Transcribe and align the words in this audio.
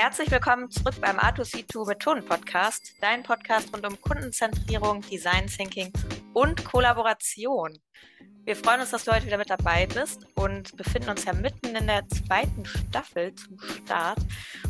Herzlich 0.00 0.30
willkommen 0.30 0.70
zurück 0.70 0.94
beim 1.00 1.18
A2C2 1.18 1.88
Methoden 1.88 2.24
Podcast, 2.24 2.94
dein 3.00 3.24
Podcast 3.24 3.74
rund 3.74 3.84
um 3.84 4.00
Kundenzentrierung, 4.00 5.00
Design 5.00 5.48
Thinking 5.48 5.92
und 6.34 6.64
Kollaboration. 6.64 7.76
Wir 8.44 8.54
freuen 8.54 8.80
uns, 8.80 8.90
dass 8.90 9.02
du 9.04 9.12
heute 9.12 9.26
wieder 9.26 9.38
mit 9.38 9.50
dabei 9.50 9.88
bist 9.92 10.24
und 10.36 10.76
befinden 10.76 11.10
uns 11.10 11.24
ja 11.24 11.32
mitten 11.32 11.74
in 11.74 11.88
der 11.88 12.06
zweiten 12.10 12.64
Staffel 12.64 13.34
zum 13.34 13.58
Start 13.58 14.20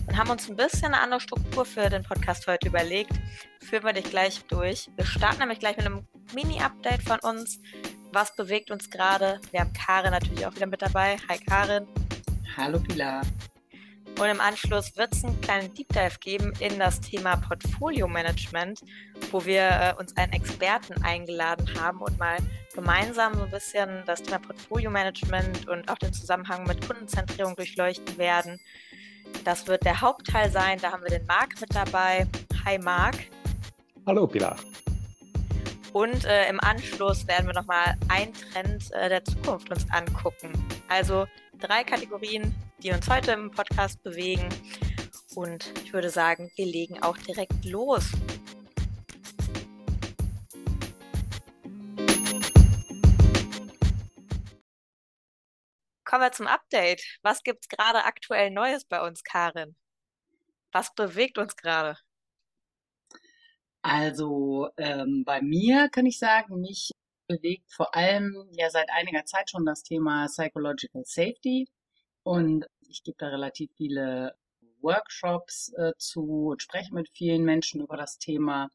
und 0.06 0.16
haben 0.16 0.30
uns 0.30 0.48
ein 0.48 0.56
bisschen 0.56 0.94
eine 0.94 1.00
andere 1.00 1.20
Struktur 1.20 1.66
für 1.66 1.90
den 1.90 2.04
Podcast 2.04 2.46
heute 2.46 2.68
überlegt. 2.68 3.12
Führen 3.60 3.84
wir 3.84 3.92
dich 3.92 4.08
gleich 4.08 4.42
durch. 4.46 4.88
Wir 4.96 5.04
starten 5.04 5.40
nämlich 5.40 5.58
gleich 5.58 5.76
mit 5.76 5.84
einem 5.84 6.08
Mini-Update 6.32 7.02
von 7.02 7.18
uns. 7.20 7.60
Was 8.14 8.34
bewegt 8.34 8.70
uns 8.70 8.88
gerade? 8.88 9.42
Wir 9.50 9.60
haben 9.60 9.74
Karin 9.74 10.12
natürlich 10.12 10.46
auch 10.46 10.54
wieder 10.54 10.66
mit 10.66 10.80
dabei. 10.80 11.18
Hi 11.28 11.38
Karin. 11.38 11.86
Hallo 12.56 12.80
Pilar. 12.80 13.20
Und 14.18 14.28
im 14.28 14.40
Anschluss 14.40 14.96
wird 14.96 15.14
es 15.14 15.24
einen 15.24 15.40
kleinen 15.40 15.72
Deep 15.74 15.88
Dive 15.88 16.18
geben 16.20 16.52
in 16.58 16.78
das 16.78 17.00
Thema 17.00 17.36
Portfolio 17.36 18.08
Management, 18.08 18.80
wo 19.30 19.44
wir 19.44 19.62
äh, 19.62 19.94
uns 19.98 20.16
einen 20.16 20.32
Experten 20.32 21.02
eingeladen 21.02 21.68
haben 21.80 22.00
und 22.00 22.18
mal 22.18 22.38
gemeinsam 22.74 23.34
so 23.34 23.44
ein 23.44 23.50
bisschen 23.50 24.02
das 24.06 24.22
Thema 24.22 24.38
Portfolio 24.38 24.90
Management 24.90 25.68
und 25.68 25.88
auch 25.90 25.98
den 25.98 26.12
Zusammenhang 26.12 26.64
mit 26.66 26.84
Kundenzentrierung 26.86 27.54
durchleuchten 27.54 28.18
werden. 28.18 28.60
Das 29.44 29.66
wird 29.66 29.84
der 29.84 30.00
Hauptteil 30.00 30.50
sein. 30.50 30.78
Da 30.80 30.92
haben 30.92 31.02
wir 31.02 31.10
den 31.10 31.26
Marc 31.26 31.60
mit 31.60 31.74
dabei. 31.74 32.26
Hi 32.64 32.78
Marc. 32.78 33.16
Hallo 34.06 34.26
Pilar. 34.26 34.56
Und 35.92 36.24
äh, 36.24 36.48
im 36.48 36.60
Anschluss 36.60 37.26
werden 37.26 37.46
wir 37.46 37.54
nochmal 37.54 37.96
einen 38.08 38.32
Trend 38.32 38.92
äh, 38.92 39.08
der 39.08 39.24
Zukunft 39.24 39.70
uns 39.70 39.86
angucken. 39.90 40.52
Also 40.88 41.26
drei 41.58 41.82
Kategorien, 41.82 42.54
die 42.82 42.90
uns 42.92 43.08
heute 43.08 43.32
im 43.32 43.50
Podcast 43.50 44.02
bewegen. 44.02 44.48
Und 45.34 45.72
ich 45.84 45.92
würde 45.92 46.10
sagen, 46.10 46.50
wir 46.56 46.66
legen 46.66 47.02
auch 47.02 47.16
direkt 47.18 47.64
los. 47.64 48.12
Kommen 56.04 56.22
wir 56.22 56.32
zum 56.32 56.46
Update. 56.46 57.02
Was 57.22 57.42
gibt 57.42 57.64
es 57.64 57.68
gerade 57.68 58.04
aktuell 58.04 58.50
Neues 58.50 58.84
bei 58.84 59.06
uns, 59.06 59.22
Karin? 59.22 59.76
Was 60.72 60.94
bewegt 60.94 61.36
uns 61.38 61.56
gerade? 61.56 61.98
Also 63.82 64.68
ähm, 64.76 65.24
bei 65.26 65.42
mir 65.42 65.88
kann 65.90 66.06
ich 66.06 66.18
sagen, 66.18 66.60
mich 66.60 66.92
bewegt 67.26 67.70
vor 67.70 67.94
allem 67.94 68.48
ja 68.52 68.70
seit 68.70 68.88
einiger 68.90 69.24
Zeit 69.24 69.50
schon 69.50 69.66
das 69.66 69.82
Thema 69.82 70.26
Psychological 70.26 71.02
Safety 71.04 71.68
und 72.22 72.66
ich 72.88 73.02
gebe 73.02 73.16
da 73.18 73.28
relativ 73.28 73.70
viele 73.76 74.34
Workshops 74.80 75.72
äh, 75.76 75.92
zu 75.98 76.48
und 76.50 76.62
spreche 76.62 76.94
mit 76.94 77.08
vielen 77.10 77.44
Menschen 77.44 77.80
über 77.80 77.96
das 77.96 78.18
Thema, 78.18 78.70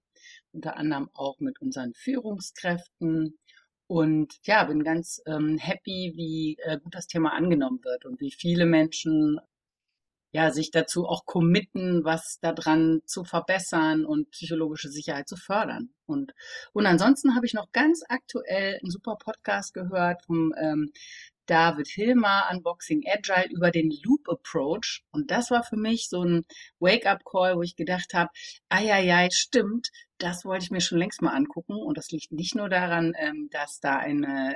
unter 0.51 0.77
anderem 0.77 1.09
auch 1.13 1.39
mit 1.39 1.61
unseren 1.61 1.93
Führungskräften. 1.93 3.37
Und 3.87 4.33
ja, 4.43 4.63
bin 4.63 4.83
ganz 4.83 5.21
ähm, 5.25 5.57
happy, 5.57 6.13
wie 6.15 6.57
äh, 6.63 6.79
gut 6.79 6.95
das 6.95 7.07
Thema 7.07 7.33
angenommen 7.33 7.83
wird 7.83 8.05
und 8.05 8.19
wie 8.21 8.31
viele 8.31 8.65
Menschen 8.65 9.39
ja, 10.33 10.49
sich 10.49 10.71
dazu 10.71 11.05
auch 11.07 11.25
committen, 11.25 12.03
was 12.03 12.39
daran 12.41 13.01
zu 13.05 13.23
verbessern 13.23 14.03
und 14.03 14.31
psychologische 14.31 14.89
Sicherheit 14.89 15.29
zu 15.29 15.35
fördern. 15.35 15.91
Und, 16.07 16.33
und 16.73 16.87
ansonsten 16.87 17.35
habe 17.35 17.45
ich 17.45 17.53
noch 17.53 17.71
ganz 17.71 18.01
aktuell 18.09 18.79
einen 18.81 18.89
super 18.89 19.15
Podcast 19.15 19.75
gehört 19.75 20.23
vom 20.25 20.51
ähm, 20.59 20.91
David 21.45 21.87
Hilmer, 21.87 22.49
Unboxing 22.51 23.03
Agile, 23.07 23.49
über 23.51 23.71
den 23.71 23.91
Loop 24.03 24.29
Approach. 24.29 25.03
Und 25.11 25.31
das 25.31 25.51
war 25.51 25.63
für 25.63 25.77
mich 25.77 26.09
so 26.09 26.23
ein 26.23 26.45
Wake-up-Call, 26.79 27.57
wo 27.57 27.61
ich 27.61 27.75
gedacht 27.75 28.13
habe, 28.13 28.29
ja, 28.71 29.29
stimmt, 29.31 29.89
das 30.17 30.45
wollte 30.45 30.65
ich 30.65 30.71
mir 30.71 30.81
schon 30.81 30.97
längst 30.97 31.21
mal 31.21 31.33
angucken. 31.33 31.75
Und 31.75 31.97
das 31.97 32.11
liegt 32.11 32.31
nicht 32.31 32.55
nur 32.55 32.69
daran, 32.69 33.13
ähm, 33.17 33.49
dass 33.51 33.79
da 33.79 33.97
eine 33.97 34.55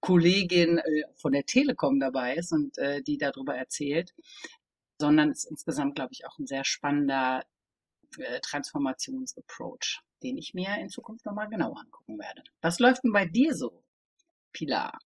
Kollegin 0.00 0.78
äh, 0.78 1.04
von 1.16 1.32
der 1.32 1.44
Telekom 1.44 1.98
dabei 2.00 2.36
ist 2.36 2.52
und 2.52 2.78
äh, 2.78 3.02
die 3.02 3.18
darüber 3.18 3.56
erzählt, 3.56 4.14
sondern 5.00 5.30
ist 5.30 5.44
insgesamt, 5.44 5.96
glaube 5.96 6.12
ich, 6.12 6.26
auch 6.26 6.38
ein 6.38 6.46
sehr 6.46 6.64
spannender 6.64 7.44
äh, 8.18 8.40
Transformationsapproach, 8.40 10.00
den 10.22 10.36
ich 10.36 10.54
mir 10.54 10.76
in 10.78 10.88
Zukunft 10.88 11.26
nochmal 11.26 11.48
genauer 11.48 11.80
angucken 11.80 12.18
werde. 12.18 12.42
Was 12.60 12.78
läuft 12.78 13.04
denn 13.04 13.12
bei 13.12 13.26
dir 13.26 13.54
so, 13.54 13.82
Pilar? 14.52 14.98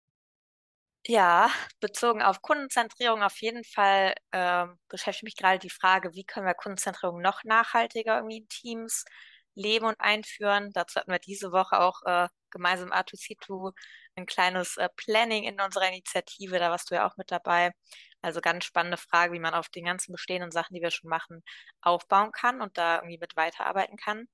Ja, 1.07 1.51
bezogen 1.81 2.23
auf 2.23 2.43
Kundenzentrierung 2.43 3.23
auf 3.25 3.41
jeden 3.41 3.65
Fall 3.65 4.15
äh, 4.31 4.67
beschäftigt 4.89 5.25
mich 5.25 5.37
gerade 5.37 5.59
die 5.59 5.71
Frage, 5.71 6.15
wie 6.15 6.25
können 6.25 6.47
wir 6.47 6.55
Kundenzentrierung 6.55 7.21
noch 7.21 7.43
nachhaltiger 7.43 8.17
irgendwie 8.19 8.39
in 8.39 8.49
Teams 8.49 9.05
leben 9.55 9.87
und 9.87 10.01
einführen. 10.01 10.71
Dazu 10.73 11.01
hatten 11.01 11.11
wir 11.11 11.19
diese 11.19 11.51
Woche 11.51 11.81
auch 11.81 12.03
äh, 12.07 12.29
gemeinsam 12.51 12.93
R2C2 12.93 13.73
ein 14.15 14.27
kleines 14.27 14.77
äh, 14.77 14.89
Planning 14.97 15.43
in 15.45 15.61
unserer 15.61 15.89
Initiative. 15.89 16.59
Da 16.61 16.71
warst 16.71 16.91
du 16.91 16.95
ja 16.95 17.07
auch 17.09 17.17
mit 17.17 17.33
dabei. 17.33 17.73
Also 18.23 18.41
ganz 18.41 18.65
spannende 18.65 18.97
Frage, 18.97 19.33
wie 19.33 19.41
man 19.41 19.55
auf 19.55 19.69
den 19.71 19.85
ganzen 19.87 20.13
bestehenden 20.13 20.53
Sachen, 20.53 20.75
die 20.75 20.83
wir 20.83 20.93
schon 20.93 21.11
machen, 21.11 21.43
aufbauen 21.81 22.31
kann 22.31 22.61
und 22.63 22.79
da 22.79 22.97
irgendwie 22.97 23.19
mit 23.19 23.35
weiterarbeiten 23.37 23.97
kann. 23.97 24.29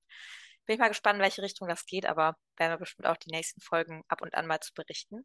Bin 0.66 0.74
ich 0.74 0.78
mal 0.78 0.88
gespannt, 0.88 1.16
in 1.16 1.22
welche 1.22 1.40
Richtung 1.42 1.66
das 1.68 1.86
geht, 1.86 2.04
aber 2.04 2.36
werden 2.58 2.72
wir 2.72 2.78
bestimmt 2.78 3.06
auch 3.08 3.16
die 3.16 3.30
nächsten 3.30 3.60
Folgen 3.62 4.02
ab 4.08 4.20
und 4.20 4.34
an 4.34 4.46
mal 4.46 4.60
zu 4.60 4.74
berichten. 4.74 5.24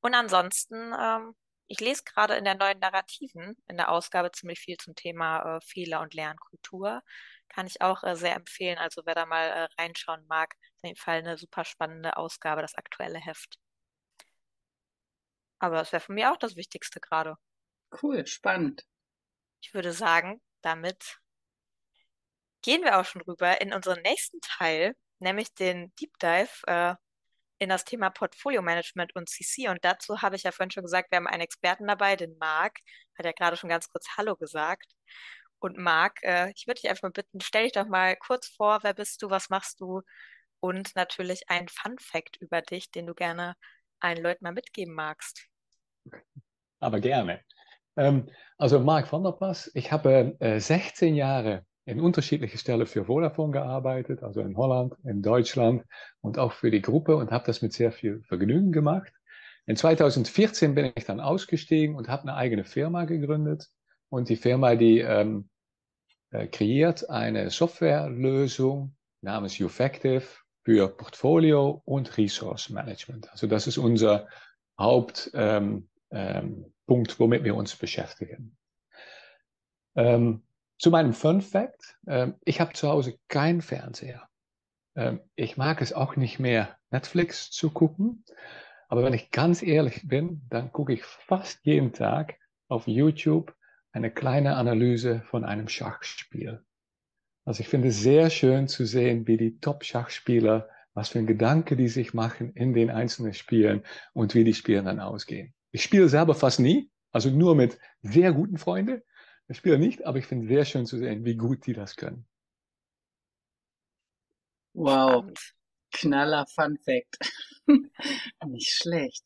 Und 0.00 0.14
ansonsten, 0.14 0.92
ähm, 0.98 1.34
ich 1.66 1.80
lese 1.80 2.04
gerade 2.04 2.34
in 2.36 2.44
der 2.44 2.54
neuen 2.56 2.78
Narrativen 2.78 3.56
in 3.68 3.76
der 3.76 3.90
Ausgabe 3.90 4.30
ziemlich 4.32 4.60
viel 4.60 4.76
zum 4.76 4.94
Thema 4.94 5.56
äh, 5.56 5.60
Fehler 5.60 6.00
und 6.00 6.14
Lernkultur. 6.14 7.02
Kann 7.48 7.66
ich 7.66 7.80
auch 7.80 8.02
äh, 8.02 8.16
sehr 8.16 8.34
empfehlen. 8.34 8.78
Also 8.78 9.02
wer 9.04 9.14
da 9.14 9.26
mal 9.26 9.48
äh, 9.48 9.68
reinschauen 9.80 10.26
mag, 10.26 10.54
ist 10.60 10.84
auf 10.84 10.88
jeden 10.88 10.98
Fall 10.98 11.18
eine 11.18 11.38
super 11.38 11.64
spannende 11.64 12.16
Ausgabe, 12.16 12.62
das 12.62 12.74
aktuelle 12.74 13.18
Heft. 13.18 13.58
Aber 15.58 15.76
das 15.76 15.92
wäre 15.92 16.00
von 16.00 16.14
mir 16.14 16.32
auch 16.32 16.36
das 16.36 16.56
Wichtigste 16.56 17.00
gerade. 17.00 17.36
Cool, 18.02 18.26
spannend. 18.26 18.84
Ich 19.60 19.72
würde 19.72 19.92
sagen, 19.92 20.42
damit 20.60 21.18
gehen 22.60 22.82
wir 22.82 22.98
auch 22.98 23.04
schon 23.04 23.22
rüber 23.22 23.60
in 23.60 23.72
unseren 23.72 24.02
nächsten 24.02 24.40
Teil, 24.40 24.94
nämlich 25.20 25.54
den 25.54 25.94
Deep 25.96 26.18
Dive 26.18 26.50
äh, 26.66 26.94
in 27.58 27.68
das 27.68 27.84
Thema 27.84 28.10
Portfolio 28.10 28.62
Management 28.62 29.14
und 29.14 29.28
CC. 29.28 29.68
Und 29.68 29.84
dazu 29.84 30.22
habe 30.22 30.36
ich 30.36 30.42
ja 30.42 30.52
vorhin 30.52 30.70
schon 30.70 30.84
gesagt, 30.84 31.10
wir 31.10 31.16
haben 31.16 31.26
einen 31.26 31.42
Experten 31.42 31.86
dabei, 31.86 32.16
den 32.16 32.36
Marc, 32.38 32.78
hat 33.16 33.26
ja 33.26 33.32
gerade 33.32 33.56
schon 33.56 33.70
ganz 33.70 33.88
kurz 33.88 34.06
Hallo 34.16 34.36
gesagt. 34.36 34.92
Und 35.60 35.78
Marc, 35.78 36.22
äh, 36.22 36.52
ich 36.54 36.66
würde 36.66 36.80
dich 36.80 36.90
einfach 36.90 37.04
mal 37.04 37.12
bitten, 37.12 37.40
stell 37.40 37.64
dich 37.64 37.72
doch 37.72 37.86
mal 37.86 38.16
kurz 38.16 38.48
vor, 38.48 38.80
wer 38.82 38.94
bist 38.94 39.22
du, 39.22 39.30
was 39.30 39.48
machst 39.48 39.80
du? 39.80 40.02
Und 40.60 40.94
natürlich 40.96 41.48
ein 41.48 41.68
Fun 41.68 41.98
Fact 41.98 42.36
über 42.40 42.60
dich, 42.60 42.90
den 42.90 43.06
du 43.06 43.14
gerne 43.14 43.54
allen 44.00 44.22
Leuten 44.22 44.44
mal 44.44 44.52
mitgeben 44.52 44.94
magst. 44.94 45.46
Aber 46.80 47.00
gerne. 47.00 47.42
Ähm, 47.96 48.30
also 48.58 48.80
Marc 48.80 49.10
van 49.10 49.24
der 49.24 49.32
Pas, 49.32 49.70
ich 49.74 49.92
habe 49.92 50.36
äh, 50.40 50.58
16 50.60 51.14
Jahre 51.14 51.64
in 51.86 52.00
unterschiedlichen 52.00 52.58
Stellen 52.58 52.86
für 52.86 53.04
Vodafone 53.04 53.52
gearbeitet, 53.52 54.22
also 54.22 54.40
in 54.40 54.56
Holland, 54.56 54.94
in 55.04 55.22
Deutschland 55.22 55.84
und 56.20 56.38
auch 56.38 56.52
für 56.52 56.70
die 56.70 56.80
Gruppe 56.80 57.16
und 57.16 57.30
habe 57.30 57.44
das 57.46 57.62
mit 57.62 57.72
sehr 57.72 57.92
viel 57.92 58.22
Vergnügen 58.22 58.72
gemacht. 58.72 59.12
In 59.66 59.76
2014 59.76 60.74
bin 60.74 60.92
ich 60.94 61.04
dann 61.04 61.20
ausgestiegen 61.20 61.96
und 61.96 62.08
habe 62.08 62.22
eine 62.22 62.34
eigene 62.36 62.64
Firma 62.64 63.04
gegründet. 63.04 63.68
Und 64.08 64.28
die 64.28 64.36
Firma, 64.36 64.76
die 64.76 65.00
ähm, 65.00 65.48
äh, 66.30 66.46
kreiert 66.46 67.08
eine 67.10 67.50
Softwarelösung 67.50 68.94
namens 69.22 69.58
Ufactive 69.60 70.24
für 70.64 70.88
Portfolio 70.88 71.82
und 71.84 72.16
Resource 72.16 72.70
Management. 72.70 73.30
Also 73.30 73.46
das 73.46 73.66
ist 73.66 73.78
unser 73.78 74.28
Hauptpunkt, 74.78 75.30
ähm, 75.34 75.90
ähm, 76.10 76.72
womit 76.86 77.44
wir 77.44 77.54
uns 77.54 77.76
beschäftigen. 77.76 78.56
Ähm, 79.96 80.42
zu 80.78 80.90
meinem 80.90 81.12
Fun 81.12 81.40
Fact. 81.40 81.96
Ähm, 82.06 82.34
ich 82.44 82.60
habe 82.60 82.72
zu 82.72 82.88
Hause 82.88 83.18
keinen 83.28 83.62
Fernseher. 83.62 84.28
Ähm, 84.96 85.20
ich 85.34 85.56
mag 85.56 85.80
es 85.80 85.92
auch 85.92 86.16
nicht 86.16 86.38
mehr, 86.38 86.76
Netflix 86.90 87.50
zu 87.50 87.70
gucken. 87.70 88.24
Aber 88.88 89.02
wenn 89.02 89.14
ich 89.14 89.30
ganz 89.30 89.62
ehrlich 89.62 90.06
bin, 90.06 90.42
dann 90.50 90.72
gucke 90.72 90.92
ich 90.92 91.04
fast 91.04 91.64
jeden 91.64 91.92
Tag 91.92 92.36
auf 92.68 92.86
YouTube 92.86 93.54
eine 93.92 94.10
kleine 94.10 94.56
Analyse 94.56 95.22
von 95.26 95.44
einem 95.44 95.68
Schachspiel. 95.68 96.62
Also 97.44 97.60
ich 97.60 97.68
finde 97.68 97.88
es 97.88 98.00
sehr 98.00 98.30
schön 98.30 98.68
zu 98.68 98.86
sehen, 98.86 99.26
wie 99.26 99.36
die 99.36 99.58
Top-Schachspieler, 99.60 100.68
was 100.94 101.10
für 101.10 101.18
ein 101.18 101.26
Gedanke 101.26 101.76
die 101.76 101.88
sich 101.88 102.14
machen 102.14 102.52
in 102.54 102.72
den 102.72 102.90
einzelnen 102.90 103.34
Spielen 103.34 103.82
und 104.12 104.34
wie 104.34 104.44
die 104.44 104.54
Spiele 104.54 104.82
dann 104.82 105.00
ausgehen. 105.00 105.54
Ich 105.70 105.82
spiele 105.82 106.08
selber 106.08 106.34
fast 106.34 106.60
nie, 106.60 106.90
also 107.12 107.30
nur 107.30 107.54
mit 107.54 107.78
sehr 108.02 108.32
guten 108.32 108.58
Freunden. 108.58 109.02
Ich 109.48 109.58
spiele 109.58 109.78
nicht, 109.78 110.04
aber 110.04 110.18
ich 110.18 110.26
finde 110.26 110.46
es 110.46 110.50
sehr 110.50 110.64
schön 110.64 110.86
zu 110.86 110.98
sehen, 110.98 111.24
wie 111.24 111.36
gut 111.36 111.66
die 111.66 111.74
das 111.74 111.96
können. 111.96 112.26
Wow, 114.72 115.30
knaller 115.92 116.46
Fun 116.46 116.78
Fact. 116.78 117.18
Nicht 118.46 118.70
schlecht. 118.70 119.24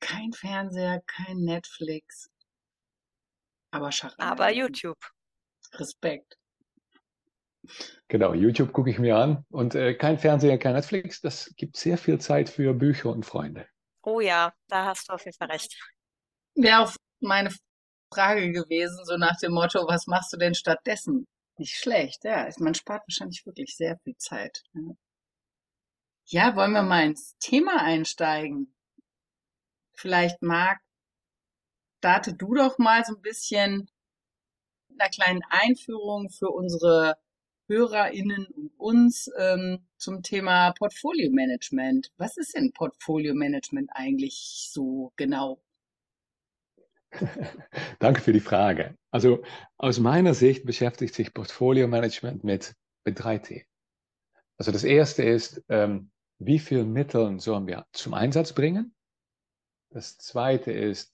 Kein 0.00 0.32
Fernseher, 0.32 1.02
kein 1.06 1.38
Netflix, 1.38 2.28
aber 3.74 3.90
Schach. 3.90 4.14
Aber 4.18 4.52
YouTube. 4.52 4.98
Respekt. 5.72 6.38
Genau, 8.06 8.32
YouTube 8.32 8.72
gucke 8.72 8.90
ich 8.90 9.00
mir 9.00 9.16
an 9.16 9.44
und 9.50 9.74
äh, 9.74 9.94
kein 9.94 10.16
Fernseher, 10.16 10.58
kein 10.58 10.74
Netflix. 10.74 11.20
Das 11.20 11.52
gibt 11.56 11.76
sehr 11.76 11.98
viel 11.98 12.20
Zeit 12.20 12.48
für 12.48 12.72
Bücher 12.72 13.10
und 13.10 13.26
Freunde. 13.26 13.66
Oh 14.02 14.20
ja, 14.20 14.52
da 14.68 14.84
hast 14.84 15.08
du 15.08 15.14
auf 15.14 15.24
jeden 15.24 15.36
Fall 15.36 15.50
recht. 15.50 15.76
Wäre 16.54 16.82
auch 16.82 16.94
meine 17.18 17.50
Frage 18.14 18.52
gewesen, 18.52 19.04
so 19.04 19.16
nach 19.16 19.38
dem 19.38 19.52
Motto, 19.52 19.86
was 19.88 20.06
machst 20.06 20.32
du 20.32 20.36
denn 20.36 20.54
stattdessen? 20.54 21.26
Nicht 21.58 21.76
schlecht, 21.76 22.24
ja. 22.24 22.48
Man 22.58 22.74
spart 22.74 23.02
wahrscheinlich 23.06 23.44
wirklich 23.46 23.76
sehr 23.76 23.98
viel 24.04 24.16
Zeit. 24.16 24.62
Ja, 26.26 26.56
wollen 26.56 26.72
wir 26.72 26.82
mal 26.82 27.06
ins 27.06 27.36
Thema 27.38 27.82
einsteigen? 27.82 28.74
Vielleicht 29.92 30.42
Marc, 30.42 30.80
starte 31.98 32.34
du 32.34 32.54
doch 32.54 32.78
mal 32.78 33.04
so 33.04 33.14
ein 33.14 33.22
bisschen 33.22 33.88
mit 34.88 35.00
einer 35.00 35.10
kleinen 35.10 35.42
Einführung 35.48 36.28
für 36.30 36.50
unsere 36.50 37.16
HörerInnen 37.66 38.46
und 38.46 38.72
uns 38.76 39.30
ähm, 39.38 39.86
zum 39.96 40.22
Thema 40.22 40.72
Portfolio 40.72 41.30
Management. 41.30 42.12
Was 42.18 42.36
ist 42.36 42.54
denn 42.54 42.72
Portfolio 42.72 43.34
Management 43.34 43.90
eigentlich 43.94 44.68
so 44.70 45.12
genau? 45.16 45.63
Danke 47.98 48.20
für 48.20 48.32
die 48.32 48.40
Frage. 48.40 48.96
Also 49.10 49.42
aus 49.76 49.98
meiner 49.98 50.34
Sicht 50.34 50.64
beschäftigt 50.64 51.14
sich 51.14 51.34
Portfolio 51.34 51.86
Management 51.88 52.44
mit, 52.44 52.74
mit 53.04 53.22
drei 53.22 53.38
Themen. 53.38 53.66
Also 54.58 54.72
das 54.72 54.84
erste 54.84 55.22
ist, 55.22 55.62
ähm, 55.68 56.10
wie 56.38 56.58
viel 56.58 56.84
Mittel 56.84 57.40
sollen 57.40 57.66
wir 57.66 57.86
zum 57.92 58.14
Einsatz 58.14 58.52
bringen? 58.52 58.94
Das 59.90 60.18
zweite 60.18 60.72
ist, 60.72 61.12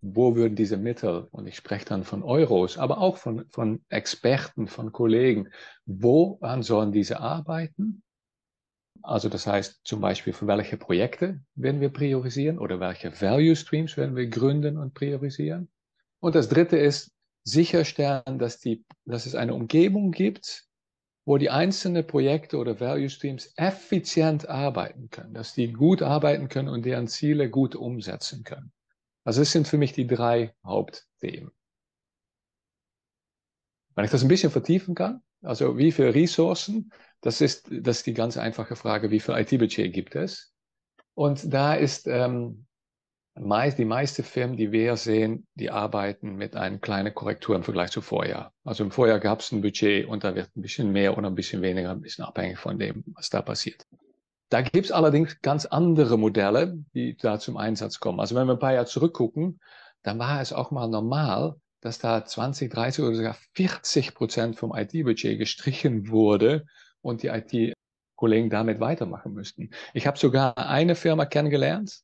wo 0.00 0.36
würden 0.36 0.54
diese 0.54 0.76
Mittel, 0.76 1.26
und 1.30 1.46
ich 1.46 1.56
spreche 1.56 1.86
dann 1.86 2.04
von 2.04 2.22
Euros, 2.22 2.78
aber 2.78 2.98
auch 2.98 3.16
von, 3.16 3.46
von 3.48 3.84
Experten, 3.88 4.68
von 4.68 4.92
Kollegen, 4.92 5.48
woran 5.86 6.62
sollen 6.62 6.92
diese 6.92 7.20
arbeiten? 7.20 8.02
Also 9.02 9.28
das 9.28 9.46
heißt 9.46 9.80
zum 9.84 10.00
Beispiel, 10.00 10.32
für 10.32 10.46
welche 10.46 10.76
Projekte 10.76 11.40
werden 11.54 11.80
wir 11.80 11.90
priorisieren 11.90 12.58
oder 12.58 12.80
welche 12.80 13.12
Value 13.20 13.56
Streams 13.56 13.96
werden 13.96 14.16
wir 14.16 14.26
gründen 14.28 14.76
und 14.76 14.94
priorisieren? 14.94 15.68
Und 16.20 16.34
das 16.34 16.48
dritte 16.48 16.76
ist 16.76 17.12
sicherstellen, 17.44 18.38
dass, 18.38 18.58
die, 18.58 18.84
dass 19.04 19.26
es 19.26 19.34
eine 19.34 19.54
Umgebung 19.54 20.10
gibt, 20.10 20.68
wo 21.24 21.36
die 21.36 21.50
einzelnen 21.50 22.06
Projekte 22.06 22.56
oder 22.56 22.80
Value 22.80 23.10
Streams 23.10 23.52
effizient 23.56 24.48
arbeiten 24.48 25.10
können, 25.10 25.34
dass 25.34 25.54
die 25.54 25.72
gut 25.72 26.02
arbeiten 26.02 26.48
können 26.48 26.68
und 26.68 26.84
deren 26.84 27.06
Ziele 27.06 27.50
gut 27.50 27.74
umsetzen 27.74 28.44
können. 28.44 28.72
Also 29.24 29.42
das 29.42 29.52
sind 29.52 29.68
für 29.68 29.76
mich 29.76 29.92
die 29.92 30.06
drei 30.06 30.54
Hauptthemen. 30.64 31.50
Wenn 33.94 34.04
ich 34.04 34.10
das 34.10 34.22
ein 34.22 34.28
bisschen 34.28 34.50
vertiefen 34.50 34.94
kann, 34.94 35.22
also 35.42 35.76
wie 35.76 35.92
viele 35.92 36.14
Ressourcen, 36.14 36.90
das 37.20 37.40
ist, 37.40 37.68
das 37.70 37.98
ist 37.98 38.06
die 38.06 38.14
ganz 38.14 38.36
einfache 38.36 38.76
Frage, 38.76 39.10
wie 39.10 39.20
viel 39.20 39.36
IT-Budget 39.36 39.92
gibt 39.92 40.14
es? 40.14 40.52
Und 41.14 41.52
da 41.52 41.74
ist 41.74 42.06
ähm, 42.06 42.66
meist, 43.34 43.78
die 43.78 43.84
meisten 43.84 44.22
Firmen, 44.22 44.56
die 44.56 44.72
wir 44.72 44.96
sehen, 44.96 45.46
die 45.54 45.70
arbeiten 45.70 46.36
mit 46.36 46.54
einer 46.54 46.78
kleinen 46.78 47.14
Korrektur 47.14 47.56
im 47.56 47.64
Vergleich 47.64 47.90
zu 47.90 48.00
Vorjahr. 48.00 48.52
Also 48.64 48.84
im 48.84 48.90
Vorjahr 48.90 49.18
gab 49.18 49.40
es 49.40 49.52
ein 49.52 49.60
Budget 49.60 50.06
und 50.06 50.24
da 50.24 50.34
wird 50.34 50.48
ein 50.56 50.62
bisschen 50.62 50.92
mehr 50.92 51.16
oder 51.18 51.28
ein 51.28 51.34
bisschen 51.34 51.62
weniger, 51.62 51.90
ein 51.90 52.00
bisschen 52.00 52.24
abhängig 52.24 52.58
von 52.58 52.78
dem, 52.78 53.04
was 53.08 53.30
da 53.30 53.42
passiert. 53.42 53.84
Da 54.50 54.62
gibt 54.62 54.86
es 54.86 54.92
allerdings 54.92 55.40
ganz 55.42 55.66
andere 55.66 56.18
Modelle, 56.18 56.78
die 56.94 57.16
da 57.16 57.38
zum 57.38 57.56
Einsatz 57.56 58.00
kommen. 58.00 58.20
Also 58.20 58.34
wenn 58.34 58.46
wir 58.46 58.54
ein 58.54 58.58
paar 58.58 58.72
Jahre 58.72 58.86
zurückgucken, 58.86 59.60
dann 60.02 60.18
war 60.18 60.40
es 60.40 60.52
auch 60.52 60.70
mal 60.70 60.88
normal, 60.88 61.56
dass 61.80 61.98
da 61.98 62.24
20, 62.24 62.72
30 62.72 63.04
oder 63.04 63.14
sogar 63.14 63.36
40 63.54 64.14
Prozent 64.14 64.56
vom 64.56 64.74
IT-Budget 64.74 65.38
gestrichen 65.38 66.08
wurde 66.08 66.64
und 67.08 67.22
die 67.22 67.28
IT-Kollegen 67.28 68.50
damit 68.50 68.80
weitermachen 68.80 69.32
müssten. 69.32 69.70
Ich 69.94 70.06
habe 70.06 70.18
sogar 70.18 70.56
eine 70.58 70.94
Firma 70.94 71.26
kennengelernt 71.26 72.02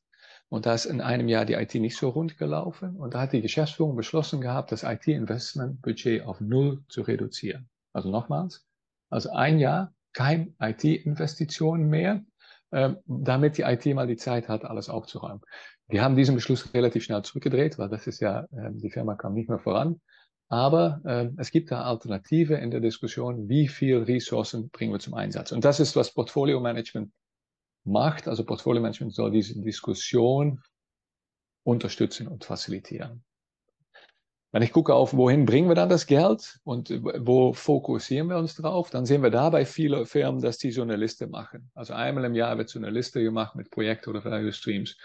und 0.49 0.65
da 0.65 0.73
ist 0.73 0.85
in 0.85 1.01
einem 1.01 1.27
Jahr 1.27 1.45
die 1.45 1.53
IT 1.53 1.75
nicht 1.75 1.97
so 1.97 2.09
rund 2.09 2.37
gelaufen 2.37 2.97
und 2.97 3.13
da 3.13 3.21
hat 3.21 3.33
die 3.33 3.41
Geschäftsführung 3.41 3.95
beschlossen 3.95 4.41
gehabt, 4.41 4.71
das 4.71 4.83
IT-Investment-Budget 4.83 6.23
auf 6.23 6.41
null 6.41 6.83
zu 6.89 7.01
reduzieren. 7.01 7.69
Also 7.93 8.09
nochmals, 8.09 8.65
also 9.09 9.31
ein 9.31 9.59
Jahr 9.59 9.93
kein 10.13 10.55
IT-Investitionen 10.59 11.89
mehr 11.89 12.23
ähm, 12.75 12.97
damit 13.05 13.57
die 13.57 13.61
IT 13.61 13.85
mal 13.95 14.05
die 14.05 14.17
Zeit 14.17 14.49
hat, 14.49 14.65
alles 14.65 14.89
aufzuräumen. 14.89 15.41
Wir 15.87 16.03
haben 16.03 16.17
diesen 16.17 16.35
Beschluss 16.35 16.73
relativ 16.73 17.05
schnell 17.05 17.21
zurückgedreht, 17.21 17.77
weil 17.77 17.87
das 17.87 18.05
ist 18.05 18.19
ja, 18.19 18.41
äh, 18.51 18.71
die 18.71 18.89
Firma 18.89 19.15
kam 19.15 19.33
nicht 19.33 19.47
mehr 19.47 19.59
voran. 19.59 20.01
Aber 20.47 21.01
äh, 21.05 21.29
es 21.37 21.51
gibt 21.51 21.71
da 21.71 21.83
Alternative 21.83 22.55
in 22.55 22.71
der 22.71 22.79
Diskussion, 22.79 23.49
wie 23.49 23.67
viel 23.67 23.97
Ressourcen 24.03 24.69
bringen 24.69 24.93
wir 24.93 24.99
zum 24.99 25.15
Einsatz. 25.15 25.51
Und 25.51 25.65
das 25.65 25.79
ist, 25.79 25.95
was 25.95 26.13
Portfolio 26.13 26.59
Management 26.59 27.11
macht. 27.83 28.27
Also 28.27 28.45
Portfolio 28.45 28.81
Management 28.81 29.13
soll 29.13 29.31
diese 29.31 29.59
Diskussion 29.61 30.61
unterstützen 31.63 32.27
und 32.27 32.45
facilitieren. 32.45 33.23
Wenn 34.51 34.61
ich 34.61 34.71
gucke 34.71 34.93
auf, 34.93 35.13
wohin 35.13 35.45
bringen 35.45 35.67
wir 35.67 35.75
dann 35.75 35.89
das 35.89 36.05
Geld 36.05 36.59
und 36.63 36.89
wo 36.89 37.51
fokussieren 37.51 38.29
wir 38.29 38.37
uns 38.37 38.55
drauf, 38.55 38.89
dann 38.89 39.05
sehen 39.05 39.21
wir 39.21 39.29
da 39.29 39.49
bei 39.49 39.65
vielen 39.65 40.05
Firmen, 40.05 40.41
dass 40.41 40.57
die 40.57 40.71
so 40.71 40.81
eine 40.81 40.95
Liste 40.95 41.27
machen. 41.27 41.69
Also 41.73 41.93
einmal 41.93 42.23
im 42.23 42.35
Jahr 42.35 42.57
wird 42.57 42.69
so 42.69 42.79
eine 42.79 42.89
Liste 42.89 43.21
gemacht 43.21 43.55
mit 43.55 43.69
Projekten 43.69 44.11
oder 44.11 44.23
Value 44.23 44.53
Streams. 44.53 44.95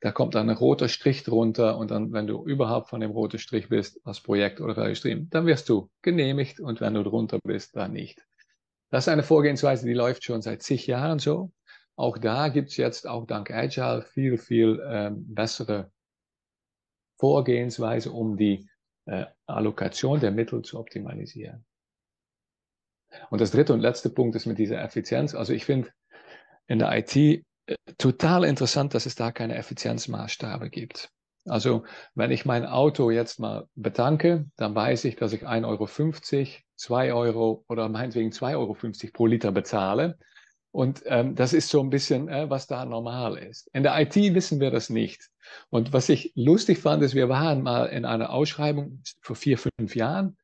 Da 0.00 0.12
kommt 0.12 0.34
dann 0.34 0.50
ein 0.50 0.56
roter 0.56 0.88
Strich 0.88 1.22
drunter 1.22 1.78
und 1.78 1.90
dann, 1.90 2.12
wenn 2.12 2.26
du 2.26 2.44
überhaupt 2.44 2.90
von 2.90 3.00
dem 3.00 3.10
roten 3.10 3.38
Strich 3.38 3.68
bist 3.68 4.00
als 4.04 4.20
Projekt 4.20 4.60
oder 4.60 4.76
Value 4.76 4.96
Stream, 4.96 5.28
dann 5.30 5.46
wirst 5.46 5.68
du 5.68 5.90
genehmigt 6.02 6.60
und 6.60 6.80
wenn 6.80 6.94
du 6.94 7.02
drunter 7.02 7.38
bist, 7.42 7.76
dann 7.76 7.92
nicht. 7.92 8.24
Das 8.90 9.04
ist 9.04 9.08
eine 9.08 9.22
Vorgehensweise, 9.22 9.86
die 9.86 9.94
läuft 9.94 10.24
schon 10.24 10.42
seit 10.42 10.62
zig 10.62 10.86
Jahren 10.86 11.18
so. 11.18 11.52
Auch 11.96 12.18
da 12.18 12.48
gibt 12.48 12.70
es 12.70 12.76
jetzt 12.76 13.08
auch 13.08 13.26
dank 13.26 13.50
Agile 13.50 14.02
viel, 14.02 14.36
viel 14.36 14.82
ähm, 14.86 15.34
bessere 15.34 15.90
Vorgehensweise, 17.18 18.12
um 18.12 18.36
die 18.36 18.68
äh, 19.06 19.26
Allokation 19.46 20.20
der 20.20 20.32
Mittel 20.32 20.62
zu 20.62 20.78
optimalisieren. 20.78 21.64
Und 23.30 23.40
das 23.40 23.52
dritte 23.52 23.72
und 23.72 23.80
letzte 23.80 24.10
Punkt 24.10 24.34
ist 24.36 24.46
mit 24.46 24.58
dieser 24.58 24.82
Effizienz. 24.82 25.34
Also 25.34 25.52
ich 25.52 25.64
finde 25.64 25.90
in 26.66 26.78
der 26.78 26.90
IT 26.96 27.44
total 27.98 28.44
interessant, 28.44 28.94
dass 28.94 29.06
es 29.06 29.14
da 29.14 29.32
keine 29.32 29.56
Effizienzmaßstabe 29.56 30.70
gibt. 30.70 31.10
Also 31.46 31.84
wenn 32.14 32.30
ich 32.30 32.46
mein 32.46 32.64
Auto 32.64 33.10
jetzt 33.10 33.38
mal 33.38 33.68
betanke, 33.74 34.46
dann 34.56 34.74
weiß 34.74 35.04
ich, 35.04 35.16
dass 35.16 35.32
ich 35.32 35.46
1,50 35.46 35.66
Euro, 35.66 36.58
2 36.76 37.12
Euro 37.12 37.64
oder 37.68 37.88
meinetwegen 37.88 38.30
2,50 38.30 38.54
Euro 38.56 38.76
pro 39.12 39.26
Liter 39.26 39.52
bezahle. 39.52 40.18
Und 40.72 41.02
ähm, 41.06 41.36
das 41.36 41.52
ist 41.52 41.68
so 41.68 41.80
ein 41.80 41.90
bisschen, 41.90 42.28
äh, 42.28 42.50
was 42.50 42.66
da 42.66 42.84
normal 42.84 43.38
ist. 43.38 43.68
In 43.72 43.84
der 43.84 44.00
IT 44.00 44.16
wissen 44.16 44.58
wir 44.58 44.72
das 44.72 44.90
nicht. 44.90 45.30
Und 45.70 45.92
was 45.92 46.08
ich 46.08 46.32
lustig 46.34 46.78
fand, 46.78 47.02
ist, 47.02 47.14
wir 47.14 47.28
waren 47.28 47.62
mal 47.62 47.86
in 47.86 48.04
einer 48.04 48.30
Ausschreibung 48.30 49.02
vor 49.20 49.36
vier, 49.36 49.56
fünf 49.56 49.94
Jahren. 49.94 50.36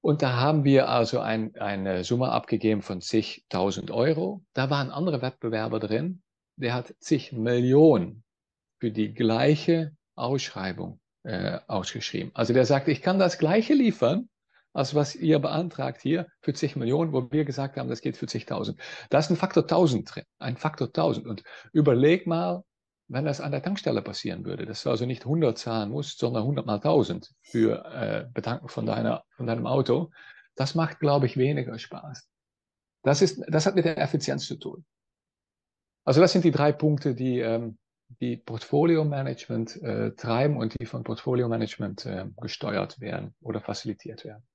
Und 0.00 0.22
da 0.22 0.36
haben 0.36 0.64
wir 0.64 0.88
also 0.88 1.20
ein, 1.20 1.56
eine 1.56 2.04
Summe 2.04 2.30
abgegeben 2.30 2.82
von 2.82 3.00
zigtausend 3.00 3.90
Euro. 3.90 4.44
Da 4.52 4.70
waren 4.70 4.90
andere 4.90 5.22
Wettbewerber 5.22 5.80
drin. 5.80 6.21
Der 6.56 6.74
hat 6.74 6.94
zig 7.00 7.32
Millionen 7.32 8.24
für 8.78 8.90
die 8.90 9.14
gleiche 9.14 9.96
Ausschreibung 10.14 11.00
äh, 11.24 11.58
ausgeschrieben. 11.66 12.30
Also 12.34 12.52
der 12.52 12.66
sagt, 12.66 12.88
ich 12.88 13.02
kann 13.02 13.18
das 13.18 13.38
gleiche 13.38 13.74
liefern, 13.74 14.28
als 14.72 14.94
was 14.94 15.14
ihr 15.14 15.38
beantragt 15.38 16.00
hier 16.00 16.26
für 16.40 16.54
zig 16.54 16.76
Millionen, 16.76 17.12
wo 17.12 17.30
wir 17.30 17.44
gesagt 17.44 17.76
haben, 17.76 17.88
das 17.88 18.00
geht 18.00 18.16
für 18.16 18.26
zigtausend. 18.26 18.80
Da 19.10 19.18
ist 19.18 19.30
ein 19.30 19.36
Faktor 19.36 19.64
1000 19.64 20.14
drin, 20.14 20.24
ein 20.38 20.56
Faktor 20.56 20.88
1000. 20.88 21.26
Und 21.26 21.42
überleg 21.72 22.26
mal, 22.26 22.64
wenn 23.08 23.24
das 23.24 23.40
an 23.40 23.52
der 23.52 23.62
Tankstelle 23.62 24.00
passieren 24.00 24.44
würde, 24.44 24.64
dass 24.64 24.82
du 24.82 24.90
also 24.90 25.04
nicht 25.04 25.24
100 25.24 25.58
zahlen 25.58 25.90
musst, 25.90 26.18
sondern 26.18 26.42
100 26.42 26.64
mal 26.64 26.76
1000 26.76 27.30
für 27.42 27.84
äh, 27.84 28.26
Betanken 28.32 28.68
von, 28.68 28.86
deiner, 28.86 29.24
von 29.36 29.46
deinem 29.46 29.66
Auto, 29.66 30.10
das 30.54 30.74
macht, 30.74 30.98
glaube 30.98 31.26
ich, 31.26 31.36
weniger 31.36 31.78
Spaß. 31.78 32.28
Das, 33.02 33.20
ist, 33.20 33.42
das 33.48 33.66
hat 33.66 33.74
mit 33.74 33.84
der 33.84 33.98
Effizienz 33.98 34.46
zu 34.46 34.56
tun. 34.56 34.84
Also 36.04 36.20
das 36.20 36.32
sind 36.32 36.44
die 36.44 36.50
drei 36.50 36.72
Punkte, 36.72 37.14
die, 37.14 37.38
ähm, 37.38 37.78
die 38.20 38.36
Portfolio 38.36 39.04
Management 39.04 39.80
äh, 39.82 40.12
treiben 40.14 40.56
und 40.56 40.78
die 40.78 40.86
von 40.86 41.04
Portfolio 41.04 41.48
Management 41.48 42.06
äh, 42.06 42.26
gesteuert 42.40 43.00
werden 43.00 43.34
oder 43.40 43.60
facilitiert 43.60 44.24
werden. 44.24 44.46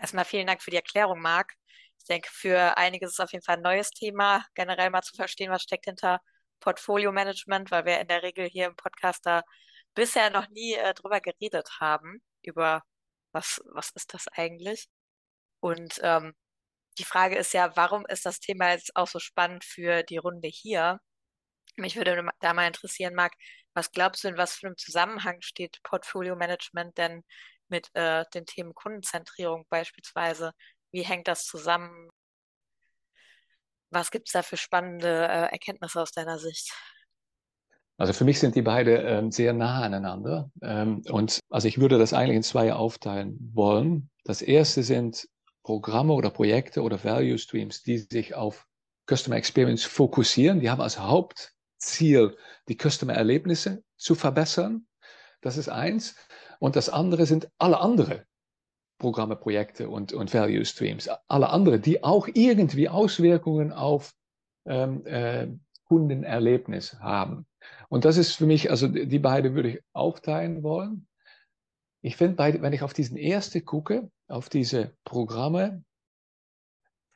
Erstmal 0.00 0.24
vielen 0.24 0.46
Dank 0.46 0.62
für 0.62 0.70
die 0.70 0.76
Erklärung, 0.76 1.20
Marc. 1.20 1.54
Ich 1.98 2.04
denke, 2.04 2.28
für 2.32 2.76
einige 2.78 3.06
ist 3.06 3.12
es 3.12 3.20
auf 3.20 3.32
jeden 3.32 3.44
Fall 3.44 3.56
ein 3.56 3.62
neues 3.62 3.90
Thema, 3.90 4.44
generell 4.54 4.90
mal 4.90 5.02
zu 5.02 5.14
verstehen, 5.14 5.50
was 5.50 5.62
steckt 5.62 5.84
hinter 5.84 6.20
Portfolio 6.60 7.12
Management, 7.12 7.70
weil 7.70 7.84
wir 7.84 8.00
in 8.00 8.08
der 8.08 8.22
Regel 8.22 8.46
hier 8.46 8.66
im 8.66 8.76
Podcast 8.76 9.24
da 9.26 9.42
bisher 9.94 10.30
noch 10.30 10.48
nie 10.48 10.74
äh, 10.74 10.94
drüber 10.94 11.20
geredet 11.20 11.68
haben, 11.80 12.22
über 12.42 12.82
was, 13.32 13.60
was 13.72 13.90
ist 13.90 14.14
das 14.14 14.28
eigentlich? 14.28 14.88
Und 15.60 16.00
ähm, 16.02 16.34
die 17.00 17.04
Frage 17.04 17.36
ist 17.36 17.54
ja, 17.54 17.76
warum 17.76 18.04
ist 18.06 18.26
das 18.26 18.40
Thema 18.40 18.72
jetzt 18.72 18.94
auch 18.94 19.08
so 19.08 19.18
spannend 19.18 19.64
für 19.64 20.02
die 20.02 20.18
Runde 20.18 20.48
hier? 20.48 21.00
Mich 21.76 21.96
würde 21.96 22.22
da 22.40 22.54
mal 22.54 22.66
interessieren, 22.66 23.14
Marc, 23.14 23.32
Was 23.74 23.92
glaubst 23.92 24.24
du, 24.24 24.28
in 24.28 24.36
was 24.36 24.54
für 24.54 24.66
einem 24.66 24.76
Zusammenhang 24.76 25.40
steht 25.40 25.82
Portfolio 25.82 26.36
Management 26.36 26.98
denn 26.98 27.22
mit 27.68 27.88
äh, 27.94 28.24
den 28.34 28.44
Themen 28.46 28.74
Kundenzentrierung 28.74 29.64
beispielsweise? 29.70 30.52
Wie 30.92 31.02
hängt 31.02 31.28
das 31.28 31.44
zusammen? 31.46 32.10
Was 33.90 34.10
gibt 34.10 34.28
es 34.28 34.32
da 34.32 34.42
für 34.42 34.56
spannende 34.56 35.08
äh, 35.08 35.52
Erkenntnisse 35.52 36.02
aus 36.02 36.12
deiner 36.12 36.38
Sicht? 36.38 36.72
Also 37.96 38.12
für 38.12 38.24
mich 38.24 38.40
sind 38.40 38.56
die 38.56 38.62
beide 38.62 38.96
ähm, 38.98 39.30
sehr 39.30 39.52
nah 39.54 39.82
aneinander. 39.82 40.50
Ähm, 40.62 41.02
und 41.10 41.40
also 41.48 41.66
ich 41.68 41.80
würde 41.80 41.98
das 41.98 42.12
eigentlich 42.12 42.36
in 42.36 42.42
zwei 42.42 42.74
aufteilen 42.74 43.38
wollen. 43.54 44.10
Das 44.24 44.42
erste 44.42 44.82
sind 44.82 45.28
Programme 45.62 46.12
oder 46.12 46.30
Projekte 46.30 46.82
oder 46.82 47.02
Value 47.02 47.38
Streams, 47.38 47.82
die 47.82 47.98
sich 47.98 48.34
auf 48.34 48.66
Customer 49.08 49.36
Experience 49.36 49.84
fokussieren. 49.84 50.60
Die 50.60 50.70
haben 50.70 50.80
als 50.80 50.98
Hauptziel, 50.98 52.36
die 52.68 52.76
Customer 52.76 53.14
Erlebnisse 53.14 53.82
zu 53.96 54.14
verbessern. 54.14 54.86
Das 55.40 55.56
ist 55.56 55.68
eins. 55.68 56.16
Und 56.58 56.76
das 56.76 56.88
andere 56.88 57.26
sind 57.26 57.48
alle 57.58 57.80
andere 57.80 58.26
Programme, 58.98 59.34
Projekte 59.34 59.88
und, 59.88 60.12
und 60.12 60.32
Value 60.32 60.64
Streams. 60.64 61.08
Alle 61.26 61.48
andere, 61.48 61.80
die 61.80 62.04
auch 62.04 62.28
irgendwie 62.32 62.88
Auswirkungen 62.88 63.72
auf 63.72 64.12
ähm, 64.66 65.04
äh, 65.06 65.48
Kundenerlebnis 65.84 67.00
haben. 67.00 67.46
Und 67.88 68.04
das 68.04 68.16
ist 68.16 68.34
für 68.34 68.46
mich, 68.46 68.70
also 68.70 68.86
die 68.86 69.18
beiden 69.18 69.54
würde 69.54 69.70
ich 69.70 69.80
aufteilen 69.92 70.62
wollen. 70.62 71.08
Ich 72.02 72.16
finde, 72.16 72.38
wenn 72.62 72.72
ich 72.72 72.82
auf 72.82 72.92
diesen 72.92 73.16
ersten 73.16 73.64
gucke, 73.64 74.10
auf 74.30 74.48
diese 74.48 74.96
Programme 75.04 75.84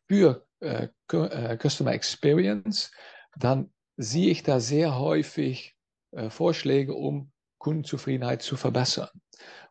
für 0.09 0.47
äh, 0.61 0.89
äh, 1.13 1.59
Customer 1.59 1.93
Experience, 1.93 2.91
dann 3.37 3.73
sehe 3.97 4.31
ich 4.31 4.43
da 4.43 4.61
sehr 4.61 4.99
häufig 4.99 5.77
äh, 6.13 6.31
Vorschläge, 6.31 6.95
um 6.95 7.33
Kundenzufriedenheit 7.59 8.43
zu 8.43 8.57
verbessern. 8.57 9.11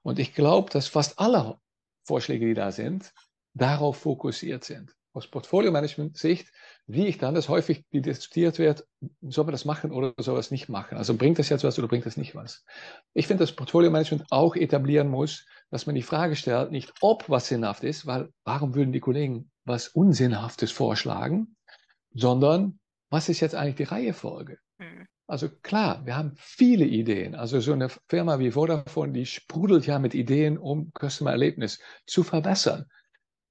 Und 0.01 0.19
ich 0.19 0.33
glaube, 0.33 0.71
dass 0.71 0.87
fast 0.87 1.19
alle 1.19 1.59
Vorschläge, 2.03 2.45
die 2.45 2.53
da 2.53 2.71
sind, 2.71 3.13
darauf 3.53 3.97
fokussiert 3.97 4.63
sind. 4.63 4.95
Aus 5.13 5.27
Portfolio-Management-Sicht 5.27 6.51
wie 6.85 7.07
ich 7.07 7.17
dann, 7.17 7.33
das 7.33 7.47
häufig 7.47 7.85
diskutiert 7.91 8.59
wird, 8.59 8.85
soll 9.21 9.45
man 9.45 9.53
das 9.53 9.65
machen 9.65 9.91
oder 9.91 10.13
soll 10.17 10.33
man 10.33 10.39
das 10.39 10.51
nicht 10.51 10.67
machen? 10.67 10.97
Also 10.97 11.15
bringt 11.15 11.39
das 11.39 11.49
jetzt 11.49 11.63
was 11.63 11.79
oder 11.79 11.87
bringt 11.87 12.05
das 12.05 12.17
nicht 12.17 12.35
was? 12.35 12.65
Ich 13.13 13.27
finde, 13.27 13.43
dass 13.43 13.55
Portfolio-Management 13.55 14.25
auch 14.31 14.55
etablieren 14.55 15.07
muss, 15.07 15.45
dass 15.71 15.85
man 15.85 15.95
die 15.95 16.01
Frage 16.01 16.35
stellt, 16.35 16.71
nicht 16.71 16.93
ob 17.01 17.29
was 17.29 17.47
sinnhaft 17.47 17.83
ist, 17.83 18.05
weil 18.05 18.29
warum 18.43 18.75
würden 18.75 18.91
die 18.91 18.99
Kollegen 18.99 19.49
was 19.63 19.87
Unsinnhaftes 19.87 20.71
vorschlagen, 20.71 21.55
sondern 22.13 22.79
was 23.09 23.29
ist 23.29 23.39
jetzt 23.39 23.55
eigentlich 23.55 23.75
die 23.75 23.83
Reihefolge? 23.83 24.57
Mhm. 24.77 25.07
Also 25.25 25.49
klar, 25.49 26.05
wir 26.05 26.17
haben 26.17 26.33
viele 26.35 26.85
Ideen. 26.85 27.33
Also 27.33 27.61
so 27.61 27.71
eine 27.71 27.87
Firma 28.09 28.39
wie 28.39 28.51
Vodafone, 28.51 29.13
die 29.13 29.25
sprudelt 29.25 29.87
ja 29.87 29.99
mit 29.99 30.13
Ideen, 30.13 30.57
um 30.57 30.91
Customer-Erlebnis 30.99 31.79
zu 32.05 32.23
verbessern. 32.23 32.85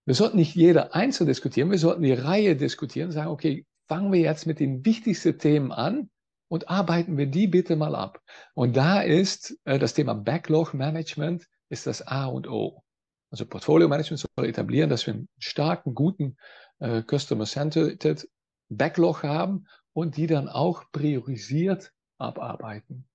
Wir 0.05 0.15
sollten 0.15 0.37
nicht 0.37 0.55
jeder 0.55 0.95
einzeln 0.95 1.27
diskutieren, 1.27 1.71
wir 1.71 1.79
sollten 1.79 2.03
die 2.03 2.13
Reihe 2.13 2.57
diskutieren 2.57 3.09
und 3.09 3.13
sagen, 3.13 3.31
okay, 3.31 3.67
fangen 3.89 4.13
wir 4.13 4.21
jetzt 4.21 4.47
mit 4.47 4.59
den 4.59 4.85
wichtigsten 4.85 5.39
Themen 5.39 5.71
an 5.71 6.11
und 6.49 6.69
arbeiten 6.69 7.17
wir 7.17 7.27
die 7.27 7.47
bitte 7.47 7.77
mal 7.77 7.95
ab. 7.95 8.21
Und 8.55 8.77
da 8.77 9.01
ist 9.01 9.59
äh, 9.65 9.79
das 9.79 9.95
Thema 9.95 10.15
Backlog 10.15 10.75
Management 10.75 11.47
ist 11.69 11.87
das 11.87 12.07
A 12.07 12.27
und 12.27 12.49
O. 12.49 12.83
Also 13.31 13.47
Portfolio 13.47 13.89
Management 13.89 14.27
soll 14.37 14.47
etablieren, 14.47 14.91
dass 14.91 15.07
wir 15.07 15.15
einen 15.15 15.29
starken, 15.39 15.95
guten 15.95 16.37
äh, 16.81 17.03
Customer-Centered 17.03 18.29
Backlog 18.69 19.23
haben 19.23 19.67
und 19.95 20.17
die 20.17 20.27
dann 20.27 20.49
auch 20.49 20.85
priorisiert 20.93 21.93
abarbeiten. 22.19 23.09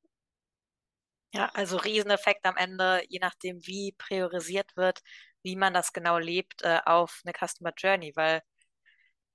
Ja, 1.33 1.51
also 1.53 1.77
Rieseneffekt 1.77 2.45
am 2.45 2.57
Ende, 2.57 3.01
je 3.09 3.19
nachdem, 3.19 3.59
wie 3.67 3.93
priorisiert 3.97 4.75
wird, 4.75 5.01
wie 5.47 5.55
man 5.55 5.73
das 5.73 5.93
genau 5.93 6.17
lebt, 6.17 6.61
äh, 6.63 6.81
auf 6.85 7.21
eine 7.23 7.31
Customer 7.33 7.71
Journey, 7.77 8.11
weil 8.17 8.41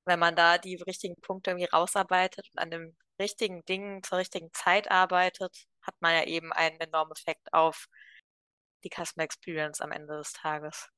wenn 0.05 0.19
man 0.19 0.37
da 0.37 0.59
die 0.59 0.77
richtigen 0.77 1.17
Punkte 1.23 1.53
irgendwie 1.53 1.71
rausarbeitet 1.73 2.51
und 2.53 2.59
an 2.61 2.71
den 2.71 2.97
richtigen 3.19 3.65
Dingen 3.65 4.03
zur 4.03 4.19
richtigen 4.19 4.51
Zeit 4.53 4.91
arbeitet, 4.91 5.65
hat 5.81 5.95
man 6.01 6.15
ja 6.15 6.25
eben 6.25 6.53
einen 6.53 6.79
enormen 6.81 7.13
Effekt 7.13 7.51
auf 7.55 7.87
die 8.85 8.91
Customer 8.91 9.25
Experience 9.25 9.81
am 9.81 9.91
Ende 9.91 10.19
des 10.19 10.35
Tages. 10.35 10.91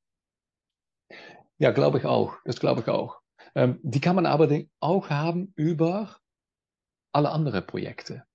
Ja, 1.58 1.70
glaube 1.70 1.98
ich 1.98 2.06
auch. 2.06 2.36
Das 2.44 2.58
glaube 2.58 2.80
ich 2.80 2.88
auch. 2.88 3.20
Ähm, 3.54 3.78
die 3.84 4.00
kann 4.00 4.16
man 4.16 4.26
aber 4.26 4.48
auch 4.80 5.10
haben 5.10 5.52
über 5.54 6.18
alle 7.12 7.30
anderen 7.30 7.64
Projekte. 7.64 8.26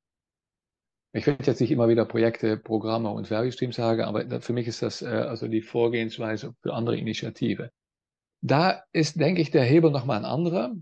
Ich 1.12 1.26
werde 1.26 1.44
jetzt 1.46 1.60
nicht 1.60 1.72
immer 1.72 1.90
wieder 1.90 2.06
Projekte, 2.06 2.58
Programme 2.58 3.10
und 3.10 3.32
Value 3.32 3.52
Streams 3.52 3.76
sagen, 3.76 4.04
aber 4.04 4.42
für 4.42 4.54
mich 4.54 4.68
ist 4.68 4.82
das 4.82 5.02
äh, 5.02 5.08
also 5.08 5.48
die 5.48 5.62
Vorgehensweise 5.62 6.54
für 6.62 6.74
andere 6.74 6.98
Initiative. 6.98 7.72
Da 8.42 8.84
ist, 8.92 9.20
denke 9.20 9.42
ich, 9.42 9.52
der 9.52 9.64
Hebel 9.64 9.92
nochmal 9.92 10.20
ein 10.20 10.26
anderer, 10.26 10.74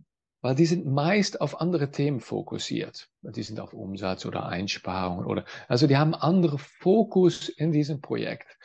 weil 0.42 0.56
die 0.56 0.66
sind 0.66 0.86
meist 0.86 1.42
auf 1.42 1.62
andere 1.62 1.92
Themen 1.92 2.20
fokussiert. 2.20 3.10
Die 3.22 3.44
sind 3.44 3.60
auf 3.60 3.74
Umsatz 3.74 4.26
oder 4.26 4.46
Einsparungen 4.46 5.26
oder, 5.26 5.46
also 5.68 5.88
die 5.88 5.98
haben 5.98 6.14
andere 6.14 6.58
Fokus 6.60 7.50
in 7.50 7.72
diesem 7.72 8.02
Projekt. 8.02 8.58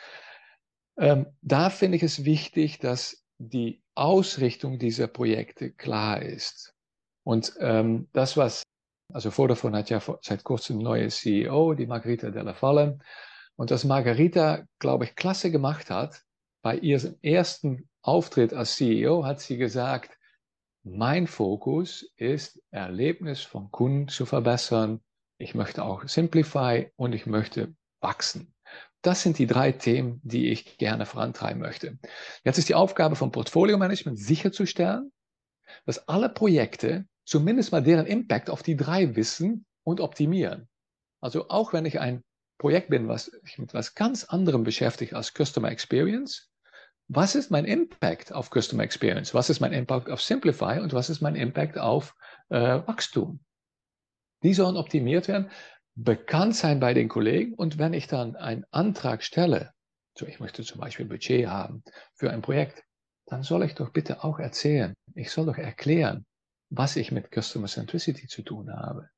Ähm, 0.99 1.27
da 1.41 1.71
finde 1.71 1.97
ich 1.97 2.03
es 2.03 2.25
wichtig, 2.25 2.79
dass 2.79 3.25
die 3.39 3.83
Ausrichtung 3.95 4.79
dieser 4.79 5.07
Projekte 5.07 5.73
klar 5.73 6.23
ist. 6.23 6.75
Und 7.25 7.55
ähm, 7.61 8.09
das, 8.13 8.37
was 8.37 8.62
also 9.13 9.31
Vodafone 9.31 9.79
hat 9.79 9.91
ja 9.91 10.01
seit 10.21 10.45
kurzem 10.45 10.79
neue 10.79 11.09
CEO, 11.09 11.75
die 11.75 11.87
Margarita 11.87 12.31
Della 12.31 12.55
Valle. 12.61 12.99
Und 13.57 13.71
was 13.71 13.85
Margarita, 13.85 14.65
glaube 14.79 15.05
ich, 15.05 15.15
klasse 15.15 15.51
gemacht 15.51 15.91
hat, 15.91 16.23
bei 16.63 16.77
ihrem 16.77 17.17
ersten 17.23 17.89
Auftritt 18.01 18.55
als 18.55 18.77
CEO 18.77 19.25
hat 19.25 19.41
sie 19.41 19.57
gesagt, 19.57 20.19
mein 20.85 21.27
Fokus 21.27 22.11
ist, 22.17 22.61
Erlebnis 22.71 23.43
von 23.43 23.71
Kunden 23.71 24.09
zu 24.09 24.27
verbessern. 24.27 25.01
Ich 25.39 25.55
möchte 25.55 25.85
auch 25.85 26.09
Simplify 26.09 26.91
und 26.97 27.15
ich 27.15 27.27
möchte 27.27 27.75
wachsen. 28.01 28.55
Das 29.03 29.23
sind 29.23 29.39
die 29.39 29.47
drei 29.47 29.73
Themen, 29.73 30.21
die 30.23 30.51
ich 30.51 30.79
gerne 30.79 31.07
vorantreiben 31.07 31.61
möchte. 31.61 31.99
Jetzt 32.45 32.59
ist 32.59 32.69
die 32.69 32.75
Aufgabe 32.75 33.17
vom 33.17 33.33
Portfolio 33.33 33.77
Management 33.77 34.19
sicherzustellen, 34.19 35.13
dass 35.87 36.09
alle 36.09 36.29
Projekte 36.29 37.07
zumindest 37.25 37.73
mal 37.73 37.83
deren 37.83 38.07
Impact 38.07 38.51
auf 38.51 38.63
die 38.63 38.77
drei 38.77 39.17
wissen 39.17 39.65
und 39.85 40.01
optimieren. 40.01 40.69
Also 41.21 41.49
auch 41.49 41.73
wenn 41.73 41.87
ich 41.87 42.01
ein 42.01 42.23
Projekt 42.59 42.91
bin, 42.91 43.09
was 43.09 43.27
sich 43.27 43.59
mit 43.59 43.75
was 43.75 43.95
ganz 43.95 44.25
anderem 44.25 44.65
beschäftigt 44.65 45.15
als 45.15 45.33
Customer 45.33 45.71
Experience, 45.71 46.53
was 47.09 47.35
ist 47.35 47.51
mein 47.51 47.65
Impact 47.65 48.33
auf 48.33 48.51
Customer 48.51 48.85
Experience? 48.85 49.35
Was 49.35 49.51
ist 49.51 49.61
mein 49.61 49.73
Impact 49.73 50.09
auf 50.09 50.23
Simplify 50.23 50.79
und 50.81 50.93
was 50.93 51.11
ist 51.11 51.21
mein 51.21 51.35
Impact 51.35 51.77
auf 51.77 52.15
äh, 52.49 52.81
Wachstum? 52.87 53.41
Die 54.43 54.55
sollen 54.55 54.77
optimiert 54.77 55.29
werden, 55.29 55.51
bekannt 55.95 56.57
sein 56.57 56.81
bei 56.81 56.95
den 56.95 57.09
Kollegen 57.09 57.55
und 57.55 57.79
wenn 57.79 57.93
ich 57.93 58.07
dann 58.07 58.37
einen 58.37 58.65
Antrag 58.71 59.23
stelle, 59.23 59.73
so 60.17 60.27
ich 60.27 60.41
möchte 60.41 60.63
zum 60.63 60.81
Beispiel 60.81 61.07
Budget 61.07 61.47
haben 61.47 61.83
für 62.15 62.31
ein 62.31 62.43
Projekt, 62.43 62.83
dann 63.27 63.43
soll 63.43 63.65
ich 63.65 63.75
doch 63.75 63.91
bitte 63.91 64.25
auch 64.25 64.39
erzählen, 64.39 64.95
ich 65.15 65.31
soll 65.31 65.47
doch 65.47 65.59
erklären, 65.59 66.25
was 66.75 66.97
ich 66.97 67.13
mit 67.13 67.29
Customer 67.31 67.69
Centricity 67.69 68.27
zu 68.29 68.43
tun 68.43 68.73
habe. 68.73 69.11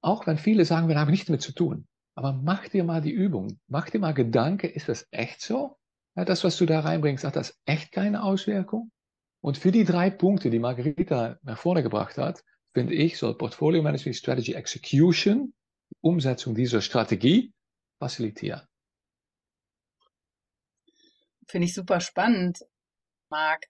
Auch 0.00 0.26
wenn 0.26 0.38
viele 0.38 0.64
sagen, 0.64 0.88
wir 0.88 0.98
haben 0.98 1.10
nichts 1.10 1.26
damit 1.26 1.42
zu 1.42 1.52
tun. 1.52 1.86
Aber 2.14 2.32
mach 2.32 2.68
dir 2.68 2.84
mal 2.84 3.02
die 3.02 3.10
Übung. 3.10 3.60
Mach 3.68 3.90
dir 3.90 3.98
mal 3.98 4.14
Gedanke, 4.14 4.66
ist 4.66 4.88
das 4.88 5.06
echt 5.10 5.42
so? 5.42 5.76
Ja, 6.16 6.24
das, 6.24 6.42
was 6.42 6.56
du 6.56 6.64
da 6.64 6.80
reinbringst, 6.80 7.24
hat 7.24 7.36
das 7.36 7.60
echt 7.66 7.92
keine 7.92 8.22
Auswirkung? 8.22 8.90
Und 9.42 9.58
für 9.58 9.70
die 9.70 9.84
drei 9.84 10.08
Punkte, 10.08 10.48
die 10.48 10.58
Margarita 10.58 11.38
nach 11.42 11.58
vorne 11.58 11.82
gebracht 11.82 12.16
hat, 12.16 12.42
finde 12.72 12.94
ich, 12.94 13.18
soll 13.18 13.36
Portfolio 13.36 13.82
Management 13.82 14.16
Strategy 14.16 14.54
Execution, 14.54 15.52
die 15.90 15.96
Umsetzung 16.00 16.54
dieser 16.54 16.80
Strategie, 16.80 17.52
facilitieren. 17.98 18.62
Finde 21.46 21.66
ich 21.66 21.74
super 21.74 22.00
spannend, 22.00 22.64
Marc 23.28 23.66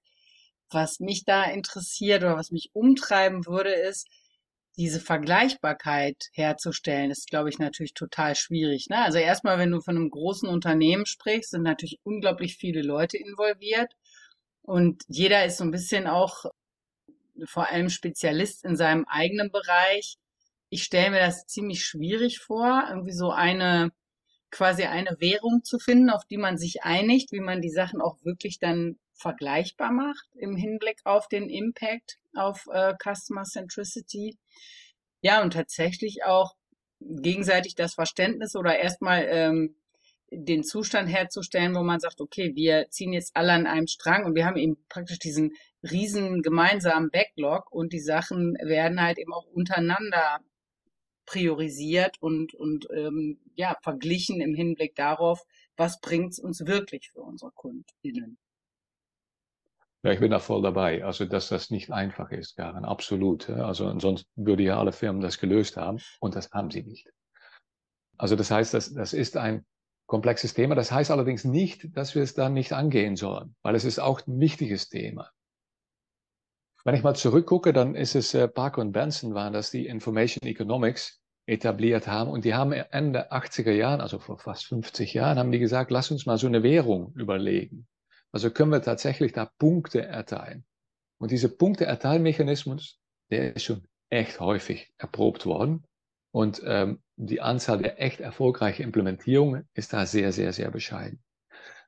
was 0.71 1.01
mich 1.01 1.25
da 1.25 1.45
interessiert 1.45 2.23
oder 2.23 2.37
was 2.37 2.51
mich 2.51 2.71
umtreiben 2.73 3.47
würde, 3.47 3.73
ist, 3.73 4.09
diese 4.77 5.01
Vergleichbarkeit 5.01 6.29
herzustellen, 6.33 7.11
ist, 7.11 7.31
glaube 7.31 7.49
ich, 7.49 7.59
natürlich 7.59 7.95
total 7.95 8.35
schwierig. 8.37 8.89
Ne? 8.91 8.99
Also 8.99 9.19
erstmal, 9.19 9.59
wenn 9.59 9.71
du 9.71 9.81
von 9.81 9.97
einem 9.97 10.11
großen 10.11 10.49
Unternehmen 10.49 11.07
sprichst, 11.07 11.51
sind 11.51 11.63
natürlich 11.63 11.99
unglaublich 12.03 12.57
viele 12.57 12.83
Leute 12.83 13.17
involviert 13.17 13.93
und 14.63 15.03
jeder 15.09 15.47
ist 15.47 15.59
so 15.59 15.65
ein 15.65 15.71
bisschen 15.71 16.07
auch 16.07 16.45
vor 17.47 17.71
allem 17.71 17.89
Spezialist 17.89 18.65
in 18.65 18.77
seinem 18.77 19.05
eigenen 19.07 19.51
Bereich. 19.51 20.17
Ich 20.69 20.83
stelle 20.85 21.11
mir 21.11 21.21
das 21.21 21.47
ziemlich 21.47 21.85
schwierig 21.85 22.41
vor, 22.41 22.85
irgendwie 22.91 23.13
so 23.13 23.31
eine 23.31 23.93
quasi 24.51 24.85
eine 24.85 25.17
Währung 25.21 25.65
zu 25.65 25.79
finden, 25.79 26.11
auf 26.11 26.25
die 26.25 26.39
man 26.39 26.57
sich 26.59 26.83
einigt, 26.83 27.33
wie 27.33 27.41
man 27.41 27.61
die 27.61 27.71
Sachen 27.71 28.01
auch 28.01 28.17
wirklich 28.25 28.59
dann 28.59 28.99
vergleichbar 29.17 29.93
macht 29.93 30.27
im 30.35 30.57
Hinblick 30.57 31.01
auf 31.05 31.29
den 31.29 31.49
Impact 31.49 32.19
auf 32.35 32.67
äh, 32.73 32.95
Customer 33.03 33.45
Centricity. 33.45 34.37
Ja, 35.21 35.43
und 35.43 35.53
tatsächlich 35.55 36.25
auch 36.25 36.55
gegenseitig 37.01 37.75
das 37.75 37.95
Verständnis 37.95 38.55
oder 38.57 38.79
erstmal 38.79 39.27
ähm, 39.29 39.77
den 40.31 40.65
Zustand 40.65 41.09
herzustellen, 41.09 41.75
wo 41.75 41.83
man 41.83 42.01
sagt, 42.01 42.21
okay, 42.21 42.53
wir 42.55 42.89
ziehen 42.91 43.13
jetzt 43.13 43.37
alle 43.37 43.53
an 43.53 43.67
einem 43.67 43.87
Strang 43.87 44.25
und 44.25 44.35
wir 44.35 44.45
haben 44.45 44.57
eben 44.57 44.77
praktisch 44.89 45.19
diesen 45.19 45.53
riesen 45.83 46.43
gemeinsamen 46.43 47.11
Backlog 47.11 47.71
und 47.71 47.93
die 47.93 48.01
Sachen 48.01 48.55
werden 48.55 49.01
halt 49.01 49.19
eben 49.19 49.33
auch 49.33 49.47
untereinander 49.47 50.41
priorisiert 51.27 52.17
und, 52.21 52.55
und 52.55 52.89
ähm, 52.95 53.39
ja, 53.55 53.77
verglichen 53.83 54.41
im 54.41 54.55
Hinblick 54.55 54.95
darauf, 54.95 55.43
was 55.77 56.01
bringt 56.01 56.33
es 56.33 56.39
uns 56.39 56.67
wirklich 56.67 57.11
für 57.13 57.21
unsere 57.21 57.51
KundInnen. 57.53 58.39
Ja, 60.07 60.13
ich 60.13 60.21
bin 60.21 60.31
da 60.31 60.39
voll 60.39 60.63
dabei. 60.63 61.05
Also, 61.05 61.25
dass 61.25 61.49
das 61.49 61.71
nicht 61.71 61.91
einfach 61.91 62.31
ist, 62.31 62.57
Karen, 62.57 62.85
absolut. 62.85 63.51
Also, 63.51 63.89
ansonsten 63.89 64.31
würde 64.37 64.63
ja 64.63 64.79
alle 64.79 64.93
Firmen 64.93 65.21
das 65.21 65.41
gelöst 65.41 65.77
haben 65.77 65.99
und 66.21 66.37
das 66.37 66.53
haben 66.53 66.71
sie 66.71 66.85
nicht. 66.85 67.11
Also, 68.17 68.37
das 68.37 68.53
heißt, 68.53 68.73
das, 68.73 68.95
das 68.95 69.13
ist 69.13 69.37
ein 69.37 69.67
komplexes 70.07 70.55
Thema. 70.55 70.77
Das 70.77 70.93
heißt 70.93 71.11
allerdings 71.11 71.43
nicht, 71.43 71.89
dass 71.97 72.15
wir 72.15 72.23
es 72.23 72.35
dann 72.35 72.55
nicht 72.55 72.73
angehen 72.73 73.17
sollen, 73.17 73.57
weil 73.63 73.75
es 73.75 73.85
ist 73.85 73.99
auch 73.99 74.25
ein 74.29 74.39
wichtiges 74.39 74.89
Thema. 74.89 75.29
Wenn 76.85 76.95
ich 76.95 77.03
mal 77.03 77.17
zurückgucke, 77.17 77.73
dann 77.73 77.97
ist 77.97 78.15
es 78.15 78.33
äh, 78.33 78.47
Parker 78.47 78.83
und 78.83 78.93
Benson 78.93 79.35
waren 79.35 79.53
das, 79.53 79.73
die 79.73 79.89
Information 79.89 80.49
Economics 80.49 81.21
etabliert 81.47 82.07
haben. 82.07 82.31
Und 82.31 82.45
die 82.45 82.55
haben 82.55 82.71
Ende 82.71 83.33
80er 83.33 83.73
Jahren, 83.73 84.01
also 84.01 84.21
vor 84.21 84.39
fast 84.39 84.67
50 84.67 85.15
Jahren, 85.15 85.41
haben 85.41 85.51
die 85.51 85.59
gesagt, 85.59 85.91
lass 85.91 86.13
uns 86.13 86.27
mal 86.27 86.39
so 86.39 86.47
eine 86.47 86.63
Währung 86.63 87.13
überlegen. 87.17 87.89
Also 88.33 88.51
können 88.51 88.73
wir 88.73 88.83
tatsächlich 88.83 89.33
da 89.33 89.51
Punkte 89.59 90.03
erteilen. 90.03 90.65
Und 91.19 91.31
diese 91.31 91.49
Punkte-Erteilmechanismus, 91.49 93.01
der 93.31 93.57
ist 93.57 93.65
schon 93.65 93.87
echt 94.11 94.41
häufig 94.41 94.93
erprobt 94.99 95.47
worden. 95.47 95.85
Und 96.33 96.63
ähm, 96.65 97.03
die 97.17 97.41
Anzahl 97.41 97.79
der 97.79 98.01
echt 98.01 98.21
erfolgreichen 98.21 98.83
Implementierungen 98.83 99.69
ist 99.75 99.93
da 99.93 100.05
sehr, 100.05 100.33
sehr, 100.33 100.53
sehr 100.53 100.71
bescheiden. 100.71 101.23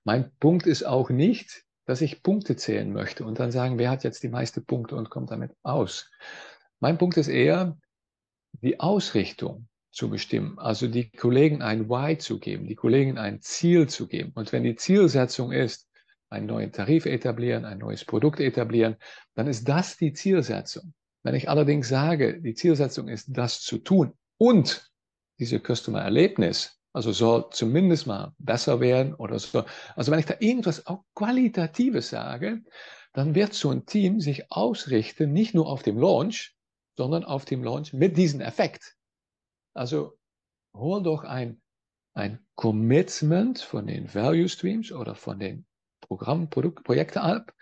Mein 0.05 0.35
Punkt 0.39 0.67
ist 0.67 0.85
auch 0.85 1.11
nicht, 1.11 1.65
dass 1.85 2.01
ich 2.01 2.23
Punkte 2.23 2.57
zählen 2.57 2.93
möchte 2.93 3.25
und 3.25 3.39
dann 3.39 3.53
sagen, 3.53 3.79
wer 3.79 3.91
hat 3.91 4.05
jetzt 4.05 4.23
die 4.23 4.29
meisten 4.29 4.65
Punkte 4.65 4.97
und 4.97 5.11
kommt 5.11 5.31
damit 5.31 5.53
aus. 5.63 6.11
Mein 6.81 6.99
Punkt 6.99 7.17
ist 7.17 7.29
eher, 7.29 7.77
die 8.53 8.81
Ausrichtung 8.81 9.69
zu 9.91 10.11
bestimmen, 10.11 10.59
also 10.59 10.87
die 10.87 11.11
Kollegen 11.11 11.63
ein 11.63 11.89
Why 11.89 12.19
zu 12.19 12.39
geben, 12.39 12.67
die 12.67 12.75
Kollegen 12.75 13.19
ein 13.19 13.41
Ziel 13.41 13.89
zu 13.89 14.07
geben. 14.07 14.33
Und 14.35 14.53
wenn 14.53 14.63
die 14.63 14.77
Zielsetzung 14.77 15.53
ist, 15.53 15.88
einen 16.31 16.47
neuen 16.47 16.73
Tarif 16.73 17.07
etablieren, 17.07 17.65
ein 17.65 17.79
neues 17.79 18.05
Produkt 18.05 18.41
etablieren, 18.41 18.97
dann 19.35 19.47
ist 19.47 19.69
das 19.69 19.97
die 19.97 20.13
Zielsetzung. 20.13 20.93
Wenn 21.23 21.35
ich 21.35 21.49
allerdings 21.49 21.89
sage, 21.89 22.41
die 22.41 22.55
Zielsetzung 22.55 23.09
ist, 23.09 23.27
das 23.29 23.61
zu 23.61 23.79
tun 23.79 24.13
und 24.39 24.91
diese 25.39 25.61
Customer-Erlebnis, 25.61 26.79
also 26.93 27.13
soll 27.13 27.49
zumindest 27.51 28.07
mal 28.07 28.35
besser 28.39 28.81
werden 28.81 29.15
oder 29.15 29.39
so. 29.39 29.65
Also 29.95 30.11
wenn 30.11 30.19
ich 30.19 30.27
da 30.27 30.35
irgendwas 30.41 30.87
auch 30.87 31.05
Qualitatives 31.15 32.11
sage, 32.11 32.63
dann 33.13 33.35
wird 33.35 33.55
so 33.55 33.71
ein 33.71 33.87
Team 33.87 34.21
sich 34.21 34.51
ausrichten, 34.51 35.33
nicht 35.33 35.55
nur 35.55 35.69
auf 35.69 35.83
dem 35.83 35.99
Launch, 35.99 36.57
sondern 36.97 37.25
auf 37.25 37.45
dem 37.45 37.63
Launch 37.63 37.93
mit 37.93 38.17
diesem 38.17 38.41
Effekt. 38.41 38.97
Also 39.75 40.19
hol 40.75 41.03
doch 41.03 41.25
ein, 41.25 41.61
ein 42.15 42.45
Commitment 42.57 43.61
von 43.61 43.87
den 43.87 44.13
Value 44.13 44.49
Streams 44.49 44.91
oder 44.91 45.15
von 45.15 45.39
den 45.39 45.67
Programm, 46.09 46.51
Produkt, 46.51 46.85
Projekte 46.85 47.21
ab, 47.21 47.53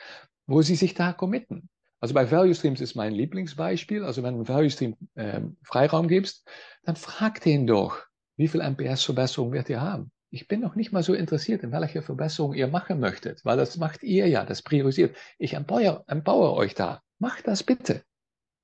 wo 0.47 0.63
sie 0.63 0.77
sich 0.77 0.95
da 0.95 1.13
committen. 1.13 1.69
Also 2.01 2.15
bei 2.15 2.31
Value 2.31 2.55
Streams 2.55 2.81
ist 2.81 2.95
mein 2.95 3.13
Lieblingsbeispiel. 3.13 4.05
Also 4.05 4.23
wenn 4.23 4.39
du 4.39 4.49
Value 4.49 4.71
Stream 4.71 4.97
äh, 5.15 5.41
Freiraum 5.63 6.09
gibst, 6.09 6.49
dann 6.85 6.97
frag 6.97 7.41
den 7.41 7.67
doch, 7.67 7.99
wie 8.37 8.49
viel 8.49 8.61
MPS-Verbesserung 8.61 9.53
wird 9.53 9.69
ihr 9.69 9.81
haben? 9.81 10.11
Ich 10.31 10.49
bin 10.49 10.61
noch 10.61 10.75
nicht 10.75 10.93
mal 10.93 11.03
so 11.03 11.15
interessiert, 11.15 11.63
in 11.63 11.73
welcher 11.73 12.03
Verbesserung 12.03 12.53
ihr 12.53 12.69
machen 12.69 13.01
möchtet, 13.01 13.45
weil 13.45 13.57
das 13.57 13.77
macht 13.77 14.03
ihr 14.03 14.29
ja, 14.29 14.45
das 14.45 14.63
priorisiert. 14.63 15.17
Ich 15.39 15.55
empower, 15.55 16.57
euch 16.57 16.75
da. 16.75 17.01
Macht 17.19 17.47
das 17.47 17.63
bitte. 17.63 18.03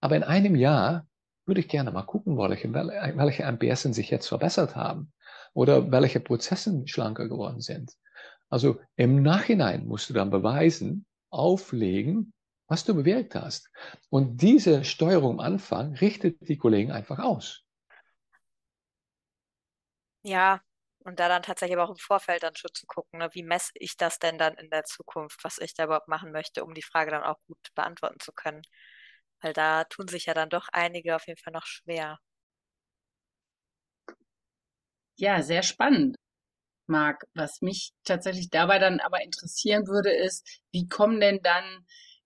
Aber 0.01 0.17
in 0.17 0.25
einem 0.25 0.57
Jahr 0.57 1.07
würde 1.47 1.61
ich 1.61 1.69
gerne 1.69 1.91
mal 1.91 2.03
gucken, 2.03 2.37
welche, 2.37 2.73
welche 2.73 3.45
MPS 3.45 3.83
sich 3.83 4.11
jetzt 4.11 4.29
verbessert 4.29 4.77
haben 4.77 5.13
oder 5.55 5.91
welche 5.91 6.21
Prozesse 6.21 6.83
schlanker 6.87 7.29
geworden 7.29 7.61
sind. 7.61 7.93
Also 8.53 8.81
im 8.97 9.23
Nachhinein 9.23 9.87
musst 9.89 10.11
du 10.11 10.15
dann 10.15 10.31
beweisen, 10.31 11.07
auflegen, 11.31 12.33
was 12.69 12.85
du 12.85 12.95
bewirkt 12.95 13.35
hast. 13.35 13.71
Und 14.11 14.43
diese 14.43 14.85
Steuerung 14.85 15.41
am 15.41 15.41
Anfang 15.41 15.95
richtet 15.97 16.49
die 16.49 16.59
Kollegen 16.59 16.93
einfach 16.93 17.19
aus. 17.21 17.65
Ja, 20.25 20.61
und 21.05 21.19
da 21.21 21.29
dann 21.29 21.43
tatsächlich 21.45 21.77
aber 21.79 21.85
auch 21.89 21.91
im 21.95 21.97
Vorfeld 21.99 22.43
dann 22.43 22.55
schon 22.57 22.73
zu 22.75 22.87
gucken, 22.87 23.19
ne, 23.21 23.29
wie 23.35 23.43
messe 23.45 23.71
ich 23.75 23.97
das 23.97 24.19
denn 24.19 24.39
dann 24.39 24.55
in 24.55 24.71
der 24.71 24.85
Zukunft, 24.85 25.43
was 25.45 25.59
ich 25.59 25.75
da 25.75 25.85
überhaupt 25.85 26.09
machen 26.09 26.33
möchte, 26.33 26.65
um 26.65 26.75
die 26.75 26.83
Frage 26.83 27.11
dann 27.13 27.23
auch 27.25 27.39
gut 27.47 27.59
beantworten 27.75 28.21
zu 28.21 28.33
können. 28.33 28.63
Weil 29.43 29.53
da 29.55 29.85
tun 29.85 30.09
sich 30.09 30.27
ja 30.27 30.35
dann 30.35 30.51
doch 30.51 30.69
einige 30.73 31.17
auf 31.17 31.27
jeden 31.29 31.41
Fall 31.41 31.53
noch 31.55 31.67
schwer. 31.67 32.19
Ja, 35.17 35.43
sehr 35.43 35.63
spannend. 35.63 36.17
Marc. 36.87 37.25
Was 37.35 37.63
mich 37.63 37.93
tatsächlich 38.05 38.51
dabei 38.51 38.79
dann 38.79 39.01
aber 39.01 39.23
interessieren 39.23 39.87
würde, 39.87 40.11
ist, 40.11 40.61
wie 40.73 40.89
kommen 40.89 41.21
denn 41.21 41.41
dann 41.43 41.65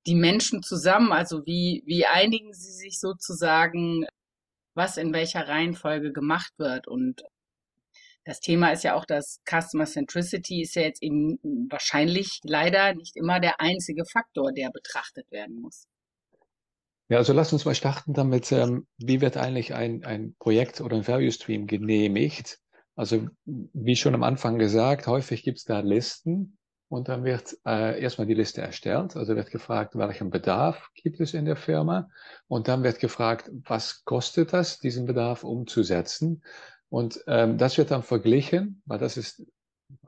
die 0.06 0.14
Menschen 0.14 0.62
zusammen? 0.62 1.12
Also 1.12 1.44
wie, 1.46 1.82
wie 1.86 2.06
einigen 2.06 2.52
sie 2.52 2.72
sich 2.72 3.00
sozusagen, 3.00 4.06
was 4.74 4.96
in 4.96 5.12
welcher 5.12 5.48
Reihenfolge 5.48 6.12
gemacht 6.12 6.52
wird? 6.58 6.86
Und 6.86 7.22
das 8.24 8.40
Thema 8.40 8.72
ist 8.72 8.82
ja 8.82 8.94
auch, 8.94 9.04
dass 9.04 9.40
Customer 9.48 9.86
Centricity 9.86 10.62
ist 10.62 10.74
ja 10.74 10.82
jetzt 10.82 11.02
eben 11.02 11.38
wahrscheinlich 11.70 12.40
leider 12.42 12.94
nicht 12.94 13.16
immer 13.16 13.40
der 13.40 13.60
einzige 13.60 14.04
Faktor, 14.04 14.52
der 14.52 14.70
betrachtet 14.70 15.30
werden 15.30 15.60
muss. 15.60 15.86
Ja, 17.08 17.18
also 17.18 17.32
lass 17.32 17.52
uns 17.52 17.64
mal 17.64 17.76
starten 17.76 18.14
damit, 18.14 18.50
ähm, 18.50 18.88
wie 18.98 19.20
wird 19.20 19.36
eigentlich 19.36 19.74
ein, 19.74 20.04
ein 20.04 20.34
Projekt 20.40 20.80
oder 20.80 20.96
ein 20.96 21.06
Value 21.06 21.30
Stream 21.30 21.68
genehmigt? 21.68 22.58
Also 22.96 23.28
wie 23.44 23.94
schon 23.94 24.14
am 24.14 24.22
Anfang 24.22 24.58
gesagt, 24.58 25.06
häufig 25.06 25.42
gibt 25.42 25.58
es 25.58 25.64
da 25.64 25.80
Listen 25.80 26.56
und 26.88 27.08
dann 27.08 27.24
wird 27.24 27.56
äh, 27.66 28.00
erstmal 28.00 28.26
die 28.26 28.34
Liste 28.34 28.62
erstellt. 28.62 29.16
Also 29.16 29.36
wird 29.36 29.50
gefragt, 29.50 29.96
welchen 29.96 30.30
Bedarf 30.30 30.90
gibt 30.94 31.20
es 31.20 31.34
in 31.34 31.44
der 31.44 31.56
Firma 31.56 32.08
und 32.48 32.68
dann 32.68 32.82
wird 32.82 32.98
gefragt, 32.98 33.50
was 33.52 34.04
kostet 34.04 34.52
das, 34.52 34.78
diesen 34.78 35.04
Bedarf 35.04 35.44
umzusetzen. 35.44 36.42
Und 36.88 37.22
ähm, 37.26 37.58
das 37.58 37.76
wird 37.76 37.90
dann 37.90 38.02
verglichen, 38.02 38.82
weil 38.86 38.98
das 38.98 39.16
ist 39.16 39.44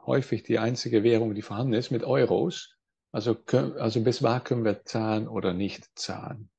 häufig 0.07 0.42
die 0.42 0.59
einzige 0.59 1.03
Währung, 1.03 1.35
die 1.35 1.42
vorhanden 1.42 1.74
ist, 1.74 1.90
mit 1.90 2.05
Euros. 2.05 2.74
Also, 3.12 3.37
also 3.79 4.03
bis 4.03 4.22
wann 4.22 4.44
können 4.44 4.64
wir 4.64 4.85
zahlen 4.85 5.29
oder 5.29 5.53
nicht 5.53 5.87
zahlen. 5.98 6.51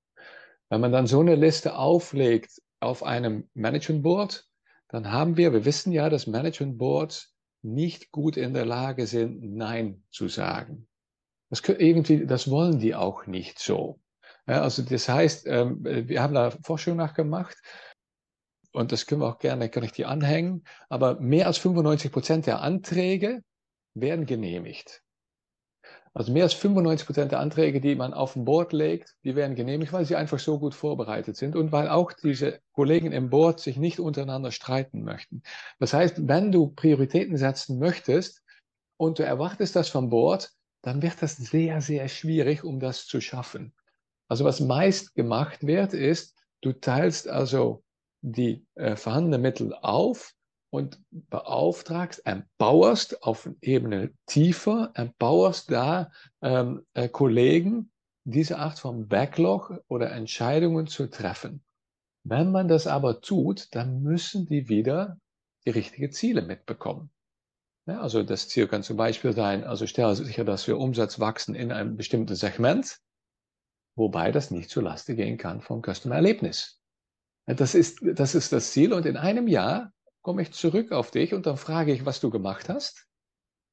Wenn 0.69 0.81
man 0.81 0.91
dann 0.91 1.07
so 1.07 1.21
eine 1.21 1.35
Liste 1.35 1.75
auflegt 1.75 2.61
auf 2.79 3.03
einem 3.03 3.49
Management 3.53 4.03
Board, 4.03 4.48
dann 4.89 5.11
haben 5.11 5.37
wir, 5.37 5.53
wir 5.53 5.65
wissen 5.65 5.91
ja, 5.91 6.09
dass 6.09 6.27
Management 6.27 6.77
Boards 6.77 7.33
nicht 7.61 8.11
gut 8.11 8.37
in 8.37 8.53
der 8.53 8.65
Lage 8.65 9.07
sind, 9.07 9.55
Nein 9.55 10.03
zu 10.11 10.27
sagen. 10.27 10.87
Das, 11.49 11.61
irgendwie, 11.61 12.25
das 12.25 12.49
wollen 12.49 12.79
die 12.79 12.95
auch 12.95 13.25
nicht 13.25 13.59
so. 13.59 13.99
Ja, 14.47 14.61
also 14.61 14.81
das 14.81 15.07
heißt, 15.07 15.45
ähm, 15.47 15.83
wir 15.83 16.21
haben 16.21 16.33
da 16.33 16.51
Forschung 16.51 16.97
nachgemacht 16.97 17.57
und 18.71 18.91
das 18.91 19.05
können 19.05 19.21
wir 19.21 19.27
auch 19.27 19.39
gerne, 19.39 19.69
kann 19.69 19.83
ich 19.83 19.91
die 19.91 20.05
anhängen, 20.05 20.63
aber 20.89 21.19
mehr 21.19 21.47
als 21.47 21.57
95 21.59 22.11
Prozent 22.11 22.45
der 22.47 22.61
Anträge 22.61 23.43
werden 23.93 24.25
genehmigt. 24.25 25.03
Also 26.19 26.33
mehr 26.33 26.43
als 26.43 26.53
95 26.53 27.07
Prozent 27.07 27.31
der 27.31 27.39
Anträge, 27.39 27.79
die 27.79 27.95
man 27.95 28.13
auf 28.13 28.33
dem 28.33 28.43
Board 28.43 28.73
legt, 28.73 29.15
die 29.23 29.37
werden 29.37 29.55
genehmigt, 29.55 29.93
weil 29.93 30.03
sie 30.03 30.17
einfach 30.17 30.37
so 30.37 30.59
gut 30.59 30.75
vorbereitet 30.75 31.37
sind 31.37 31.55
und 31.55 31.71
weil 31.71 31.87
auch 31.87 32.11
diese 32.11 32.59
Kollegen 32.73 33.13
im 33.13 33.29
Board 33.29 33.61
sich 33.61 33.77
nicht 33.77 34.01
untereinander 34.01 34.51
streiten 34.51 35.05
möchten. 35.05 35.43
Das 35.79 35.93
heißt, 35.93 36.27
wenn 36.27 36.51
du 36.51 36.67
Prioritäten 36.67 37.37
setzen 37.37 37.79
möchtest 37.79 38.43
und 38.97 39.19
du 39.19 39.23
erwartest 39.23 39.77
das 39.77 39.87
vom 39.87 40.09
Board, 40.09 40.51
dann 40.81 41.01
wird 41.01 41.21
das 41.21 41.37
sehr, 41.37 41.79
sehr 41.79 42.09
schwierig, 42.09 42.65
um 42.65 42.81
das 42.81 43.05
zu 43.05 43.21
schaffen. 43.21 43.71
Also 44.27 44.43
was 44.43 44.59
meist 44.59 45.15
gemacht 45.15 45.65
wird, 45.65 45.93
ist, 45.93 46.35
du 46.59 46.73
teilst 46.73 47.29
also 47.29 47.81
die 48.19 48.65
äh, 48.75 48.97
vorhandenen 48.97 49.41
Mittel 49.41 49.73
auf 49.73 50.33
und 50.69 50.99
beauftragst, 51.09 52.25
empowerst 52.25 53.23
auf 53.23 53.49
Ebene 53.61 54.13
tiefer, 54.25 54.91
empowerst 54.93 55.71
da 55.71 56.11
ähm, 56.41 56.85
äh, 56.93 57.09
Kollegen, 57.09 57.91
diese 58.23 58.59
Art 58.59 58.79
von 58.79 59.07
Backlog 59.07 59.83
oder 59.87 60.11
Entscheidungen 60.11 60.87
zu 60.87 61.09
treffen. 61.09 61.63
Wenn 62.23 62.51
man 62.51 62.67
das 62.67 62.85
aber 62.85 63.21
tut, 63.21 63.73
dann 63.73 64.03
müssen 64.03 64.45
die 64.45 64.69
wieder 64.69 65.19
die 65.65 65.71
richtigen 65.71 66.11
Ziele 66.11 66.41
mitbekommen. 66.41 67.09
Ja, 67.87 68.01
also 68.01 68.21
das 68.21 68.49
Ziel 68.49 68.67
kann 68.67 68.83
zum 68.83 68.97
Beispiel 68.97 69.33
sein, 69.33 69.63
also 69.63 69.87
stelle 69.87 70.15
sicher, 70.15 70.43
dass 70.43 70.67
wir 70.67 70.77
Umsatz 70.77 71.19
wachsen 71.19 71.55
in 71.55 71.71
einem 71.71 71.95
bestimmten 71.95 72.35
Segment, 72.35 72.99
wobei 73.95 74.31
das 74.31 74.51
nicht 74.51 74.69
zu 74.69 74.81
Laste 74.81 75.15
gehen 75.15 75.37
kann 75.37 75.61
vom 75.61 75.81
Customer 75.81 76.15
Erlebnis. 76.15 76.79
Das 77.47 77.73
ist, 77.73 77.99
das 78.03 78.35
ist 78.35 78.53
das 78.53 78.71
Ziel. 78.71 78.93
Und 78.93 79.07
in 79.07 79.17
einem 79.17 79.47
Jahr 79.47 79.91
komme 80.21 80.41
ich 80.41 80.51
zurück 80.51 80.91
auf 80.91 81.11
dich 81.11 81.33
und 81.33 81.45
dann 81.45 81.57
frage 81.57 81.93
ich, 81.93 82.05
was 82.05 82.19
du 82.19 82.29
gemacht 82.29 82.69
hast. 82.69 83.05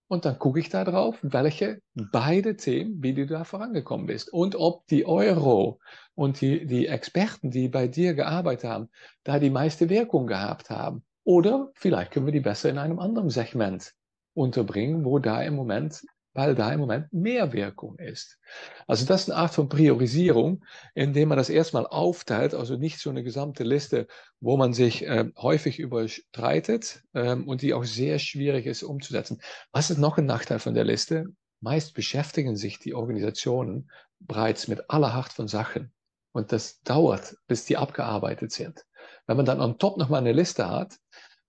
Und 0.09 0.25
dann 0.25 0.39
gucke 0.39 0.61
ich 0.61 0.69
da 0.69 0.85
drauf, 0.85 1.19
welche 1.23 1.81
beide 1.95 2.57
Themen, 2.57 3.03
wie 3.03 3.13
du 3.13 3.27
da 3.27 3.43
vorangekommen 3.43 4.07
bist. 4.07 4.33
Und 4.33 4.55
ob 4.55 4.87
die 4.87 5.05
Euro 5.05 5.81
und 6.15 6.41
die, 6.41 6.65
die 6.65 6.87
Experten, 6.87 7.51
die 7.51 7.69
bei 7.69 7.89
dir 7.89 8.15
gearbeitet 8.15 8.71
haben, 8.71 8.89
da 9.25 9.41
die 9.41 9.51
meiste 9.51 9.89
Wirkung 9.89 10.29
gehabt 10.29 10.71
haben. 10.71 11.05
Oder 11.25 11.73
vielleicht 11.75 12.13
können 12.13 12.27
wir 12.27 12.33
die 12.33 12.41
besser 12.41 12.71
in 12.71 12.79
einem 12.79 13.01
anderen 13.01 13.31
Segment 13.31 13.95
unterbringen, 14.33 15.05
wo 15.05 15.19
da 15.19 15.43
im 15.43 15.57
Moment 15.57 16.07
weil 16.37 16.55
da 16.55 16.71
im 16.71 16.81
Moment 16.81 17.13
mehr 17.13 17.53
Wirkung 17.55 17.99
ist. 17.99 18.39
Also 18.87 19.07
das 19.07 19.23
ist 19.23 19.31
eine 19.31 19.41
Art 19.41 19.55
von 19.55 19.71
Priorisierung, 19.71 20.65
indem 20.95 21.31
man 21.31 21.39
das 21.39 21.49
erstmal 21.49 21.87
aufteilt, 21.87 22.55
also 22.55 22.77
nicht 22.77 23.01
so 23.01 23.09
eine 23.09 23.25
gesamte 23.25 23.65
Liste, 23.65 24.07
wo 24.39 24.59
man 24.59 24.75
sich 24.75 25.07
äh, 25.07 25.31
häufig 25.39 25.79
überstreitet 25.79 27.03
ähm, 27.15 27.49
und 27.49 27.63
die 27.63 27.73
auch 27.73 27.85
sehr 27.85 28.19
schwierig 28.19 28.67
ist 28.67 28.83
umzusetzen. 28.83 29.41
Was 29.73 29.91
ist 29.91 29.99
noch 29.99 30.19
ein 30.19 30.27
Nachteil 30.27 30.59
von 30.59 30.75
der 30.75 30.85
Liste? 30.85 31.25
Meist 31.61 31.95
beschäftigen 31.95 32.55
sich 32.55 32.79
die 32.79 32.93
Organisationen 32.95 33.91
bereits 34.21 34.69
mit 34.69 34.91
aller 34.91 35.15
Art 35.15 35.33
von 35.33 35.49
Sachen. 35.49 35.91
Und 36.33 36.53
das 36.53 36.83
dauert, 36.83 37.35
bis 37.47 37.65
die 37.65 37.79
abgearbeitet 37.79 38.53
sind. 38.53 38.85
Wenn 39.27 39.39
man 39.39 39.47
dann 39.47 39.63
on 39.63 39.79
top 39.79 39.97
nochmal 39.97 40.21
eine 40.21 40.33
Liste 40.33 40.69
hat, 40.69 40.99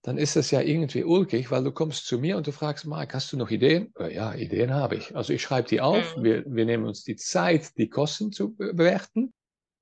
dann 0.08 0.18
ist 0.18 0.38
das 0.38 0.52
ja 0.52 0.62
irgendwie 0.62 1.04
ulkig, 1.04 1.52
weil 1.52 1.66
du 1.66 1.74
kommst 1.74 2.08
zu 2.08 2.18
mir 2.18 2.38
und 2.38 2.48
du 2.48 2.54
fragst, 2.54 2.86
Marc, 2.86 3.14
hast 3.14 3.34
du 3.34 3.36
noch 3.36 3.50
Ideen? 3.50 3.94
Äh, 4.00 4.16
ja, 4.16 4.34
Ideen 4.34 4.74
habe 4.74 4.96
ich. 4.96 5.14
Also 5.18 5.34
ich 5.34 5.42
schreibe 5.42 5.68
die 5.68 5.82
auf, 5.82 6.16
mhm. 6.16 6.24
wir, 6.24 6.46
wir 6.48 6.66
nehmen 6.66 6.86
uns 6.86 7.04
die 7.04 7.18
Zeit, 7.18 7.78
die 7.78 7.90
Kosten 7.90 8.32
zu 8.32 8.56
bewerten, 8.56 9.34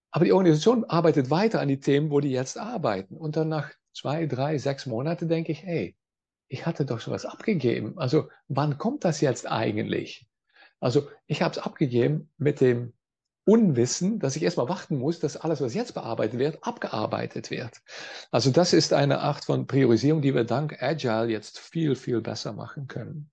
aber 0.09 0.25
die 0.25 0.33
Organisation 0.33 0.83
arbeitet 0.83 1.29
weiter 1.29 1.61
an 1.61 1.67
die 1.67 1.79
Themen, 1.79 2.09
wo 2.09 2.21
die 2.21 2.31
jetzt 2.31 2.57
arbeiten. 2.57 3.17
Und 3.17 3.35
dann 3.35 3.49
nach 3.49 3.69
zwei, 3.93 4.25
drei, 4.25 4.57
sechs 4.57 4.87
Monaten 4.87 5.29
denke 5.29 5.51
ich, 5.51 5.61
hey, 5.61 5.95
ich 6.47 6.65
hatte 6.65 6.87
doch 6.87 7.01
sowas 7.01 7.27
abgegeben. 7.27 7.99
Also 7.99 8.27
wann 8.47 8.79
kommt 8.79 9.05
das 9.05 9.21
jetzt 9.21 9.45
eigentlich? 9.45 10.25
Also 10.79 11.07
ich 11.27 11.43
habe 11.43 11.51
es 11.51 11.59
abgegeben 11.59 12.31
mit 12.39 12.61
dem 12.61 12.93
Unwissen, 13.45 14.19
dass 14.19 14.35
ich 14.35 14.43
erstmal 14.43 14.69
warten 14.69 14.97
muss, 14.97 15.19
dass 15.19 15.37
alles, 15.37 15.61
was 15.61 15.73
jetzt 15.73 15.93
bearbeitet 15.93 16.39
wird, 16.39 16.57
abgearbeitet 16.61 17.51
wird. 17.51 17.81
Also 18.31 18.51
das 18.51 18.73
ist 18.73 18.91
eine 18.91 19.19
Art 19.19 19.45
von 19.45 19.67
Priorisierung, 19.67 20.21
die 20.21 20.33
wir 20.33 20.43
dank 20.43 20.81
Agile 20.81 21.27
jetzt 21.27 21.59
viel, 21.59 21.95
viel 21.95 22.21
besser 22.21 22.53
machen 22.53 22.87
können. 22.87 23.29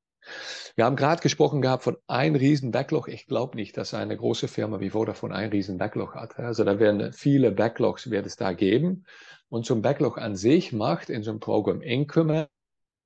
Wir 0.77 0.85
haben 0.85 0.97
gerade 0.97 1.21
gesprochen 1.21 1.63
gehabt 1.63 1.83
von 1.83 1.97
ein 2.07 2.37
riesen 2.37 2.71
Backlog. 2.71 3.09
Ich 3.09 3.27
glaube 3.27 3.57
nicht, 3.57 3.77
dass 3.77 3.95
eine 3.95 4.17
große 4.17 4.49
Firma 4.49 4.81
wie 4.81 4.91
Vodafone 4.91 5.35
ein 5.35 5.51
riesen 5.51 5.79
Backlog 5.79 6.15
hat. 6.15 6.39
Also 6.39 6.65
da 6.65 6.79
werden 6.79 7.13
viele 7.13 7.51
Backlogs 7.51 8.11
wird 8.11 8.27
es 8.27 8.37
da 8.37 8.53
geben. 8.53 9.05
Und 9.49 9.69
ein 9.71 9.83
Backlog 9.83 10.19
an 10.19 10.37
sich 10.37 10.73
macht 10.73 11.11
in 11.11 11.23
so 11.23 11.31
einem 11.31 11.41
Programm 11.41 11.83
Increment 11.83 12.49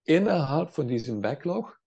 innerhalb 0.04 0.70
von 0.70 0.88
diesem 0.88 1.22
Backlog 1.22 1.78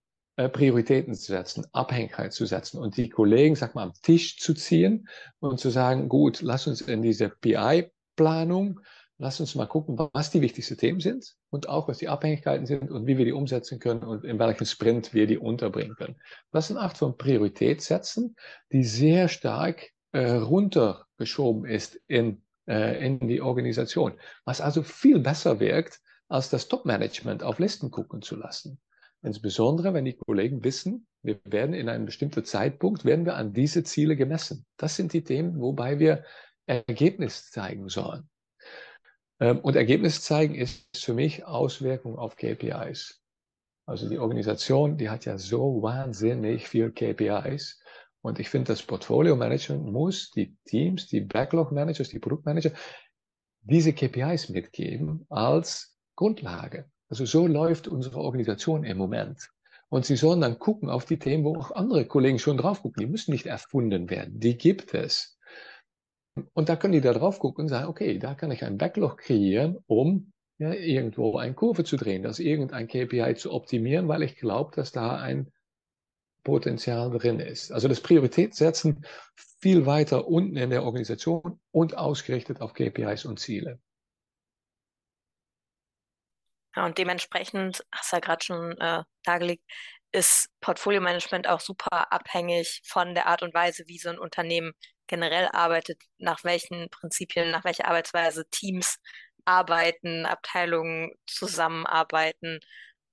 Prioritäten 0.48 1.14
zu 1.14 1.32
setzen, 1.34 1.66
Abhängigkeit 1.74 2.32
zu 2.32 2.46
setzen 2.46 2.80
und 2.80 2.96
die 2.96 3.10
Kollegen, 3.10 3.56
sag 3.56 3.76
mal, 3.76 3.84
am 3.84 3.94
Tisch 4.02 4.38
zu 4.38 4.54
ziehen 4.54 5.08
und 5.40 5.60
zu 5.60 5.70
sagen, 5.70 6.08
gut, 6.08 6.42
lass 6.42 6.68
uns 6.68 6.82
in 6.82 7.02
diese 7.02 7.30
PI-Planung, 7.30 8.80
lass 9.18 9.40
uns 9.42 9.54
mal 9.56 9.66
gucken, 9.66 9.98
was 10.14 10.32
die 10.32 10.42
wichtigsten 10.42 10.78
Themen 10.78 11.02
sind 11.02 11.36
und 11.50 11.68
auch, 11.68 11.88
was 11.88 11.98
die 11.98 12.08
Abhängigkeiten 12.08 12.66
sind 12.66 12.90
und 12.90 13.06
wie 13.06 13.18
wir 13.18 13.26
die 13.26 13.34
umsetzen 13.34 13.80
können 13.80 14.04
und 14.04 14.24
in 14.24 14.40
welchem 14.40 14.66
Sprint 14.66 15.14
wir 15.14 15.28
die 15.28 15.38
unterbringen 15.38 15.96
können. 15.96 16.16
Das 16.52 16.70
ist 16.70 16.78
eine 16.78 16.86
Art 16.86 16.98
von 16.98 17.18
Priorität 17.18 17.82
setzen, 17.82 18.36
die 18.72 18.86
sehr 18.86 19.28
stark 19.28 19.90
äh, 20.14 20.32
runtergeschoben 20.32 21.66
ist 21.66 22.00
in, 22.08 22.44
äh, 22.68 23.06
in 23.06 23.28
die 23.28 23.42
Organisation, 23.42 24.14
was 24.46 24.62
also 24.62 24.84
viel 24.84 25.20
besser 25.20 25.60
wirkt, 25.60 26.00
als 26.30 26.50
das 26.50 26.68
Top-Management 26.68 27.44
auf 27.44 27.60
Listen 27.60 27.92
gucken 27.92 28.22
zu 28.22 28.36
lassen. 28.36 28.80
Insbesondere, 29.22 29.94
wenn 29.94 30.06
die 30.06 30.16
Kollegen 30.16 30.64
wissen, 30.64 31.08
wir 31.24 31.40
werden 31.44 31.74
in 31.74 31.90
einem 31.90 32.06
bestimmten 32.06 32.46
Zeitpunkt, 32.46 33.04
werden 33.04 33.26
wir 33.26 33.36
an 33.36 33.54
diese 33.54 33.84
Ziele 33.84 34.16
gemessen. 34.16 34.66
Das 34.78 34.96
sind 34.96 35.12
die 35.12 35.24
Themen, 35.24 35.60
wobei 35.60 36.00
wir 36.00 36.24
Ergebnis 36.66 37.52
zeigen 37.52 37.90
sollen. 37.90 38.30
Ähm, 39.40 39.60
und 39.60 39.76
Ergebnis 39.76 40.22
zeigen 40.22 40.56
ist 40.56 40.86
für 40.96 41.14
mich 41.14 41.46
Auswirkung 41.46 42.18
auf 42.18 42.36
KPIs. 42.36 43.22
Also 43.86 44.08
die 44.08 44.20
Organisation, 44.20 44.98
die 44.98 45.10
hat 45.10 45.26
ja 45.26 45.38
so 45.38 45.82
wahnsinnig 45.82 46.68
viel 46.68 46.92
KPIs. 46.92 47.82
Und 48.22 48.40
ich 48.40 48.50
finde, 48.50 48.68
das 48.74 48.84
Portfolio 48.84 49.36
Management 49.36 49.86
muss 49.86 50.30
die 50.32 50.56
Teams, 50.66 51.08
die 51.08 51.22
Backlog 51.22 51.72
Managers, 51.72 52.10
die 52.10 52.20
Produktmanager, 52.20 52.72
diese 53.62 53.94
KPIs 53.94 54.50
mitgeben 54.50 55.26
als 55.30 55.98
Grundlage. 56.16 56.90
Also 57.10 57.26
so 57.26 57.48
läuft 57.48 57.88
unsere 57.88 58.20
Organisation 58.20 58.84
im 58.84 58.98
Moment. 58.98 59.50
Und 59.90 60.06
Sie 60.06 60.16
sollen 60.16 60.42
dann 60.42 60.60
gucken 60.60 60.90
auf 60.90 61.06
die 61.06 61.18
Themen, 61.18 61.44
wo 61.44 61.56
auch 61.56 61.72
andere 61.72 62.06
Kollegen 62.06 62.38
schon 62.38 62.58
drauf 62.58 62.84
gucken. 62.84 63.02
Die 63.02 63.12
müssen 63.12 63.32
nicht 63.32 63.48
erfunden 63.48 64.10
werden. 64.10 64.40
Die 64.40 64.58
gibt 64.58 64.94
es. 64.94 65.38
Und 66.54 66.70
da 66.70 66.76
können 66.76 66.94
die 66.94 67.02
da 67.02 67.14
drauf 67.14 67.40
gucken 67.40 67.64
und 67.64 67.70
sagen, 67.70 67.88
okay, 67.88 68.20
da 68.20 68.36
kann 68.36 68.52
ich 68.52 68.64
ein 68.64 68.78
Backlog 68.78 69.18
kreieren, 69.18 69.78
um 69.88 70.32
ja, 70.60 70.74
irgendwo 70.74 71.38
eine 71.38 71.56
Kurve 71.56 71.84
zu 71.84 71.98
drehen, 71.98 72.22
das 72.22 72.40
irgendein 72.40 72.88
KPI 72.88 73.36
zu 73.36 73.52
optimieren, 73.52 74.08
weil 74.08 74.22
ich 74.22 74.36
glaube, 74.36 74.76
dass 74.76 74.92
da 74.92 75.18
ein 75.18 75.52
Potenzial 76.44 77.10
drin 77.12 77.40
ist. 77.40 77.72
Also 77.72 77.88
das 77.88 78.02
Priorität 78.02 78.56
setzen 78.56 79.06
viel 79.60 79.86
weiter 79.86 80.28
unten 80.28 80.56
in 80.56 80.70
der 80.70 80.84
Organisation 80.84 81.60
und 81.72 81.98
ausgerichtet 81.98 82.62
auf 82.62 82.74
KPIs 82.74 83.26
und 83.26 83.40
Ziele. 83.40 83.80
Ja, 86.76 86.86
und 86.86 86.98
dementsprechend, 86.98 87.84
hast 87.92 88.12
du 88.12 88.16
ja 88.18 88.20
gerade 88.20 88.44
schon 88.46 88.78
äh, 88.80 89.04
dargelegt, 89.24 89.64
ist 90.12 90.50
Portfolio-Management 90.62 91.48
auch 91.48 91.60
super 91.60 92.12
abhängig 92.12 92.82
von 92.86 93.14
der 93.14 93.28
Art 93.28 93.44
und 93.44 93.54
Weise, 93.54 93.84
wie 93.88 94.00
so 94.00 94.10
ein 94.10 94.20
Unternehmen 94.20 94.74
generell 95.08 95.48
arbeitet, 95.52 96.02
nach 96.18 96.44
welchen 96.44 96.90
Prinzipien, 96.90 97.52
nach 97.52 97.64
welcher 97.64 97.88
Arbeitsweise 97.88 98.48
Teams 98.50 98.98
arbeiten, 99.46 100.26
Abteilungen 100.26 101.12
zusammenarbeiten. 101.28 102.60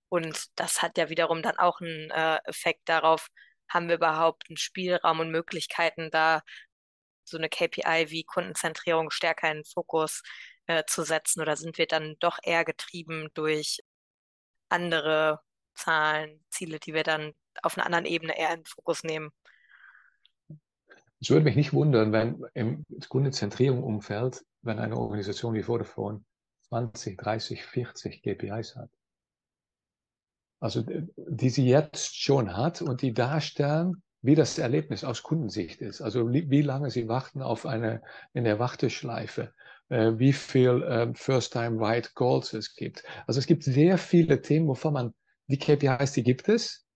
Und 0.08 0.46
das 0.56 0.82
hat 0.82 0.98
ja 0.98 1.08
wiederum 1.10 1.42
dann 1.42 1.58
auch 1.58 1.80
einen 1.80 2.10
äh, 2.10 2.38
Effekt 2.44 2.82
darauf, 2.88 3.28
haben 3.68 3.88
wir 3.88 3.96
überhaupt 3.96 4.44
einen 4.48 4.56
Spielraum 4.58 5.20
und 5.20 5.30
Möglichkeiten, 5.30 6.10
da 6.10 6.42
so 7.24 7.36
eine 7.38 7.48
KPI 7.48 8.10
wie 8.10 8.24
Kundenzentrierung 8.24 9.10
stärker 9.10 9.50
in 9.50 9.58
den 9.58 9.64
Fokus 9.64 10.22
äh, 10.66 10.84
zu 10.86 11.02
setzen 11.02 11.40
oder 11.40 11.56
sind 11.56 11.78
wir 11.78 11.86
dann 11.86 12.16
doch 12.20 12.38
eher 12.42 12.64
getrieben 12.64 13.28
durch 13.34 13.80
andere 14.68 15.40
Zahlen, 15.74 16.44
Ziele, 16.50 16.78
die 16.78 16.94
wir 16.94 17.02
dann 17.02 17.32
auf 17.62 17.76
einer 17.76 17.86
anderen 17.86 18.06
Ebene 18.06 18.38
eher 18.38 18.50
in 18.50 18.60
den 18.60 18.66
Fokus 18.66 19.04
nehmen? 19.04 19.30
Es 21.20 21.30
würde 21.30 21.44
mich 21.44 21.56
nicht 21.56 21.72
wundern, 21.72 22.12
wenn 22.12 22.44
im 22.54 22.84
Kundenzentrierung-Umfeld, 23.08 24.44
wenn 24.62 24.78
eine 24.78 24.96
Organisation 24.96 25.54
wie 25.54 25.62
Vodafone 25.62 26.24
20, 26.68 27.16
30, 27.16 27.64
40 27.64 28.22
KPIs 28.22 28.76
hat. 28.76 28.90
Also 30.60 30.84
die 31.16 31.50
sie 31.50 31.66
jetzt 31.66 32.16
schon 32.16 32.56
hat 32.56 32.82
und 32.82 33.02
die 33.02 33.12
darstellen, 33.12 34.02
wie 34.22 34.34
das 34.34 34.58
Erlebnis 34.58 35.04
aus 35.04 35.22
Kundensicht 35.22 35.80
ist. 35.80 36.00
Also 36.00 36.30
wie 36.32 36.62
lange 36.62 36.90
sie 36.90 37.08
warten 37.08 37.42
auf 37.42 37.66
eine 37.66 38.02
in 38.32 38.44
der 38.44 38.58
Warteschleife, 38.58 39.54
wie 39.88 40.32
viel 40.32 40.82
äh, 40.82 41.14
First-Time-Right 41.14 42.14
Calls 42.14 42.52
es 42.52 42.74
gibt. 42.74 43.04
Also 43.26 43.38
es 43.38 43.46
gibt 43.46 43.64
sehr 43.64 43.98
viele 43.98 44.40
Themen, 44.42 44.68
wovon 44.68 44.92
man 44.92 45.14
die 45.48 45.58
KPIs, 45.58 46.12
die 46.12 46.22
gibt 46.22 46.48
es 46.48 46.86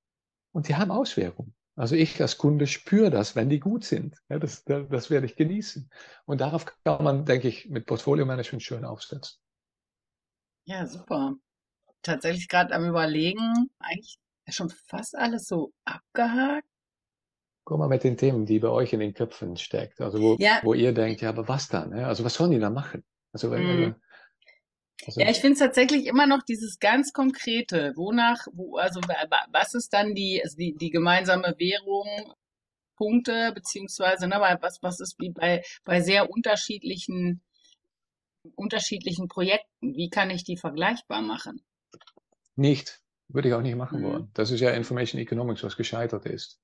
und 0.52 0.68
die 0.68 0.76
haben 0.76 0.90
Auswirkungen. 0.90 1.54
Also 1.76 1.94
ich 1.94 2.20
als 2.20 2.36
Kunde 2.36 2.66
spüre 2.66 3.10
das, 3.10 3.36
wenn 3.36 3.48
die 3.48 3.60
gut 3.60 3.84
sind. 3.84 4.16
Ja, 4.28 4.38
das, 4.38 4.64
das 4.64 5.08
werde 5.08 5.26
ich 5.26 5.36
genießen. 5.36 5.88
Und 6.26 6.40
darauf 6.40 6.66
kann 6.84 7.02
man, 7.02 7.24
denke 7.24 7.48
ich, 7.48 7.70
mit 7.70 7.86
Portfolio 7.86 8.26
Management 8.26 8.62
schön 8.62 8.84
aufsetzen. 8.84 9.38
Ja, 10.64 10.86
super. 10.86 11.36
Tatsächlich 12.02 12.48
gerade 12.48 12.74
am 12.74 12.88
Überlegen, 12.88 13.70
eigentlich 13.78 14.18
schon 14.48 14.70
fast 14.70 15.16
alles 15.16 15.46
so 15.46 15.72
abgehakt. 15.84 16.66
Guck 17.70 17.78
mal 17.78 17.86
mit 17.86 18.02
den 18.02 18.16
Themen, 18.16 18.46
die 18.46 18.58
bei 18.58 18.68
euch 18.68 18.92
in 18.92 18.98
den 18.98 19.14
Köpfen 19.14 19.56
steckt. 19.56 20.00
Also 20.00 20.20
wo, 20.20 20.36
ja. 20.40 20.58
wo 20.64 20.74
ihr 20.74 20.92
denkt, 20.92 21.20
ja, 21.20 21.28
aber 21.28 21.46
was 21.46 21.68
dann? 21.68 21.92
Also 21.92 22.24
was 22.24 22.34
sollen 22.34 22.50
die 22.50 22.58
da 22.58 22.68
machen? 22.68 23.04
Also, 23.32 23.48
mhm. 23.50 23.94
also 25.06 25.20
ja, 25.20 25.30
ich 25.30 25.38
finde 25.38 25.52
es 25.52 25.60
tatsächlich 25.60 26.06
immer 26.06 26.26
noch 26.26 26.42
dieses 26.42 26.80
ganz 26.80 27.12
Konkrete. 27.12 27.92
Wonach, 27.94 28.44
wo, 28.52 28.76
also 28.76 29.00
was 29.52 29.74
ist 29.74 29.92
dann 29.92 30.16
die, 30.16 30.40
also 30.42 30.56
die, 30.56 30.74
die 30.74 30.90
gemeinsame 30.90 31.54
Währung, 31.58 32.34
Punkte, 32.96 33.52
beziehungsweise, 33.54 34.26
ne, 34.26 34.40
was, 34.60 34.82
was 34.82 34.98
ist 34.98 35.20
wie 35.20 35.30
bei, 35.30 35.62
bei 35.84 36.00
sehr 36.00 36.28
unterschiedlichen, 36.28 37.40
unterschiedlichen 38.56 39.28
Projekten? 39.28 39.94
Wie 39.94 40.10
kann 40.10 40.30
ich 40.30 40.42
die 40.42 40.56
vergleichbar 40.56 41.22
machen? 41.22 41.62
Nicht. 42.56 43.00
Würde 43.28 43.46
ich 43.46 43.54
auch 43.54 43.62
nicht 43.62 43.76
machen 43.76 44.00
mhm. 44.00 44.06
wollen. 44.06 44.30
Das 44.34 44.50
ist 44.50 44.58
ja 44.58 44.72
Information 44.72 45.20
Economics, 45.20 45.62
was 45.62 45.76
gescheitert 45.76 46.26
ist. 46.26 46.58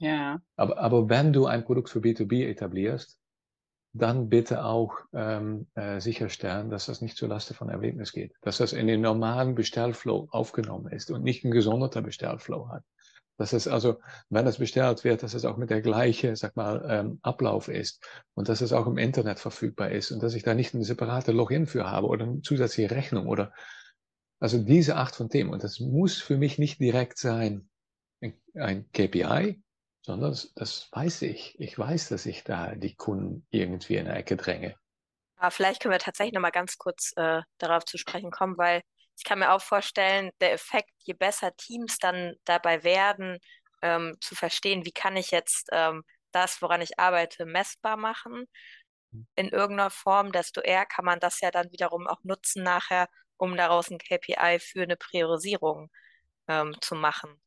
Ja. 0.00 0.40
Aber, 0.56 0.78
aber 0.78 1.08
wenn 1.08 1.32
du 1.32 1.46
ein 1.46 1.64
Produkt 1.64 1.90
für 1.90 2.00
B2B 2.00 2.48
etablierst, 2.48 3.18
dann 3.92 4.28
bitte 4.28 4.64
auch 4.64 4.98
ähm, 5.12 5.66
äh, 5.74 6.00
sicherstellen, 6.00 6.70
dass 6.70 6.86
das 6.86 7.00
nicht 7.00 7.16
zulasten 7.16 7.56
von 7.56 7.68
Erlebnis 7.68 8.12
geht, 8.12 8.32
dass 8.42 8.58
das 8.58 8.72
in 8.72 8.86
den 8.86 9.00
normalen 9.00 9.54
Bestellflow 9.54 10.28
aufgenommen 10.30 10.92
ist 10.92 11.10
und 11.10 11.22
nicht 11.22 11.44
ein 11.44 11.50
gesonderter 11.50 12.02
Bestellflow 12.02 12.68
hat. 12.68 12.84
Dass 13.38 13.52
es 13.52 13.68
also, 13.68 14.00
wenn 14.30 14.46
es 14.46 14.58
bestellt 14.58 15.04
wird, 15.04 15.22
dass 15.22 15.32
es 15.32 15.44
auch 15.44 15.56
mit 15.56 15.70
der 15.70 15.80
gleichen, 15.80 16.34
sag 16.34 16.56
mal, 16.56 16.84
ähm, 16.88 17.18
Ablauf 17.22 17.68
ist 17.68 18.04
und 18.34 18.48
dass 18.48 18.60
es 18.60 18.72
auch 18.72 18.86
im 18.86 18.98
Internet 18.98 19.38
verfügbar 19.38 19.90
ist 19.90 20.10
und 20.10 20.22
dass 20.22 20.34
ich 20.34 20.42
da 20.42 20.54
nicht 20.54 20.74
eine 20.74 20.84
separate 20.84 21.32
Login 21.32 21.66
für 21.66 21.88
habe 21.88 22.08
oder 22.08 22.24
eine 22.24 22.42
zusätzliche 22.42 22.90
Rechnung 22.90 23.26
oder 23.26 23.52
also 24.40 24.58
diese 24.58 24.96
Art 24.96 25.14
von 25.14 25.28
Themen. 25.28 25.50
Und 25.50 25.62
das 25.64 25.80
muss 25.80 26.18
für 26.18 26.36
mich 26.36 26.58
nicht 26.58 26.80
direkt 26.80 27.18
sein 27.18 27.68
ein, 28.20 28.34
ein 28.54 28.90
KPI, 28.92 29.62
sondern 30.08 30.30
das, 30.30 30.54
das, 30.54 30.88
weiß 30.92 31.22
ich. 31.22 31.60
Ich 31.60 31.78
weiß, 31.78 32.08
dass 32.08 32.24
ich 32.24 32.42
da 32.42 32.74
die 32.74 32.94
Kunden 32.94 33.46
irgendwie 33.50 33.96
in 33.96 34.06
der 34.06 34.16
Ecke 34.16 34.38
dränge. 34.38 34.74
Aber 35.36 35.50
vielleicht 35.50 35.82
können 35.82 35.92
wir 35.92 35.98
tatsächlich 35.98 36.32
noch 36.32 36.40
mal 36.40 36.50
ganz 36.50 36.78
kurz 36.78 37.12
äh, 37.16 37.42
darauf 37.58 37.84
zu 37.84 37.98
sprechen 37.98 38.30
kommen, 38.30 38.56
weil 38.56 38.80
ich 39.18 39.24
kann 39.24 39.38
mir 39.38 39.52
auch 39.52 39.60
vorstellen, 39.60 40.30
der 40.40 40.54
Effekt, 40.54 40.90
je 41.00 41.12
besser 41.12 41.54
Teams 41.56 41.98
dann 41.98 42.34
dabei 42.46 42.84
werden, 42.84 43.36
ähm, 43.82 44.16
zu 44.22 44.34
verstehen, 44.34 44.86
wie 44.86 44.92
kann 44.92 45.14
ich 45.14 45.30
jetzt 45.30 45.68
ähm, 45.72 46.02
das, 46.32 46.62
woran 46.62 46.80
ich 46.80 46.98
arbeite, 46.98 47.44
messbar 47.44 47.98
machen 47.98 48.46
in 49.34 49.48
irgendeiner 49.48 49.90
Form, 49.90 50.32
desto 50.32 50.62
eher 50.62 50.86
kann 50.86 51.04
man 51.04 51.20
das 51.20 51.40
ja 51.42 51.50
dann 51.50 51.70
wiederum 51.70 52.06
auch 52.06 52.24
nutzen 52.24 52.62
nachher, 52.62 53.08
um 53.36 53.54
daraus 53.56 53.90
ein 53.90 53.98
KPI 53.98 54.58
für 54.58 54.82
eine 54.82 54.96
Priorisierung 54.96 55.90
ähm, 56.48 56.74
zu 56.80 56.94
machen 56.94 57.38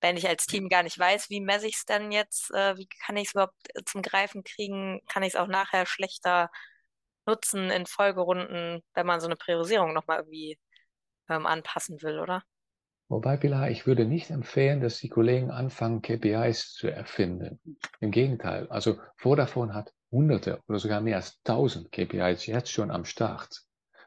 wenn 0.00 0.16
ich 0.16 0.28
als 0.28 0.46
Team 0.46 0.68
gar 0.68 0.82
nicht 0.82 0.98
weiß, 0.98 1.30
wie 1.30 1.40
messe 1.40 1.66
ich 1.66 1.76
es 1.76 1.84
denn 1.84 2.12
jetzt, 2.12 2.52
äh, 2.52 2.76
wie 2.76 2.86
kann 2.86 3.16
ich 3.16 3.28
es 3.28 3.32
überhaupt 3.32 3.56
äh, 3.74 3.82
zum 3.84 4.02
Greifen 4.02 4.44
kriegen, 4.44 5.00
kann 5.08 5.22
ich 5.22 5.30
es 5.30 5.36
auch 5.36 5.48
nachher 5.48 5.86
schlechter 5.86 6.50
nutzen 7.26 7.70
in 7.70 7.86
Folgerunden, 7.86 8.82
wenn 8.94 9.06
man 9.06 9.20
so 9.20 9.26
eine 9.26 9.36
Priorisierung 9.36 9.92
nochmal 9.92 10.18
irgendwie 10.18 10.58
ähm, 11.28 11.46
anpassen 11.46 12.00
will, 12.02 12.18
oder? 12.20 12.42
Wobei, 13.10 13.38
Pilar, 13.38 13.70
ich 13.70 13.86
würde 13.86 14.04
nicht 14.04 14.30
empfehlen, 14.30 14.80
dass 14.80 14.98
die 14.98 15.08
Kollegen 15.08 15.50
anfangen, 15.50 16.02
KPIs 16.02 16.74
zu 16.74 16.88
erfinden. 16.88 17.58
Im 18.00 18.10
Gegenteil, 18.10 18.68
also 18.68 18.98
Vodafone 19.16 19.72
hat 19.72 19.94
hunderte 20.10 20.60
oder 20.68 20.78
sogar 20.78 21.00
mehr 21.00 21.16
als 21.16 21.40
tausend 21.42 21.90
KPIs 21.90 22.46
jetzt 22.46 22.70
schon 22.70 22.90
am 22.90 23.04
Start. 23.04 23.62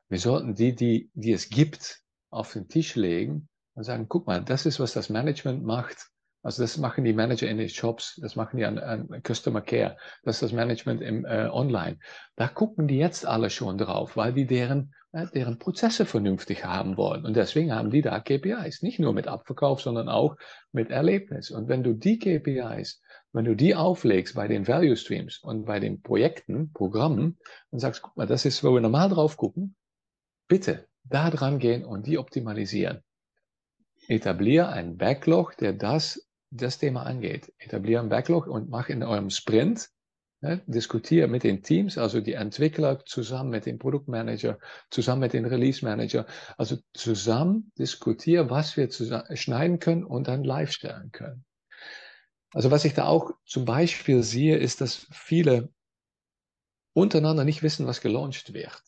Wir 0.07 0.19
sollten 0.19 0.55
die, 0.55 0.75
die, 0.75 1.09
die 1.13 1.31
es 1.31 1.49
gibt, 1.49 2.01
auf 2.29 2.53
den 2.53 2.67
Tisch 2.69 2.95
legen 2.95 3.49
und 3.73 3.83
sagen, 3.83 4.07
guck 4.09 4.27
mal, 4.27 4.43
das 4.43 4.65
ist, 4.65 4.79
was 4.79 4.93
das 4.93 5.09
Management 5.09 5.63
macht. 5.63 6.11
Also 6.43 6.63
das 6.63 6.77
machen 6.77 7.03
die 7.03 7.13
Manager 7.13 7.47
in 7.47 7.57
den 7.57 7.69
Shops, 7.69 8.19
das 8.19 8.35
machen 8.35 8.57
die 8.57 8.65
an, 8.65 8.79
an 8.79 9.21
Customer 9.23 9.61
Care, 9.61 9.97
das 10.23 10.37
ist 10.37 10.41
das 10.41 10.51
Management 10.53 11.01
im 11.01 11.23
äh, 11.23 11.47
Online. 11.51 11.99
Da 12.35 12.47
gucken 12.47 12.87
die 12.87 12.97
jetzt 12.97 13.27
alle 13.27 13.51
schon 13.51 13.77
drauf, 13.77 14.17
weil 14.17 14.33
die 14.33 14.47
deren, 14.47 14.95
äh, 15.11 15.27
deren 15.35 15.59
Prozesse 15.59 16.03
vernünftig 16.03 16.65
haben 16.65 16.97
wollen. 16.97 17.25
Und 17.25 17.35
deswegen 17.35 17.71
haben 17.71 17.91
die 17.91 18.01
da 18.01 18.19
KPIs, 18.19 18.81
nicht 18.81 18.97
nur 18.97 19.13
mit 19.13 19.27
Abverkauf, 19.27 19.81
sondern 19.81 20.09
auch 20.09 20.35
mit 20.71 20.89
Erlebnis. 20.89 21.51
Und 21.51 21.67
wenn 21.69 21.83
du 21.83 21.93
die 21.93 22.17
KPIs, 22.17 23.01
wenn 23.33 23.45
du 23.45 23.55
die 23.55 23.75
auflegst 23.75 24.33
bei 24.33 24.47
den 24.47 24.67
Value 24.67 24.97
Streams 24.97 25.37
und 25.43 25.65
bei 25.65 25.79
den 25.79 26.01
Projekten, 26.01 26.73
Programmen 26.73 27.37
und 27.69 27.79
sagst, 27.79 28.01
guck 28.01 28.17
mal, 28.17 28.25
das 28.25 28.45
ist, 28.45 28.63
wo 28.63 28.73
wir 28.73 28.81
normal 28.81 29.09
drauf 29.09 29.37
gucken, 29.37 29.75
bitte 30.47 30.87
da 31.03 31.29
dran 31.29 31.59
gehen 31.59 31.85
und 31.85 32.07
die 32.07 32.17
optimalisieren 32.17 33.03
etabliere 34.11 34.69
einen 34.69 34.97
Backlog, 34.97 35.57
der 35.57 35.73
das, 35.73 36.27
das 36.51 36.77
Thema 36.77 37.03
angeht. 37.03 37.53
Etabliere 37.57 38.01
einen 38.01 38.09
Backlog 38.09 38.47
und 38.47 38.69
mach 38.69 38.89
in 38.89 39.03
eurem 39.03 39.29
Sprint, 39.29 39.89
ne, 40.41 40.61
diskutiere 40.67 41.29
mit 41.29 41.43
den 41.43 41.63
Teams, 41.63 41.97
also 41.97 42.19
die 42.19 42.33
Entwickler 42.33 43.05
zusammen 43.05 43.51
mit 43.51 43.65
dem 43.65 43.79
Produktmanager, 43.79 44.59
zusammen 44.89 45.21
mit 45.21 45.33
dem 45.33 45.45
Release 45.45 45.85
Manager, 45.85 46.25
also 46.57 46.77
zusammen 46.93 47.71
diskutiere, 47.77 48.49
was 48.49 48.75
wir 48.75 48.89
schneiden 49.35 49.79
können 49.79 50.03
und 50.03 50.27
dann 50.27 50.43
live 50.43 50.71
stellen 50.73 51.11
können. 51.11 51.45
Also 52.53 52.69
was 52.69 52.83
ich 52.83 52.93
da 52.93 53.05
auch 53.05 53.31
zum 53.45 53.63
Beispiel 53.63 54.23
sehe, 54.23 54.57
ist, 54.57 54.81
dass 54.81 55.07
viele 55.11 55.69
untereinander 56.93 57.45
nicht 57.45 57.63
wissen, 57.63 57.87
was 57.87 58.01
gelauncht 58.01 58.53
wird. 58.53 58.83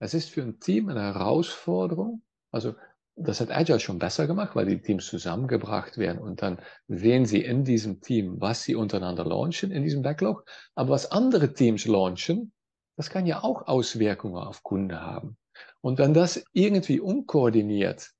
Es 0.00 0.12
ist 0.12 0.28
für 0.28 0.42
ein 0.42 0.60
Team 0.60 0.90
eine 0.90 1.00
Herausforderung. 1.00 2.22
Also 2.50 2.74
das 3.16 3.40
hat 3.40 3.50
Agile 3.50 3.80
schon 3.80 3.98
besser 3.98 4.26
gemacht, 4.26 4.56
weil 4.56 4.66
die 4.66 4.80
Teams 4.80 5.06
zusammengebracht 5.06 5.98
werden 5.98 6.18
und 6.18 6.42
dann 6.42 6.58
sehen 6.88 7.26
sie 7.26 7.42
in 7.42 7.64
diesem 7.64 8.00
Team, 8.00 8.40
was 8.40 8.62
sie 8.62 8.74
untereinander 8.74 9.24
launchen 9.24 9.70
in 9.70 9.82
diesem 9.82 10.02
Backlog. 10.02 10.44
Aber 10.74 10.90
was 10.90 11.10
andere 11.10 11.52
Teams 11.52 11.86
launchen, 11.86 12.52
das 12.96 13.10
kann 13.10 13.26
ja 13.26 13.42
auch 13.42 13.66
Auswirkungen 13.66 14.36
auf 14.36 14.62
Kunde 14.62 15.00
haben. 15.00 15.36
Und 15.80 15.98
wenn 15.98 16.14
das 16.14 16.44
irgendwie 16.52 17.00
unkoordiniert 17.00 18.10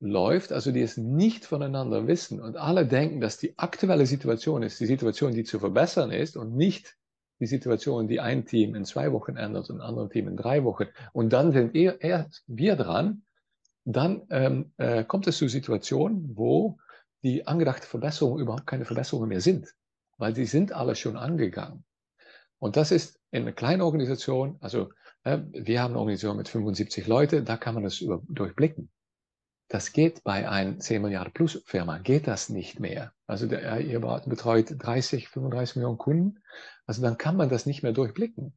läuft, 0.00 0.52
also 0.52 0.72
die 0.72 0.82
es 0.82 0.96
nicht 0.96 1.44
voneinander 1.44 2.06
wissen 2.06 2.40
und 2.40 2.56
alle 2.56 2.86
denken, 2.86 3.20
dass 3.20 3.38
die 3.38 3.58
aktuelle 3.58 4.06
Situation 4.06 4.62
ist, 4.62 4.78
die 4.78 4.86
Situation, 4.86 5.32
die 5.32 5.44
zu 5.44 5.58
verbessern 5.58 6.10
ist 6.10 6.36
und 6.36 6.54
nicht 6.54 6.96
die 7.40 7.46
Situation, 7.46 8.08
die 8.08 8.20
ein 8.20 8.46
Team 8.46 8.74
in 8.74 8.84
zwei 8.84 9.12
Wochen 9.12 9.36
ändert 9.36 9.70
und 9.70 9.80
ein 9.80 9.86
anderes 9.86 10.10
Team 10.10 10.28
in 10.28 10.36
drei 10.36 10.64
Wochen. 10.64 10.86
Und 11.12 11.32
dann 11.32 11.52
sind 11.52 11.74
eher, 11.74 12.00
eher 12.00 12.28
wir 12.46 12.76
dran, 12.76 13.22
dann 13.94 14.22
ähm, 14.30 14.72
äh, 14.78 15.04
kommt 15.04 15.26
es 15.26 15.38
zu 15.38 15.48
Situationen, 15.48 16.36
wo 16.36 16.78
die 17.22 17.46
angedachte 17.46 17.86
Verbesserungen 17.86 18.42
überhaupt 18.42 18.66
keine 18.66 18.84
Verbesserungen 18.84 19.28
mehr 19.28 19.40
sind, 19.40 19.74
weil 20.18 20.32
die 20.32 20.46
sind 20.46 20.72
alle 20.72 20.96
schon 20.96 21.16
angegangen. 21.16 21.84
Und 22.58 22.76
das 22.76 22.90
ist 22.90 23.20
in 23.30 23.42
einer 23.42 23.52
kleinen 23.52 23.82
Organisation, 23.82 24.56
also 24.60 24.90
äh, 25.22 25.38
wir 25.52 25.82
haben 25.82 25.92
eine 25.92 26.00
Organisation 26.00 26.36
mit 26.36 26.48
75 26.48 27.06
Leute, 27.06 27.42
da 27.42 27.56
kann 27.56 27.74
man 27.74 27.84
das 27.84 28.00
über, 28.00 28.22
durchblicken. 28.28 28.90
Das 29.68 29.92
geht 29.92 30.22
bei 30.24 30.48
einer 30.48 30.78
10 30.78 31.02
Milliarden 31.02 31.32
Plus 31.32 31.62
Firma, 31.66 31.98
geht 31.98 32.26
das 32.26 32.48
nicht 32.48 32.80
mehr. 32.80 33.12
Also 33.26 33.46
der, 33.46 33.80
ihr 33.80 34.00
betreut 34.00 34.74
30, 34.78 35.28
35 35.28 35.76
Millionen 35.76 35.98
Kunden, 35.98 36.38
also 36.86 37.02
dann 37.02 37.18
kann 37.18 37.36
man 37.36 37.48
das 37.48 37.66
nicht 37.66 37.82
mehr 37.82 37.92
durchblicken. 37.92 38.56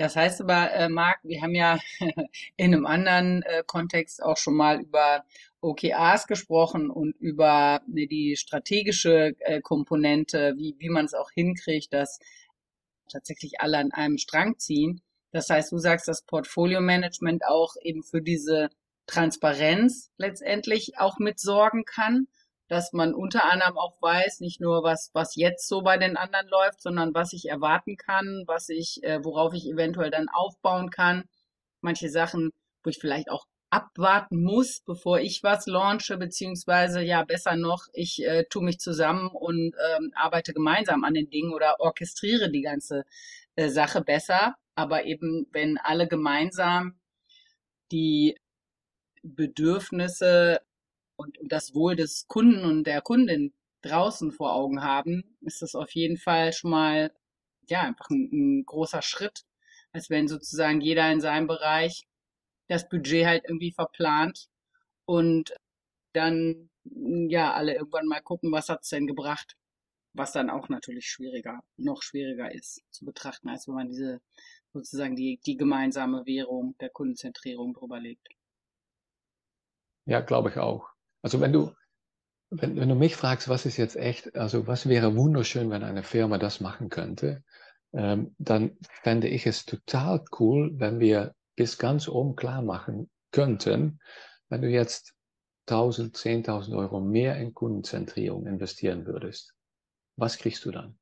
Das 0.00 0.16
heißt 0.16 0.40
aber, 0.40 0.72
äh, 0.72 0.88
Marc, 0.88 1.18
wir 1.24 1.42
haben 1.42 1.54
ja 1.54 1.78
in 2.56 2.72
einem 2.72 2.86
anderen 2.86 3.42
äh, 3.42 3.62
Kontext 3.66 4.22
auch 4.22 4.38
schon 4.38 4.54
mal 4.54 4.80
über 4.80 5.26
OKRs 5.60 6.26
gesprochen 6.26 6.88
und 6.88 7.14
über 7.18 7.82
ne, 7.86 8.06
die 8.06 8.34
strategische 8.36 9.34
äh, 9.40 9.60
Komponente, 9.60 10.54
wie, 10.56 10.74
wie 10.78 10.88
man 10.88 11.04
es 11.04 11.12
auch 11.12 11.30
hinkriegt, 11.32 11.92
dass 11.92 12.18
tatsächlich 13.12 13.60
alle 13.60 13.76
an 13.76 13.92
einem 13.92 14.16
Strang 14.16 14.58
ziehen. 14.58 15.02
Das 15.32 15.50
heißt, 15.50 15.70
du 15.70 15.76
sagst, 15.76 16.08
dass 16.08 16.24
Portfolio-Management 16.24 17.44
auch 17.46 17.74
eben 17.82 18.02
für 18.02 18.22
diese 18.22 18.70
Transparenz 19.06 20.10
letztendlich 20.16 20.96
auch 20.96 21.18
mitsorgen 21.18 21.84
kann 21.84 22.26
dass 22.70 22.92
man 22.92 23.14
unter 23.14 23.50
anderem 23.50 23.76
auch 23.76 24.00
weiß, 24.00 24.38
nicht 24.38 24.60
nur 24.60 24.84
was, 24.84 25.10
was 25.12 25.34
jetzt 25.34 25.66
so 25.66 25.82
bei 25.82 25.98
den 25.98 26.16
anderen 26.16 26.46
läuft, 26.46 26.80
sondern 26.80 27.12
was 27.14 27.32
ich 27.32 27.48
erwarten 27.48 27.96
kann, 27.96 28.44
was 28.46 28.68
ich, 28.68 29.02
äh, 29.02 29.18
worauf 29.24 29.54
ich 29.54 29.66
eventuell 29.66 30.10
dann 30.10 30.28
aufbauen 30.28 30.90
kann. 30.90 31.24
Manche 31.80 32.08
Sachen, 32.08 32.50
wo 32.84 32.90
ich 32.90 32.98
vielleicht 32.98 33.28
auch 33.28 33.46
abwarten 33.70 34.40
muss, 34.40 34.82
bevor 34.86 35.18
ich 35.18 35.42
was 35.42 35.66
launche, 35.66 36.16
beziehungsweise 36.16 37.02
ja 37.02 37.24
besser 37.24 37.56
noch, 37.56 37.86
ich 37.92 38.22
äh, 38.24 38.44
tue 38.48 38.62
mich 38.62 38.78
zusammen 38.78 39.30
und 39.30 39.74
ähm, 39.96 40.12
arbeite 40.14 40.52
gemeinsam 40.52 41.02
an 41.02 41.14
den 41.14 41.28
Dingen 41.28 41.52
oder 41.52 41.80
orchestriere 41.80 42.52
die 42.52 42.62
ganze 42.62 43.04
äh, 43.56 43.68
Sache 43.68 44.00
besser. 44.00 44.54
Aber 44.76 45.06
eben, 45.06 45.48
wenn 45.50 45.76
alle 45.76 46.06
gemeinsam 46.06 47.00
die 47.90 48.38
Bedürfnisse 49.24 50.60
und, 51.20 51.38
und 51.38 51.52
das 51.52 51.74
Wohl 51.74 51.96
des 51.96 52.26
Kunden 52.28 52.64
und 52.64 52.84
der 52.84 53.02
Kundin 53.02 53.52
draußen 53.82 54.32
vor 54.32 54.54
Augen 54.54 54.82
haben, 54.82 55.36
ist 55.42 55.62
das 55.62 55.74
auf 55.74 55.90
jeden 55.92 56.16
Fall 56.16 56.52
schon 56.52 56.70
mal 56.70 57.12
ja 57.68 57.82
einfach 57.82 58.08
ein, 58.10 58.28
ein 58.32 58.64
großer 58.64 59.02
Schritt, 59.02 59.44
als 59.92 60.10
wenn 60.10 60.28
sozusagen 60.28 60.80
jeder 60.80 61.10
in 61.12 61.20
seinem 61.20 61.46
Bereich 61.46 62.04
das 62.68 62.88
Budget 62.88 63.26
halt 63.26 63.44
irgendwie 63.46 63.72
verplant 63.72 64.48
und 65.04 65.54
dann 66.14 66.70
ja 66.84 67.52
alle 67.52 67.74
irgendwann 67.74 68.06
mal 68.06 68.22
gucken, 68.22 68.52
was 68.52 68.68
hat's 68.68 68.88
denn 68.88 69.06
gebracht, 69.06 69.56
was 70.14 70.32
dann 70.32 70.50
auch 70.50 70.68
natürlich 70.68 71.06
schwieriger, 71.06 71.60
noch 71.76 72.02
schwieriger 72.02 72.52
ist 72.52 72.82
zu 72.90 73.04
betrachten, 73.04 73.48
als 73.48 73.68
wenn 73.68 73.74
man 73.74 73.88
diese 73.88 74.20
sozusagen 74.72 75.16
die, 75.16 75.40
die 75.44 75.56
gemeinsame 75.56 76.24
Währung 76.26 76.76
der 76.80 76.90
Kundenzentrierung 76.90 77.74
drüber 77.74 78.00
legt. 78.00 78.26
Ja, 80.06 80.20
glaube 80.20 80.48
ich 80.48 80.56
auch. 80.58 80.89
Also 81.22 81.40
wenn 81.40 81.52
du, 81.52 81.72
wenn, 82.50 82.76
wenn 82.76 82.88
du 82.88 82.94
mich 82.94 83.16
fragst, 83.16 83.48
was 83.48 83.66
ist 83.66 83.76
jetzt 83.76 83.96
echt, 83.96 84.36
also 84.36 84.66
was 84.66 84.88
wäre 84.88 85.16
wunderschön, 85.16 85.70
wenn 85.70 85.82
eine 85.82 86.02
Firma 86.02 86.38
das 86.38 86.60
machen 86.60 86.88
könnte, 86.88 87.42
ähm, 87.92 88.34
dann 88.38 88.76
fände 89.02 89.28
ich 89.28 89.46
es 89.46 89.64
total 89.64 90.24
cool, 90.38 90.72
wenn 90.74 91.00
wir 91.00 91.34
bis 91.56 91.78
ganz 91.78 92.08
oben 92.08 92.36
klar 92.36 92.62
machen 92.62 93.10
könnten, 93.32 94.00
wenn 94.48 94.62
du 94.62 94.68
jetzt 94.68 95.14
1000, 95.68 96.16
10.000 96.16 96.76
Euro 96.76 97.00
mehr 97.00 97.36
in 97.36 97.54
Kundenzentrierung 97.54 98.46
investieren 98.46 99.06
würdest. 99.06 99.54
Was 100.16 100.38
kriegst 100.38 100.64
du 100.64 100.70
dann? 100.70 100.98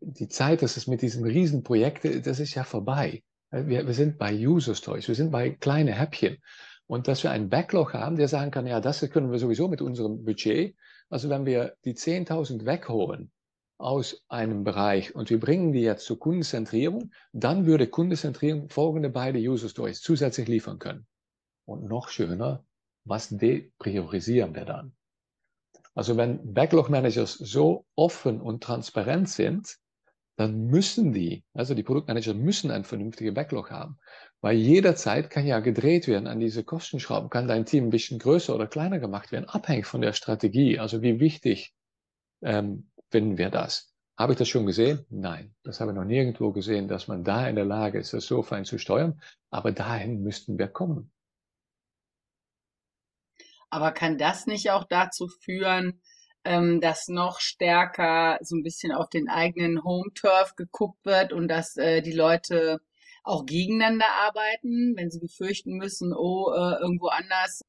die 0.00 0.28
Zeit, 0.28 0.62
dass 0.62 0.76
es 0.76 0.86
mit 0.86 1.02
diesen 1.02 1.24
Riesenprojekten, 1.24 2.22
das 2.22 2.40
ist 2.40 2.54
ja 2.54 2.64
vorbei. 2.64 3.22
Wir, 3.50 3.86
wir 3.86 3.94
sind 3.94 4.18
bei 4.18 4.34
User 4.34 4.74
Stories, 4.74 5.08
wir 5.08 5.14
sind 5.14 5.30
bei 5.30 5.50
kleinen 5.50 5.94
Häppchen. 5.94 6.38
Und 6.90 7.06
dass 7.06 7.22
wir 7.22 7.30
einen 7.30 7.50
Backlog 7.50 7.94
haben, 7.94 8.16
der 8.16 8.26
sagen 8.26 8.50
kann, 8.50 8.66
ja, 8.66 8.80
das 8.80 9.08
können 9.10 9.30
wir 9.30 9.38
sowieso 9.38 9.68
mit 9.68 9.80
unserem 9.80 10.24
Budget. 10.24 10.74
Also 11.08 11.28
wenn 11.28 11.46
wir 11.46 11.76
die 11.84 11.94
10.000 11.94 12.64
wegholen 12.66 13.30
aus 13.78 14.24
einem 14.28 14.64
Bereich 14.64 15.14
und 15.14 15.30
wir 15.30 15.38
bringen 15.38 15.72
die 15.72 15.82
jetzt 15.82 16.04
zur 16.04 16.18
Kundenzentrierung, 16.18 17.12
dann 17.32 17.64
würde 17.64 17.86
Kundenzentrierung 17.86 18.70
folgende 18.70 19.08
beide 19.08 19.38
User 19.38 19.68
Stories 19.68 20.00
zusätzlich 20.00 20.48
liefern 20.48 20.80
können. 20.80 21.06
Und 21.64 21.84
noch 21.84 22.08
schöner, 22.08 22.64
was 23.04 23.28
depriorisieren 23.28 24.56
wir 24.56 24.64
dann? 24.64 24.96
Also 25.94 26.16
wenn 26.16 26.54
Backlog 26.54 26.90
Managers 26.90 27.34
so 27.34 27.86
offen 27.94 28.40
und 28.40 28.64
transparent 28.64 29.28
sind, 29.28 29.78
dann 30.36 30.66
müssen 30.66 31.12
die, 31.12 31.44
also 31.52 31.74
die 31.74 31.82
Produktmanager 31.82 32.34
müssen 32.34 32.70
einen 32.70 32.84
vernünftigen 32.84 33.34
Backlog 33.34 33.70
haben. 33.70 33.98
Weil 34.40 34.56
jederzeit 34.56 35.28
kann 35.28 35.46
ja 35.46 35.60
gedreht 35.60 36.08
werden 36.08 36.26
an 36.26 36.40
diese 36.40 36.64
Kostenschrauben, 36.64 37.28
kann 37.28 37.46
dein 37.46 37.66
Team 37.66 37.84
ein 37.84 37.90
bisschen 37.90 38.18
größer 38.18 38.54
oder 38.54 38.66
kleiner 38.66 38.98
gemacht 38.98 39.32
werden, 39.32 39.44
abhängig 39.44 39.86
von 39.86 40.00
der 40.00 40.14
Strategie. 40.14 40.78
Also 40.78 41.02
wie 41.02 41.20
wichtig 41.20 41.74
ähm, 42.42 42.90
finden 43.10 43.36
wir 43.36 43.50
das? 43.50 43.92
Habe 44.16 44.32
ich 44.32 44.38
das 44.38 44.48
schon 44.48 44.66
gesehen? 44.66 45.04
Nein, 45.08 45.54
das 45.62 45.80
habe 45.80 45.92
ich 45.92 45.96
noch 45.96 46.04
nirgendwo 46.04 46.52
gesehen, 46.52 46.88
dass 46.88 47.08
man 47.08 47.24
da 47.24 47.48
in 47.48 47.56
der 47.56 47.64
Lage 47.64 47.98
ist, 47.98 48.12
das 48.12 48.26
so 48.26 48.42
fein 48.42 48.64
zu 48.64 48.78
steuern. 48.78 49.20
Aber 49.50 49.72
dahin 49.72 50.22
müssten 50.22 50.58
wir 50.58 50.68
kommen. 50.68 51.10
Aber 53.70 53.92
kann 53.92 54.18
das 54.18 54.46
nicht 54.46 54.70
auch 54.70 54.84
dazu 54.84 55.28
führen, 55.28 56.02
ähm, 56.44 56.80
dass 56.80 57.08
noch 57.08 57.40
stärker 57.40 58.38
so 58.42 58.56
ein 58.56 58.62
bisschen 58.62 58.92
auf 58.92 59.08
den 59.10 59.28
eigenen 59.28 59.84
Home-Turf 59.84 60.56
geguckt 60.56 61.04
wird 61.04 61.32
und 61.32 61.48
dass 61.48 61.76
äh, 61.76 62.02
die 62.02 62.12
Leute 62.12 62.80
auch 63.22 63.44
gegeneinander 63.46 64.06
arbeiten, 64.08 64.94
wenn 64.96 65.10
sie 65.10 65.20
befürchten 65.20 65.76
müssen, 65.76 66.14
oh, 66.14 66.50
äh, 66.52 66.80
irgendwo 66.80 67.08
anders 67.08 67.62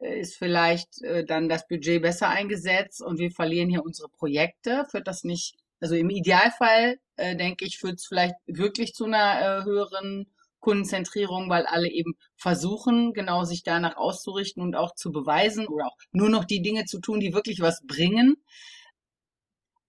äh, 0.00 0.20
ist 0.20 0.36
vielleicht 0.36 1.02
äh, 1.02 1.24
dann 1.24 1.48
das 1.48 1.66
Budget 1.66 2.02
besser 2.02 2.28
eingesetzt 2.28 3.02
und 3.02 3.18
wir 3.18 3.30
verlieren 3.30 3.70
hier 3.70 3.84
unsere 3.84 4.08
Projekte. 4.08 4.86
Führt 4.90 5.08
das 5.08 5.24
nicht, 5.24 5.56
also 5.80 5.94
im 5.94 6.10
Idealfall, 6.10 6.98
äh, 7.16 7.36
denke 7.36 7.64
ich, 7.64 7.78
führt 7.78 7.96
es 7.96 8.06
vielleicht 8.06 8.34
wirklich 8.46 8.94
zu 8.94 9.06
einer 9.06 9.60
äh, 9.60 9.64
höheren 9.64 10.26
Kundenzentrierung, 10.60 11.48
weil 11.48 11.66
alle 11.66 11.88
eben 11.88 12.14
versuchen, 12.36 13.12
genau 13.12 13.44
sich 13.44 13.62
danach 13.62 13.96
auszurichten 13.96 14.62
und 14.62 14.74
auch 14.74 14.94
zu 14.94 15.12
beweisen 15.12 15.66
oder 15.66 15.86
auch 15.86 15.96
nur 16.12 16.28
noch 16.28 16.44
die 16.44 16.62
Dinge 16.62 16.84
zu 16.84 17.00
tun, 17.00 17.20
die 17.20 17.34
wirklich 17.34 17.60
was 17.60 17.80
bringen. 17.86 18.36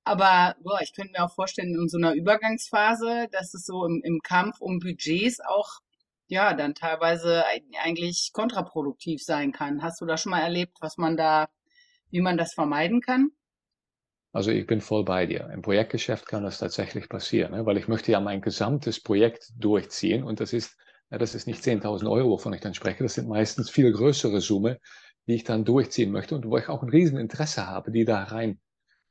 Aber 0.04 0.56
boah, 0.64 0.82
ich 0.82 0.94
könnte 0.94 1.12
mir 1.12 1.24
auch 1.24 1.34
vorstellen, 1.34 1.76
in 1.76 1.88
so 1.88 1.98
einer 1.98 2.14
Übergangsphase, 2.14 3.28
dass 3.32 3.54
es 3.54 3.66
so 3.66 3.86
im, 3.86 4.02
im 4.04 4.22
Kampf 4.24 4.60
um 4.60 4.80
Budgets 4.80 5.40
auch 5.40 5.80
ja 6.28 6.54
dann 6.54 6.76
teilweise 6.76 7.44
eigentlich 7.84 8.32
kontraproduktiv 8.34 9.22
sein 9.24 9.52
kann. 9.52 9.82
Hast 9.84 10.02
du 10.02 10.06
da 10.06 10.18
schon 10.18 10.32
mal 10.32 10.42
erlebt, 10.42 10.78
was 10.82 10.98
man 10.98 11.18
da, 11.18 11.50
wie 12.12 12.22
man 12.22 12.38
das 12.38 12.54
vermeiden 12.54 13.02
kann? 13.02 13.32
Also 14.32 14.52
ich 14.52 14.68
bin 14.68 14.82
voll 14.82 15.04
bei 15.04 15.26
dir. 15.26 15.50
Im 15.52 15.62
Projektgeschäft 15.62 16.28
kann 16.28 16.44
das 16.44 16.60
tatsächlich 16.60 17.10
passieren, 17.10 17.52
ne? 17.52 17.66
weil 17.66 17.78
ich 17.78 17.88
möchte 17.88 18.12
ja 18.12 18.20
mein 18.20 18.42
gesamtes 18.42 19.02
Projekt 19.02 19.50
durchziehen 19.58 20.24
und 20.24 20.40
das 20.40 20.54
ist, 20.54 20.78
ja, 21.10 21.18
das 21.18 21.34
ist 21.34 21.48
nicht 21.48 21.64
10.000 21.64 22.10
Euro, 22.10 22.30
wovon 22.30 22.54
ich 22.54 22.62
dann 22.62 22.76
spreche, 22.76 23.04
das 23.04 23.16
sind 23.16 23.28
meistens 23.28 23.70
viel 23.72 23.92
größere 23.92 24.40
Summe, 24.40 24.80
die 25.28 25.34
ich 25.34 25.44
dann 25.44 25.66
durchziehen 25.66 26.12
möchte 26.12 26.36
und 26.36 26.46
wo 26.46 26.58
ich 26.58 26.70
auch 26.70 26.84
ein 26.84 26.90
Rieseninteresse 26.90 27.66
habe, 27.66 27.92
die 27.92 28.06
da 28.06 28.24
rein 28.24 28.60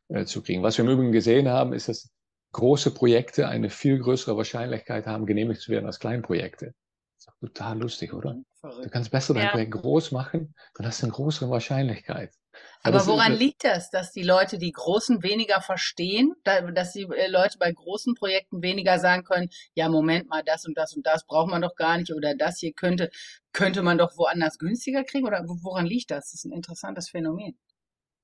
äh, 0.09 0.25
zu 0.25 0.43
kriegen. 0.43 0.63
Was 0.63 0.79
wir 0.79 0.85
im 0.85 0.91
Übrigen 0.91 1.13
gesehen 1.13 1.49
haben, 1.49 1.73
ist, 1.73 1.89
dass 1.89 2.11
große 2.53 2.93
Projekte 2.93 3.49
eine 3.49 3.71
viel 3.71 3.99
größere 3.99 4.37
Wahrscheinlichkeit 4.37 5.07
haben, 5.07 5.27
genehmigt 5.27 5.61
zu 5.61 5.73
werden 5.73 5.87
als 5.87 5.99
Kleinprojekte. 5.99 6.75
Das 7.17 7.27
ist 7.27 7.41
total 7.41 7.79
lustig, 7.79 8.15
oder? 8.15 8.37
Verrückt. 8.61 8.87
Du 8.87 8.91
kannst 8.91 9.11
besser 9.11 9.35
dein 9.35 9.45
ja. 9.45 9.51
Projekt 9.51 9.73
groß 9.73 10.13
machen, 10.13 10.55
dann 10.75 10.87
hast 10.87 11.03
du 11.03 11.07
eine 11.07 11.13
größere 11.13 11.51
Wahrscheinlichkeit. 11.51 12.33
Aber 12.83 13.07
woran 13.07 13.33
ist, 13.35 13.39
liegt 13.41 13.65
das, 13.65 13.91
dass 13.91 14.13
die 14.13 14.23
Leute 14.23 14.59
die 14.59 14.73
Großen 14.73 15.23
weniger 15.23 15.61
verstehen, 15.61 16.35
dass 16.45 16.93
die 16.93 17.03
äh, 17.03 17.29
Leute 17.29 17.59
bei 17.59 17.73
großen 17.73 18.15
Projekten 18.15 18.63
weniger 18.63 18.99
sagen 18.99 19.25
können, 19.25 19.49
ja, 19.75 19.89
Moment 19.89 20.29
mal, 20.29 20.43
das 20.45 20.65
und 20.65 20.79
das 20.79 20.95
und 20.95 21.07
das 21.07 21.27
braucht 21.27 21.51
man 21.51 21.63
doch 21.63 21.75
gar 21.75 21.99
nicht 21.99 22.13
oder 22.13 22.35
das 22.35 22.59
hier 22.59 22.73
könnte, 22.73 23.11
könnte 23.53 23.83
man 23.83 23.99
doch 23.99 24.17
woanders 24.17 24.59
günstiger 24.59 25.05
kriegen 25.05 25.27
oder 25.27 25.45
woran 25.47 25.87
liegt 25.87 26.11
das? 26.11 26.27
Das 26.31 26.35
ist 26.35 26.45
ein 26.45 26.53
interessantes 26.53 27.09
Phänomen. 27.11 27.59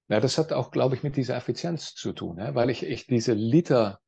Ja, 0.09 0.21
das 0.21 0.39
hat 0.39 0.53
auch, 0.53 0.71
glaube 0.71 0.95
ich, 0.95 1.03
mit 1.03 1.17
dieser 1.17 1.37
Effizienz 1.37 1.95
zu 1.95 2.13
tun, 2.13 2.37
ne? 2.37 2.55
weil 2.55 2.71
ich, 2.71 2.85
ich 2.85 3.07
diese 3.07 3.33
Liter 3.33 4.01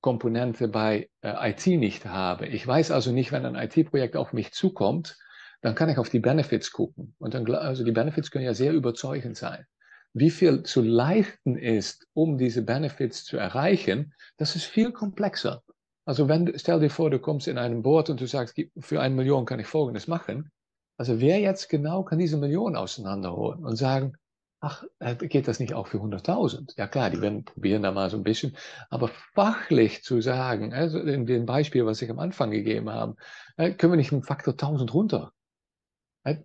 Komponente 0.00 0.68
bei 0.68 1.10
äh, 1.22 1.50
IT 1.50 1.66
nicht 1.66 2.06
habe. 2.06 2.46
Ich 2.46 2.66
weiß 2.66 2.90
also 2.90 3.10
nicht, 3.10 3.32
wenn 3.32 3.44
ein 3.44 3.56
IT-Projekt 3.56 4.16
auf 4.16 4.32
mich 4.32 4.52
zukommt, 4.52 5.16
dann 5.60 5.74
kann 5.74 5.88
ich 5.88 5.98
auf 5.98 6.08
die 6.08 6.20
Benefits 6.20 6.72
gucken. 6.72 7.14
Und 7.18 7.34
dann, 7.34 7.52
also 7.54 7.84
die 7.84 7.92
Benefits 7.92 8.30
können 8.30 8.44
ja 8.44 8.54
sehr 8.54 8.72
überzeugend 8.72 9.36
sein. 9.36 9.66
Wie 10.14 10.30
viel 10.30 10.62
zu 10.62 10.82
leisten 10.82 11.56
ist, 11.56 12.06
um 12.14 12.38
diese 12.38 12.62
Benefits 12.62 13.24
zu 13.24 13.36
erreichen, 13.36 14.14
das 14.36 14.56
ist 14.56 14.64
viel 14.64 14.92
komplexer. 14.92 15.62
Also 16.06 16.28
wenn, 16.28 16.58
stell 16.58 16.80
dir 16.80 16.90
vor, 16.90 17.10
du 17.10 17.18
kommst 17.18 17.48
in 17.48 17.58
einem 17.58 17.82
Board 17.82 18.08
und 18.08 18.20
du 18.20 18.26
sagst, 18.26 18.58
für 18.78 19.00
eine 19.00 19.14
Million 19.14 19.44
kann 19.44 19.60
ich 19.60 19.66
Folgendes 19.66 20.08
machen. 20.08 20.50
Also 20.96 21.20
wer 21.20 21.38
jetzt 21.38 21.68
genau 21.68 22.02
kann 22.02 22.18
diese 22.18 22.38
Million 22.38 22.74
auseinanderholen 22.74 23.64
und 23.64 23.76
sagen, 23.76 24.14
ach, 24.60 24.84
äh, 24.98 25.14
geht 25.14 25.46
das 25.46 25.60
nicht 25.60 25.74
auch 25.74 25.86
für 25.86 25.98
100.000? 25.98 26.74
Ja 26.76 26.88
klar, 26.88 27.10
die 27.10 27.20
werden 27.20 27.44
probieren 27.44 27.82
da 27.82 27.92
mal 27.92 28.10
so 28.10 28.16
ein 28.16 28.24
bisschen, 28.24 28.56
aber 28.90 29.08
fachlich 29.34 30.02
zu 30.02 30.20
sagen, 30.20 30.72
also 30.72 30.98
in 30.98 31.26
dem 31.26 31.46
Beispiel, 31.46 31.84
was 31.84 32.02
ich 32.02 32.10
am 32.10 32.18
Anfang 32.18 32.50
gegeben 32.50 32.90
habe, 32.90 33.14
äh, 33.56 33.72
können 33.72 33.92
wir 33.92 33.98
nicht 33.98 34.12
einen 34.12 34.24
Faktor 34.24 34.54
1000 34.56 34.92
runter 34.94 35.32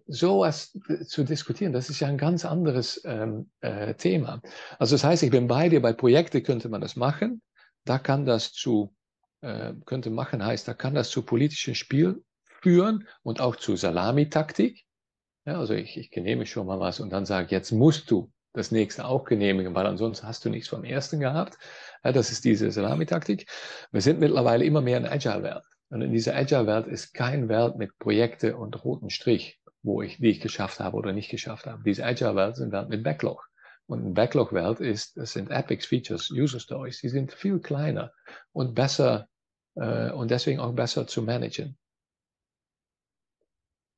so 0.08 0.44
etwas 0.44 0.78
zu 1.08 1.24
diskutieren, 1.24 1.74
das 1.74 1.90
ist 1.90 2.00
ja 2.00 2.08
ein 2.08 2.18
ganz 2.18 2.46
anderes 2.46 3.02
ähm, 3.06 3.50
äh, 3.62 3.94
Thema. 3.96 4.42
Also 4.80 4.96
das 4.96 5.04
heißt, 5.04 5.24
ich 5.24 5.32
bin 5.32 5.48
bei 5.48 5.70
dir, 5.70 5.82
bei 5.82 5.94
Projekten 5.94 6.44
könnte 6.44 6.70
man 6.70 6.82
das 6.82 6.96
machen. 6.96 7.42
Da 7.86 8.00
kann 8.00 8.26
das 8.26 8.54
zu, 8.54 8.96
äh, 9.42 9.74
könnte 9.86 10.10
machen 10.10 10.46
heißt, 10.46 10.68
da 10.68 10.74
kann 10.74 10.94
das 10.94 11.10
zu 11.10 11.24
politischen 11.24 11.76
Spiel 11.76 12.24
führen 12.62 13.08
und 13.24 13.42
auch 13.42 13.56
zu 13.56 13.76
Salamitaktik. 13.76 14.86
Ja, 15.46 15.60
also 15.60 15.74
ich, 15.74 15.98
ich 15.98 16.12
genehmige 16.12 16.50
schon 16.50 16.68
mal 16.68 16.80
was 16.80 17.00
und 17.00 17.12
dann 17.12 17.26
sage, 17.26 17.50
jetzt 17.50 17.72
musst 17.72 18.10
du 18.10 18.32
das 18.54 18.72
nächste 18.72 19.06
auch 19.06 19.26
genehmigen, 19.26 19.76
weil 19.76 19.88
ansonsten 19.88 20.28
hast 20.28 20.46
du 20.46 20.50
nichts 20.50 20.70
vom 20.70 20.86
ersten 20.86 21.20
gehabt. 21.20 21.58
Ja, 22.04 22.12
das 22.14 22.32
ist 22.32 22.46
diese 22.46 22.72
Salamitaktik. 22.72 23.50
Wir 23.92 24.02
sind 24.02 24.20
mittlerweile 24.20 24.64
immer 24.64 24.82
mehr 24.82 25.00
in 25.00 25.06
Agile-Welt. 25.06 25.64
Und 25.90 26.02
in 26.02 26.14
dieser 26.14 26.36
Agile-Welt 26.36 26.88
ist 26.88 27.14
kein 27.14 27.50
Welt 27.50 27.76
mit 27.76 27.98
Projekte 28.00 28.56
und 28.56 28.86
roten 28.86 29.10
Strich 29.10 29.60
wo 29.84 30.02
ich, 30.02 30.18
die 30.18 30.30
ich 30.30 30.40
geschafft 30.40 30.80
habe 30.80 30.98
oder 30.98 31.12
nicht 31.12 31.30
geschafft 31.30 31.68
habe. 31.68 31.84
Diese 31.84 32.06
Agile-Welt 32.06 32.56
sind 32.56 32.72
Welt 32.72 32.90
mit 32.90 33.04
Backlog. 33.04 33.50
Und 33.86 34.00
eine 34.00 34.12
Backlog-Welt 34.12 34.80
ist, 34.80 35.18
das 35.18 35.34
sind 35.34 35.52
Epics, 35.52 35.86
Features, 35.86 36.32
User 36.32 36.60
Stories, 36.60 37.00
die 37.02 37.10
sind 37.10 37.34
viel 37.34 37.60
kleiner 37.60 38.14
und 38.54 38.74
besser 38.74 39.28
äh, 39.76 40.10
und 40.12 40.32
deswegen 40.32 40.60
auch 40.60 40.74
besser 40.74 41.06
zu 41.06 41.22
managen. 41.22 41.78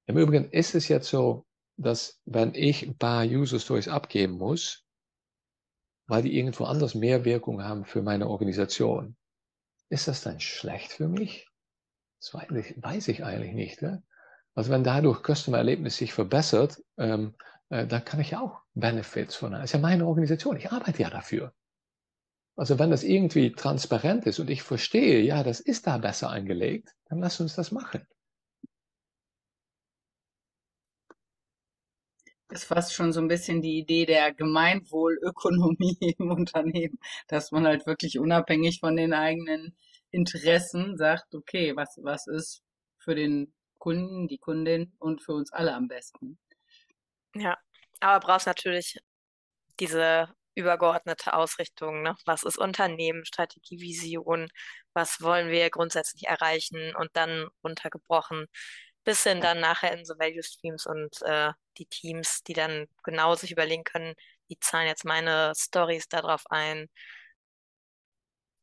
Im 0.08 0.17
Übrigen 0.17 0.50
ist 0.52 0.76
es 0.76 0.88
jetzt 0.88 1.10
so, 1.10 1.45
dass 1.78 2.19
wenn 2.26 2.56
ich 2.56 2.84
ein 2.84 2.98
paar 2.98 3.26
User 3.26 3.60
Stories 3.60 3.88
abgeben 3.88 4.34
muss, 4.34 4.84
weil 6.08 6.24
die 6.24 6.38
irgendwo 6.38 6.65
anders 6.65 6.95
mehr 6.95 7.26
Wirkung 7.26 7.63
haben 7.63 7.86
für 7.86 8.02
meine 8.02 8.28
Organisation, 8.28 9.15
ist 9.89 10.08
das 10.08 10.21
dann 10.21 10.39
schlecht 10.39 10.93
für 10.93 11.08
mich? 11.08 11.48
Das 12.19 12.34
weiß 12.34 13.08
ich 13.08 13.24
eigentlich 13.24 13.54
nicht. 13.54 13.82
Ne? 13.82 14.04
Also 14.56 14.72
wenn 14.72 14.84
dadurch 14.84 15.22
Customer-Erlebnis 15.22 15.98
sich 15.98 16.13
verbessert, 16.13 16.82
ähm, 16.98 17.36
äh, 17.70 17.86
dann 17.86 18.06
kann 18.06 18.20
ich 18.22 18.32
ja 18.32 18.41
auch 18.41 18.62
Benefits 18.74 19.36
von. 19.36 19.52
Das 19.52 19.65
ist 19.65 19.74
ja 19.74 19.80
meine 19.80 20.06
Organisation, 20.06 20.58
ich 20.58 20.72
arbeite 20.72 21.02
ja 21.02 21.10
dafür. 21.10 21.54
Also 22.58 22.80
wenn 22.80 22.89
das 22.89 23.03
irgendwie 23.03 23.51
transparent 23.51 24.26
ist 24.26 24.39
und 24.39 24.49
ich 24.49 24.64
verstehe, 24.64 25.22
ja, 25.22 25.43
das 25.43 25.60
ist 25.60 25.88
da 25.88 25.97
besser 25.97 26.30
angelegt, 26.30 26.95
dann 27.10 27.20
lass 27.20 27.39
uns 27.41 27.56
das 27.56 27.72
machen. 27.72 28.08
ist 32.56 32.66
fast 32.66 32.93
schon 32.93 33.12
so 33.12 33.20
ein 33.20 33.28
bisschen 33.28 33.62
die 33.62 33.78
Idee 33.80 34.06
der 34.06 34.34
Gemeinwohlökonomie 34.34 35.97
im 36.18 36.32
Unternehmen, 36.32 36.97
dass 37.28 37.51
man 37.51 37.66
halt 37.66 37.86
wirklich 37.86 38.18
unabhängig 38.20 38.80
von 38.80 38.95
den 38.95 39.14
eigenen 39.14 39.76
Interessen 40.12 40.97
sagt, 40.97 41.36
okay, 41.36 41.76
was, 41.76 41.99
was 42.01 42.28
ist 42.28 42.64
für 42.97 43.16
den 43.16 43.53
Kunden, 43.86 44.28
die 44.28 44.40
Kundin 44.40 44.92
und 44.98 45.22
für 45.22 45.34
uns 45.34 45.54
alle 45.54 45.76
am 45.76 45.88
besten. 45.88 46.40
Ja, 47.36 47.56
aber 48.00 48.26
brauchst 48.26 48.48
natürlich 48.48 48.98
diese 49.80 50.34
übergeordnete 50.56 51.36
Ausrichtung. 51.36 52.02
Ne? 52.02 52.16
Was 52.26 52.42
ist 52.42 52.58
Unternehmen, 52.58 53.26
Strategie, 53.26 53.80
Vision? 53.80 54.48
Was 54.94 55.22
wollen 55.22 55.50
wir 55.50 55.70
grundsätzlich 55.70 56.26
erreichen? 56.26 56.96
Und 56.96 57.12
dann 57.14 57.48
runtergebrochen 57.64 58.48
bis 59.04 59.22
hin 59.22 59.40
dann 59.40 59.60
nachher 59.60 59.96
in 59.96 60.04
so 60.04 60.16
Value 60.18 60.42
Streams 60.42 60.88
und 60.88 61.22
äh, 61.22 61.52
die 61.78 61.86
Teams, 61.86 62.42
die 62.42 62.54
dann 62.54 62.88
genau 63.04 63.36
sich 63.36 63.52
überlegen 63.52 63.84
können, 63.84 64.16
wie 64.48 64.58
zahlen 64.60 64.88
jetzt 64.88 65.06
meine 65.06 65.54
Stories 65.56 66.08
darauf 66.08 66.42
ein. 66.50 66.88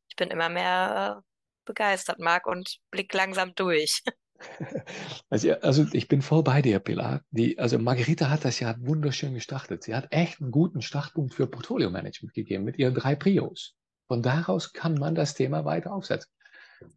Ich 0.09 0.17
bin 0.17 0.31
immer 0.31 0.49
mehr 0.49 1.21
äh, 1.21 1.23
begeistert, 1.65 2.19
Marc, 2.19 2.45
und 2.45 2.79
blick 2.91 3.13
langsam 3.13 3.55
durch. 3.55 4.03
Also, 5.29 5.51
also, 5.61 5.85
ich 5.93 6.07
bin 6.07 6.21
voll 6.21 6.43
bei 6.43 6.61
dir, 6.61 6.79
Pilar. 6.79 7.21
Die, 7.31 7.57
also 7.57 7.79
Margarita 7.79 8.29
hat 8.29 8.45
das 8.45 8.59
ja 8.59 8.75
wunderschön 8.79 9.33
gestartet. 9.33 9.83
Sie 9.83 9.95
hat 9.95 10.07
echt 10.11 10.41
einen 10.41 10.51
guten 10.51 10.81
Startpunkt 10.81 11.33
für 11.33 11.47
Portfolio-Management 11.47 12.33
gegeben 12.33 12.63
mit 12.63 12.77
ihren 12.77 12.93
drei 12.93 13.15
Prios. 13.15 13.75
Von 14.07 14.21
daraus 14.21 14.73
kann 14.73 14.95
man 14.95 15.15
das 15.15 15.33
Thema 15.33 15.65
weiter 15.65 15.93
aufsetzen. 15.93 16.29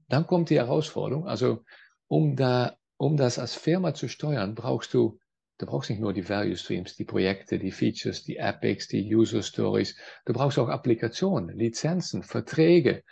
Dann 0.09 0.27
kommt 0.27 0.51
die 0.51 0.57
Herausforderung, 0.57 1.27
also 1.27 1.65
um, 2.09 2.37
da, 2.37 2.77
um 2.97 3.17
das 3.17 3.39
als 3.39 3.55
Firma 3.55 3.95
zu 3.95 4.09
steuern, 4.09 4.55
brauchst 4.55 4.93
du, 4.95 5.19
du 5.59 5.67
brauchst 5.67 5.91
nicht 5.91 6.01
nur 6.01 6.13
die 6.13 6.29
Value 6.29 6.57
Streams, 6.57 6.97
die 6.97 7.05
Projekte, 7.05 7.59
die 7.59 7.71
Features, 7.71 8.25
die 8.25 8.37
Epics, 8.37 8.89
die 8.89 9.15
User 9.15 9.43
Stories. 9.43 9.97
Du 10.25 10.33
brauchst 10.33 10.59
auch 10.59 10.69
Applikationen, 10.69 11.57
Lizenzen, 11.57 12.23
Verträge, 12.23 13.03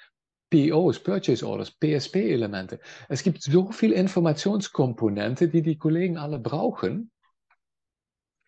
POs, 0.55 1.00
Purchase 1.00 1.44
Orders, 1.44 1.72
PSP-Elemente. 1.72 2.78
Es 3.09 3.24
gibt 3.24 3.42
so 3.42 3.72
viele 3.72 3.96
Informationskomponente, 3.96 5.48
die 5.48 5.62
die 5.62 5.76
Kollegen 5.76 6.16
alle 6.16 6.38
brauchen 6.38 7.11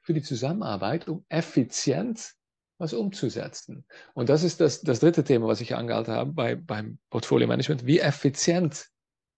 für 0.02 0.14
die 0.14 0.22
Zusammenarbeit, 0.22 1.08
um 1.08 1.24
effizient 1.28 2.34
was 2.78 2.92
umzusetzen. 2.92 3.84
Und 4.14 4.28
das 4.28 4.44
ist 4.44 4.60
das, 4.60 4.82
das 4.82 5.00
dritte 5.00 5.24
Thema, 5.24 5.48
was 5.48 5.60
ich 5.60 5.74
angehalten 5.74 6.14
habe 6.14 6.32
bei, 6.32 6.54
beim 6.54 6.98
Portfolio 7.10 7.48
Management. 7.48 7.86
Wie 7.86 7.98
effizient 7.98 8.86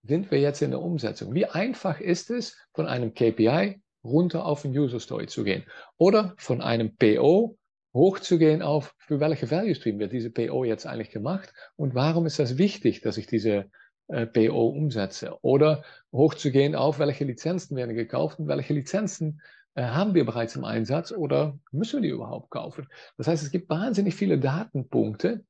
sind 0.03 0.29
wir 0.29 0.39
jetzt 0.39 0.61
in 0.61 0.69
der 0.69 0.81
Umsetzung? 0.81 1.33
Wie 1.33 1.47
einfach 1.47 1.99
ist 1.99 2.29
es, 2.29 2.55
von 2.75 2.85
einem 2.85 3.15
KPI 3.15 3.81
runter 4.03 4.45
auf 4.45 4.63
ein 4.63 4.77
User 4.77 4.99
Story 4.99 5.25
zu 5.25 5.43
gehen? 5.43 5.63
Oder 5.97 6.35
von 6.37 6.61
einem 6.61 6.95
PO 6.95 7.57
hochzugehen 7.93 8.61
auf, 8.61 8.95
für 8.99 9.19
welche 9.19 9.49
Value 9.49 9.75
Stream 9.75 9.99
wird 9.99 10.11
diese 10.11 10.29
PO 10.29 10.63
jetzt 10.63 10.85
eigentlich 10.85 11.11
gemacht 11.11 11.53
und 11.75 11.95
warum 11.95 12.25
ist 12.25 12.39
das 12.39 12.57
wichtig, 12.57 13.01
dass 13.01 13.17
ich 13.17 13.27
diese 13.27 13.69
äh, 14.07 14.25
PO 14.25 14.67
umsetze? 14.67 15.37
Oder 15.41 15.83
hochzugehen 16.11 16.75
auf, 16.75 16.99
welche 16.99 17.25
Lizenzen 17.25 17.75
werden 17.75 17.95
gekauft 17.95 18.39
und 18.39 18.47
welche 18.47 18.73
Lizenzen 18.73 19.41
äh, 19.75 19.83
haben 19.83 20.13
wir 20.13 20.25
bereits 20.25 20.55
im 20.55 20.65
Einsatz 20.65 21.11
oder 21.11 21.57
müssen 21.71 22.01
wir 22.01 22.09
die 22.09 22.15
überhaupt 22.15 22.49
kaufen? 22.49 22.87
Das 23.17 23.27
heißt, 23.27 23.43
es 23.43 23.51
gibt 23.51 23.69
wahnsinnig 23.69 24.15
viele 24.15 24.39
Datenpunkte 24.39 25.45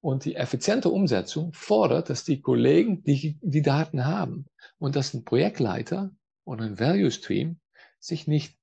und 0.00 0.24
die 0.24 0.36
effiziente 0.36 0.90
Umsetzung 0.90 1.52
fordert, 1.52 2.10
dass 2.10 2.24
die 2.24 2.40
Kollegen 2.40 3.02
die, 3.04 3.38
die 3.42 3.62
Daten 3.62 4.04
haben 4.04 4.46
und 4.78 4.96
dass 4.96 5.14
ein 5.14 5.24
Projektleiter 5.24 6.10
oder 6.44 6.64
ein 6.64 6.78
Value 6.78 7.10
Stream 7.10 7.58
sich 7.98 8.26
nicht 8.26 8.58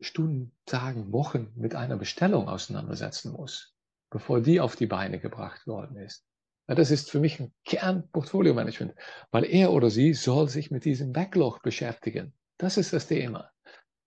Stunden, 0.00 0.52
Tagen, 0.66 1.12
Wochen 1.12 1.52
mit 1.56 1.74
einer 1.74 1.96
Bestellung 1.96 2.48
auseinandersetzen 2.48 3.32
muss, 3.32 3.74
bevor 4.10 4.40
die 4.40 4.60
auf 4.60 4.76
die 4.76 4.86
Beine 4.86 5.18
gebracht 5.18 5.66
worden 5.66 5.96
ist. 5.96 6.24
Das 6.66 6.90
ist 6.90 7.10
für 7.10 7.20
mich 7.20 7.38
ein 7.38 7.52
Kern 7.64 8.08
Portfolio-Management, 8.10 8.94
weil 9.30 9.44
er 9.44 9.72
oder 9.72 9.88
sie 9.88 10.14
soll 10.14 10.48
sich 10.48 10.70
mit 10.70 10.84
diesem 10.84 11.12
Backlog 11.12 11.62
beschäftigen. 11.62 12.32
Das 12.58 12.76
ist 12.76 12.92
das 12.92 13.06
Thema. 13.06 13.50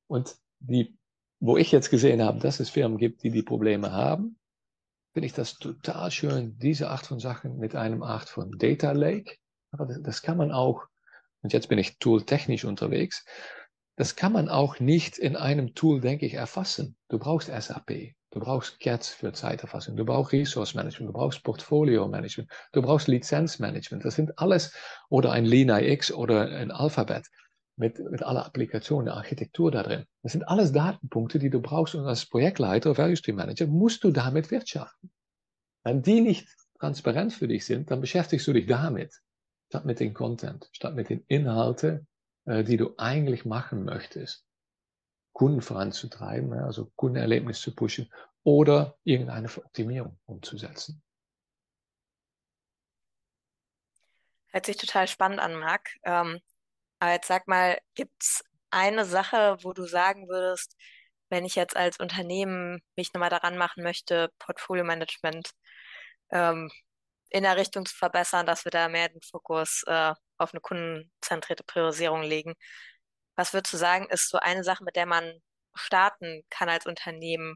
Und 0.08 0.36
die, 0.60 0.98
wo 1.40 1.56
ich 1.56 1.72
jetzt 1.72 1.90
gesehen 1.90 2.22
habe, 2.22 2.40
dass 2.40 2.60
es 2.60 2.70
Firmen 2.70 2.98
gibt, 2.98 3.24
die 3.24 3.32
die 3.32 3.44
Probleme 3.44 3.92
haben, 3.94 4.38
finde 5.14 5.28
ich 5.28 5.34
das 5.34 5.58
total 5.58 6.12
schön, 6.12 6.58
diese 6.60 6.90
Art 6.90 7.06
von 7.06 7.20
Sachen 7.20 7.58
mit 7.58 7.76
einem 7.76 8.04
Art 8.04 8.28
von 8.28 8.52
Data 8.58 8.92
Lake. 8.92 9.38
Das 10.02 10.22
kann 10.22 10.38
man 10.38 10.52
auch, 10.52 10.84
und 11.42 11.54
jetzt 11.54 11.70
bin 11.70 11.80
ich 11.80 11.98
tooltechnisch 11.98 12.66
unterwegs, 12.66 13.26
das 14.00 14.16
kann 14.16 14.32
man 14.32 14.48
auch 14.48 14.80
nicht 14.80 15.18
in 15.18 15.36
einem 15.36 15.76
Tool, 15.76 16.00
denke 16.00 16.26
ich, 16.26 16.36
erfassen. 16.36 16.96
Du 17.10 17.20
brauchst 17.20 17.50
SAP, 17.50 18.16
du 18.32 18.40
brauchst 18.40 18.80
CAT 18.80 19.04
für 19.04 19.34
Zeiterfassung, 19.34 19.98
du 19.98 20.06
brauchst 20.06 20.32
Resource 20.32 20.74
Management, 20.74 21.10
du 21.10 21.14
brauchst 21.14 21.44
Portfolio 21.44 22.08
Management, 22.08 22.50
du 22.72 22.82
brauchst 22.82 23.10
Lizenzmanagement. 23.10 24.06
Das 24.06 24.16
sind 24.16 24.40
alles, 24.40 24.74
oder 25.10 25.34
ein 25.34 25.44
LeanIX 25.44 26.14
oder 26.14 26.44
ein 26.50 26.72
Alphabet 26.72 27.28
mit, 27.76 28.00
mit 28.00 28.24
aller 28.24 28.46
Applikation, 28.46 29.04
der 29.04 29.16
Architektur 29.16 29.70
da 29.70 29.84
drin. 29.84 30.06
Das 30.24 30.32
sind 30.32 30.48
alles 30.48 30.72
Datenpunkte, 30.72 31.38
die 31.38 31.50
du 31.50 31.60
brauchst 31.60 31.94
und 31.94 32.06
als 32.06 32.26
Projektleiter, 32.26 32.98
Value 32.98 33.18
Stream 33.18 33.36
Manager, 33.36 33.68
musst 33.68 34.06
du 34.06 34.12
damit 34.12 34.50
wirtschaften. 34.50 35.12
Wenn 35.84 36.02
die 36.02 36.22
nicht 36.22 36.48
transparent 36.80 37.34
für 37.34 37.50
dich 37.50 37.66
sind, 37.66 37.92
dann 37.92 38.00
beschäftigst 38.00 38.48
du 38.48 38.54
dich 38.54 38.66
damit, 38.66 39.14
statt 39.68 39.84
mit 39.84 40.00
dem 40.00 40.14
Content, 40.14 40.70
statt 40.72 40.96
mit 40.96 41.10
den 41.10 41.26
Inhalten, 41.28 42.08
die 42.50 42.78
du 42.78 42.96
eigentlich 42.98 43.46
machen 43.46 43.86
möchtest. 43.86 44.46
Kunden 45.34 45.62
voranzutreiben, 45.62 46.54
also 46.54 46.92
Kundenerlebnis 46.96 47.62
zu 47.62 47.74
pushen 47.74 48.12
oder 48.44 48.98
irgendeine 49.04 49.48
Optimierung 49.48 50.20
umzusetzen. 50.26 51.02
Hört 54.48 54.66
sich 54.66 54.78
total 54.78 55.08
spannend 55.08 55.40
an, 55.40 55.56
Marc. 55.56 55.90
Ähm, 56.04 56.40
aber 57.00 57.12
jetzt 57.12 57.28
sag 57.28 57.48
mal, 57.48 57.78
gibt 57.94 58.22
es 58.22 58.44
eine 58.72 59.06
Sache, 59.06 59.58
wo 59.62 59.74
du 59.74 59.86
sagen 59.86 60.28
würdest, 60.28 60.76
wenn 61.30 61.46
ich 61.46 61.56
jetzt 61.56 61.78
als 61.78 62.00
Unternehmen 62.00 62.82
mich 62.96 63.14
nochmal 63.14 63.30
daran 63.30 63.58
machen 63.58 63.84
möchte, 63.84 64.32
Portfolio-Management 64.40 65.52
ähm, 66.32 66.72
in 67.30 67.44
der 67.44 67.58
Richtung 67.58 67.86
zu 67.86 67.96
verbessern, 67.96 68.46
dass 68.46 68.66
wir 68.66 68.72
da 68.72 68.90
mehr 68.90 69.10
den 69.10 69.22
Fokus 69.22 69.84
äh, 69.88 70.14
auf 70.38 70.54
eine 70.54 70.62
kundenzentrierte 70.62 71.64
Priorisierung 71.64 72.24
legen. 72.24 72.56
Was 73.36 73.54
würdest 73.54 73.74
du 73.74 73.78
sagen, 73.78 74.08
ist 74.10 74.30
so 74.30 74.38
eine 74.40 74.64
Sache, 74.64 74.84
mit 74.84 74.96
der 74.96 75.06
man 75.06 75.40
starten 75.74 76.44
kann 76.50 76.70
als 76.70 76.86
Unternehmen, 76.86 77.56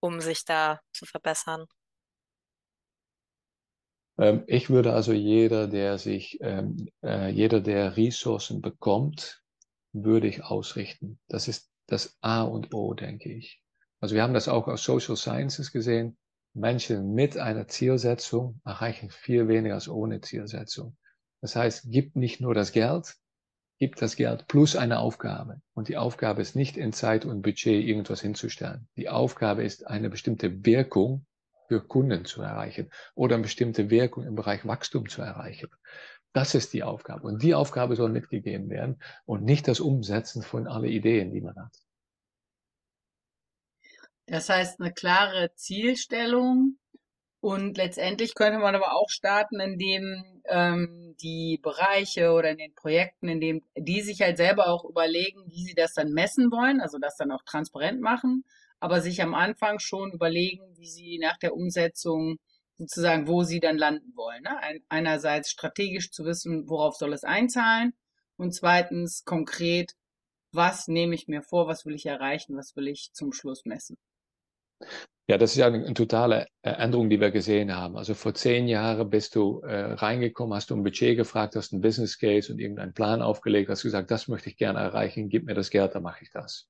um 0.00 0.20
sich 0.20 0.44
da 0.44 0.80
zu 0.92 1.06
verbessern? 1.06 1.66
Ähm, 4.18 4.44
ich 4.46 4.70
würde 4.70 4.92
also 4.92 5.12
jeder, 5.12 5.66
der 5.66 5.98
sich, 5.98 6.38
ähm, 6.42 6.88
äh, 7.02 7.30
jeder, 7.30 7.60
der 7.60 7.96
Ressourcen 7.96 8.60
bekommt, 8.60 9.42
würde 9.92 10.28
ich 10.28 10.44
ausrichten. 10.44 11.18
Das 11.28 11.48
ist 11.48 11.70
das 11.86 12.16
A 12.20 12.42
und 12.42 12.72
O, 12.74 12.94
denke 12.94 13.32
ich. 13.32 13.62
Also 13.98 14.14
wir 14.14 14.22
haben 14.22 14.34
das 14.34 14.48
auch 14.48 14.68
aus 14.68 14.84
Social 14.84 15.16
Sciences 15.16 15.72
gesehen. 15.72 16.16
Menschen 16.54 17.14
mit 17.14 17.36
einer 17.36 17.68
Zielsetzung 17.68 18.60
erreichen 18.64 19.10
viel 19.10 19.48
weniger 19.48 19.74
als 19.74 19.88
ohne 19.88 20.20
Zielsetzung. 20.20 20.96
Das 21.40 21.56
heißt, 21.56 21.86
gib 21.88 22.16
nicht 22.16 22.40
nur 22.40 22.54
das 22.54 22.72
Geld, 22.72 23.16
gib 23.78 23.96
das 23.96 24.16
Geld 24.16 24.46
plus 24.48 24.76
eine 24.76 24.98
Aufgabe. 24.98 25.62
Und 25.74 25.88
die 25.88 25.96
Aufgabe 25.96 26.42
ist 26.42 26.56
nicht 26.56 26.76
in 26.76 26.92
Zeit 26.92 27.24
und 27.24 27.42
Budget 27.42 27.84
irgendwas 27.84 28.20
hinzustellen. 28.20 28.88
Die 28.96 29.08
Aufgabe 29.08 29.64
ist, 29.64 29.86
eine 29.86 30.10
bestimmte 30.10 30.64
Wirkung 30.64 31.24
für 31.68 31.80
Kunden 31.86 32.24
zu 32.24 32.42
erreichen 32.42 32.90
oder 33.14 33.36
eine 33.36 33.42
bestimmte 33.42 33.88
Wirkung 33.88 34.24
im 34.26 34.34
Bereich 34.34 34.66
Wachstum 34.66 35.08
zu 35.08 35.22
erreichen. 35.22 35.68
Das 36.32 36.54
ist 36.54 36.72
die 36.72 36.82
Aufgabe. 36.82 37.26
Und 37.26 37.42
die 37.42 37.54
Aufgabe 37.54 37.96
soll 37.96 38.10
mitgegeben 38.10 38.68
werden 38.70 39.00
und 39.24 39.44
nicht 39.44 39.66
das 39.66 39.80
Umsetzen 39.80 40.42
von 40.42 40.66
alle 40.66 40.88
Ideen, 40.88 41.32
die 41.32 41.40
man 41.40 41.56
hat. 41.56 41.76
Das 44.30 44.48
heißt, 44.48 44.80
eine 44.80 44.92
klare 44.92 45.52
Zielstellung, 45.54 46.78
und 47.40 47.78
letztendlich 47.78 48.34
könnte 48.34 48.58
man 48.58 48.74
aber 48.74 48.94
auch 48.94 49.08
starten, 49.08 49.60
indem 49.60 50.42
ähm, 50.44 51.16
die 51.22 51.58
Bereiche 51.62 52.32
oder 52.32 52.50
in 52.50 52.58
den 52.58 52.74
Projekten, 52.74 53.28
in 53.28 53.40
dem 53.40 53.62
die 53.76 54.02
sich 54.02 54.20
halt 54.20 54.36
selber 54.36 54.68
auch 54.68 54.84
überlegen, 54.84 55.42
wie 55.46 55.64
sie 55.64 55.74
das 55.74 55.94
dann 55.94 56.12
messen 56.12 56.50
wollen, 56.52 56.82
also 56.82 56.98
das 56.98 57.16
dann 57.16 57.30
auch 57.30 57.42
transparent 57.46 58.02
machen, 58.02 58.44
aber 58.78 59.00
sich 59.00 59.22
am 59.22 59.34
Anfang 59.34 59.78
schon 59.78 60.12
überlegen, 60.12 60.76
wie 60.76 60.86
sie 60.86 61.18
nach 61.18 61.38
der 61.38 61.54
Umsetzung 61.54 62.36
sozusagen, 62.76 63.26
wo 63.26 63.42
sie 63.42 63.60
dann 63.60 63.78
landen 63.78 64.12
wollen. 64.16 64.42
Ne? 64.42 64.58
Ein, 64.58 64.80
einerseits 64.90 65.50
strategisch 65.50 66.10
zu 66.10 66.26
wissen, 66.26 66.68
worauf 66.68 66.96
soll 66.96 67.14
es 67.14 67.24
einzahlen 67.24 67.94
und 68.36 68.54
zweitens 68.54 69.24
konkret, 69.24 69.92
was 70.52 70.88
nehme 70.88 71.14
ich 71.14 71.26
mir 71.26 71.42
vor, 71.42 71.68
was 71.68 71.86
will 71.86 71.94
ich 71.94 72.04
erreichen, 72.06 72.56
was 72.56 72.76
will 72.76 72.88
ich 72.88 73.10
zum 73.14 73.32
Schluss 73.32 73.64
messen. 73.64 73.96
Ja, 75.30 75.38
das 75.38 75.52
ist 75.52 75.58
ja 75.58 75.68
eine, 75.68 75.84
eine 75.84 75.94
totale 75.94 76.48
Änderung, 76.62 77.08
die 77.08 77.20
wir 77.20 77.30
gesehen 77.30 77.74
haben. 77.76 77.96
Also 77.96 78.14
vor 78.14 78.34
zehn 78.34 78.66
Jahren 78.66 79.08
bist 79.10 79.36
du 79.36 79.60
äh, 79.60 79.92
reingekommen, 79.92 80.54
hast 80.54 80.70
du 80.70 80.74
ein 80.76 80.82
Budget 80.82 81.16
gefragt, 81.16 81.54
hast 81.54 81.72
einen 81.72 81.82
Business 81.82 82.18
Case 82.18 82.52
und 82.52 82.58
irgendeinen 82.58 82.94
Plan 82.94 83.22
aufgelegt, 83.22 83.70
hast 83.70 83.82
gesagt, 83.82 84.10
das 84.10 84.26
möchte 84.26 84.48
ich 84.50 84.56
gerne 84.56 84.80
erreichen, 84.80 85.28
gib 85.28 85.44
mir 85.44 85.54
das 85.54 85.70
Geld, 85.70 85.94
dann 85.94 86.02
mache 86.02 86.24
ich 86.24 86.32
das. 86.32 86.68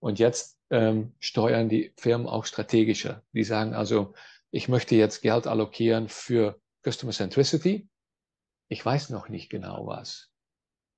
Und 0.00 0.18
jetzt 0.18 0.58
ähm, 0.70 1.14
steuern 1.18 1.68
die 1.68 1.92
Firmen 1.98 2.26
auch 2.26 2.46
strategischer. 2.46 3.22
Die 3.32 3.44
sagen 3.44 3.74
also, 3.74 4.14
ich 4.50 4.68
möchte 4.68 4.94
jetzt 4.94 5.20
Geld 5.20 5.46
allokieren 5.46 6.08
für 6.08 6.58
Customer 6.82 7.12
Centricity. 7.12 7.88
Ich 8.68 8.84
weiß 8.84 9.10
noch 9.10 9.28
nicht 9.28 9.50
genau 9.50 9.86
was. 9.86 10.30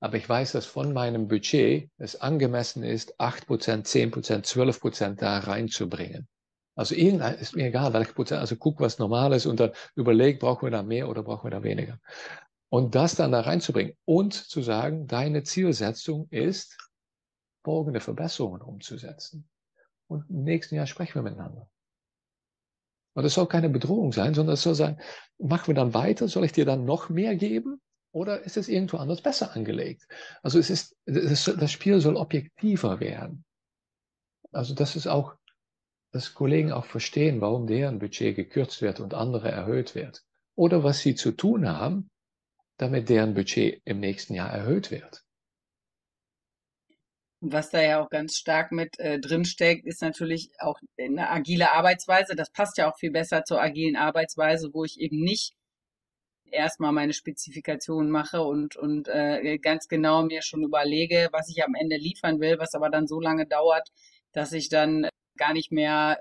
Aber 0.00 0.16
ich 0.16 0.28
weiß, 0.28 0.52
dass 0.52 0.66
von 0.66 0.92
meinem 0.92 1.26
Budget 1.28 1.90
es 1.98 2.20
angemessen 2.20 2.82
ist, 2.84 3.18
8%, 3.20 3.84
10%, 3.84 4.44
12% 4.44 5.16
da 5.16 5.38
reinzubringen. 5.38 6.28
Also 6.76 6.94
irgendein, 6.94 7.34
ist 7.34 7.56
mir 7.56 7.66
egal, 7.66 7.92
welche 7.92 8.12
Prozent, 8.12 8.40
also 8.40 8.54
guck, 8.54 8.78
was 8.78 9.00
normal 9.00 9.32
ist 9.32 9.46
und 9.46 9.58
dann 9.58 9.72
überleg, 9.96 10.38
brauchen 10.38 10.66
wir 10.66 10.70
da 10.70 10.84
mehr 10.84 11.08
oder 11.08 11.24
brauchen 11.24 11.46
wir 11.46 11.50
da 11.50 11.64
weniger. 11.64 11.98
Und 12.70 12.94
das 12.94 13.16
dann 13.16 13.32
da 13.32 13.40
reinzubringen 13.40 13.96
und 14.04 14.34
zu 14.34 14.62
sagen, 14.62 15.08
deine 15.08 15.42
Zielsetzung 15.42 16.28
ist, 16.30 16.76
folgende 17.64 17.98
Verbesserungen 17.98 18.62
umzusetzen. 18.62 19.48
Und 20.06 20.30
im 20.30 20.44
nächsten 20.44 20.76
Jahr 20.76 20.86
sprechen 20.86 21.16
wir 21.16 21.22
miteinander. 21.22 21.68
Und 23.14 23.24
das 23.24 23.34
soll 23.34 23.48
keine 23.48 23.68
Bedrohung 23.68 24.12
sein, 24.12 24.34
sondern 24.34 24.54
es 24.54 24.62
soll 24.62 24.76
sein, 24.76 25.00
machen 25.38 25.66
wir 25.66 25.74
dann 25.74 25.94
weiter, 25.94 26.28
soll 26.28 26.44
ich 26.44 26.52
dir 26.52 26.64
dann 26.64 26.84
noch 26.84 27.08
mehr 27.08 27.34
geben? 27.34 27.80
Oder 28.12 28.42
ist 28.42 28.56
es 28.56 28.68
irgendwo 28.68 28.96
anders 28.96 29.20
besser 29.20 29.54
angelegt? 29.54 30.06
Also 30.42 30.58
es 30.58 30.70
ist, 30.70 30.96
das 31.06 31.70
Spiel 31.70 32.00
soll 32.00 32.16
objektiver 32.16 33.00
werden. 33.00 33.44
Also 34.52 34.74
das 34.74 34.96
ist 34.96 35.06
auch, 35.06 35.34
dass 36.10 36.34
Kollegen 36.34 36.72
auch 36.72 36.86
verstehen, 36.86 37.40
warum 37.40 37.66
deren 37.66 37.98
Budget 37.98 38.34
gekürzt 38.34 38.80
wird 38.80 39.00
und 39.00 39.12
andere 39.12 39.50
erhöht 39.50 39.94
wird. 39.94 40.24
Oder 40.54 40.82
was 40.82 41.00
sie 41.00 41.14
zu 41.14 41.32
tun 41.32 41.68
haben, 41.68 42.10
damit 42.78 43.08
deren 43.08 43.34
Budget 43.34 43.82
im 43.84 44.00
nächsten 44.00 44.34
Jahr 44.34 44.50
erhöht 44.50 44.90
wird. 44.90 45.24
Was 47.40 47.70
da 47.70 47.80
ja 47.80 48.02
auch 48.02 48.10
ganz 48.10 48.36
stark 48.36 48.72
mit 48.72 48.98
äh, 48.98 49.20
drinsteckt, 49.20 49.86
ist 49.86 50.02
natürlich 50.02 50.50
auch 50.58 50.80
eine 50.98 51.30
agile 51.30 51.72
Arbeitsweise. 51.72 52.34
Das 52.34 52.50
passt 52.50 52.78
ja 52.78 52.90
auch 52.90 52.98
viel 52.98 53.12
besser 53.12 53.44
zur 53.44 53.60
agilen 53.60 53.94
Arbeitsweise, 53.94 54.70
wo 54.72 54.84
ich 54.84 54.98
eben 54.98 55.20
nicht 55.20 55.54
erstmal 56.52 56.92
meine 56.92 57.12
Spezifikationen 57.12 58.10
mache 58.10 58.42
und, 58.42 58.76
und 58.76 59.08
äh, 59.08 59.58
ganz 59.58 59.88
genau 59.88 60.22
mir 60.22 60.42
schon 60.42 60.62
überlege, 60.62 61.28
was 61.32 61.48
ich 61.48 61.64
am 61.64 61.74
Ende 61.74 61.96
liefern 61.96 62.40
will, 62.40 62.58
was 62.58 62.74
aber 62.74 62.90
dann 62.90 63.06
so 63.06 63.20
lange 63.20 63.46
dauert, 63.46 63.88
dass 64.32 64.52
ich 64.52 64.68
dann 64.68 65.08
gar 65.36 65.52
nicht 65.52 65.72
mehr 65.72 66.20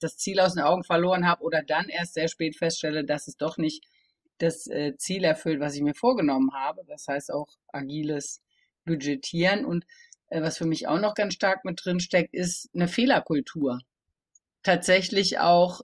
das 0.00 0.16
Ziel 0.16 0.40
aus 0.40 0.54
den 0.54 0.62
Augen 0.62 0.84
verloren 0.84 1.26
habe 1.26 1.42
oder 1.42 1.62
dann 1.62 1.88
erst 1.88 2.14
sehr 2.14 2.28
spät 2.28 2.56
feststelle, 2.56 3.04
dass 3.04 3.28
es 3.28 3.36
doch 3.36 3.56
nicht 3.56 3.84
das 4.38 4.66
äh, 4.66 4.96
Ziel 4.96 5.24
erfüllt, 5.24 5.60
was 5.60 5.74
ich 5.74 5.82
mir 5.82 5.94
vorgenommen 5.94 6.52
habe. 6.52 6.82
Das 6.86 7.06
heißt 7.08 7.32
auch 7.32 7.48
agiles 7.68 8.42
Budgetieren. 8.84 9.64
Und 9.64 9.86
äh, 10.28 10.42
was 10.42 10.58
für 10.58 10.66
mich 10.66 10.88
auch 10.88 10.98
noch 10.98 11.14
ganz 11.14 11.34
stark 11.34 11.64
mit 11.64 11.80
drin 11.84 12.00
steckt, 12.00 12.34
ist 12.34 12.68
eine 12.74 12.88
Fehlerkultur. 12.88 13.80
Tatsächlich 14.62 15.38
auch 15.38 15.80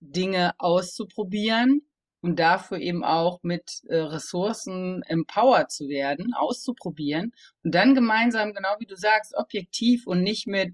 Dinge 0.00 0.54
auszuprobieren 0.58 1.82
und 2.24 2.36
dafür 2.36 2.78
eben 2.78 3.04
auch 3.04 3.40
mit 3.42 3.82
äh, 3.86 3.96
Ressourcen 3.96 5.02
empowered 5.02 5.70
zu 5.70 5.88
werden, 5.90 6.32
auszuprobieren 6.32 7.32
und 7.62 7.74
dann 7.74 7.94
gemeinsam, 7.94 8.54
genau 8.54 8.76
wie 8.78 8.86
du 8.86 8.96
sagst, 8.96 9.34
objektiv 9.36 10.06
und 10.06 10.22
nicht 10.22 10.46
mit, 10.46 10.72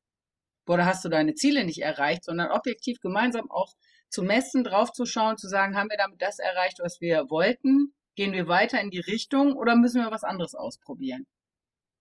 boah, 0.65 0.77
da 0.77 0.87
hast 0.87 1.05
du 1.05 1.09
deine 1.09 1.35
Ziele 1.35 1.65
nicht 1.65 1.83
erreicht, 1.83 2.25
sondern 2.25 2.53
objektiv 2.53 3.01
gemeinsam 3.01 3.51
auch 3.51 3.73
zu 4.11 4.23
messen, 4.23 4.63
draufzuschauen, 4.63 5.39
zu 5.39 5.49
sagen, 5.49 5.77
haben 5.77 5.91
wir 5.91 5.97
damit 5.97 6.23
das 6.23 6.39
erreicht, 6.39 6.79
was 6.81 7.01
wir 7.01 7.31
wollten? 7.31 7.95
Gehen 8.15 8.33
wir 8.33 8.47
weiter 8.47 8.81
in 8.81 8.91
die 8.91 9.01
Richtung 9.01 9.57
oder 9.57 9.75
müssen 9.75 10.01
wir 10.05 10.13
was 10.13 10.23
anderes 10.23 10.55
ausprobieren? 10.55 11.27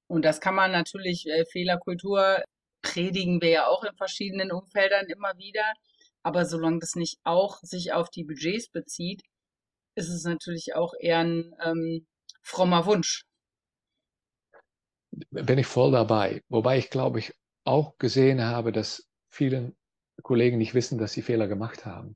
Und 0.07 0.25
das 0.25 0.41
kann 0.41 0.53
man 0.53 0.71
natürlich, 0.71 1.25
äh, 1.25 1.45
Fehlerkultur 1.51 2.43
predigen 2.83 3.41
wir 3.41 3.49
ja 3.49 3.65
auch 3.65 3.83
in 3.83 3.95
verschiedenen 3.95 4.51
Umfeldern 4.51 5.07
immer 5.07 5.35
wieder. 5.37 5.73
Aber 6.21 6.45
solange 6.45 6.77
das 6.77 6.93
nicht 6.93 7.17
auch 7.23 7.57
sich 7.63 7.93
auf 7.93 8.11
die 8.11 8.25
Budgets 8.25 8.69
bezieht, 8.69 9.23
ist 9.99 10.09
es 10.09 10.23
natürlich 10.23 10.73
auch 10.75 10.93
eher 10.99 11.19
ein 11.19 11.53
ähm, 11.63 12.07
frommer 12.41 12.85
Wunsch. 12.85 13.25
Bin 15.31 15.57
ich 15.57 15.67
voll 15.67 15.91
dabei. 15.91 16.41
Wobei 16.47 16.77
ich 16.77 16.89
glaube 16.89 17.19
ich 17.19 17.33
auch 17.65 17.97
gesehen 17.97 18.41
habe, 18.41 18.71
dass 18.71 19.07
viele 19.29 19.73
Kollegen 20.23 20.57
nicht 20.57 20.73
wissen, 20.73 20.97
dass 20.97 21.13
sie 21.13 21.21
Fehler 21.21 21.47
gemacht 21.47 21.85
haben. 21.85 22.15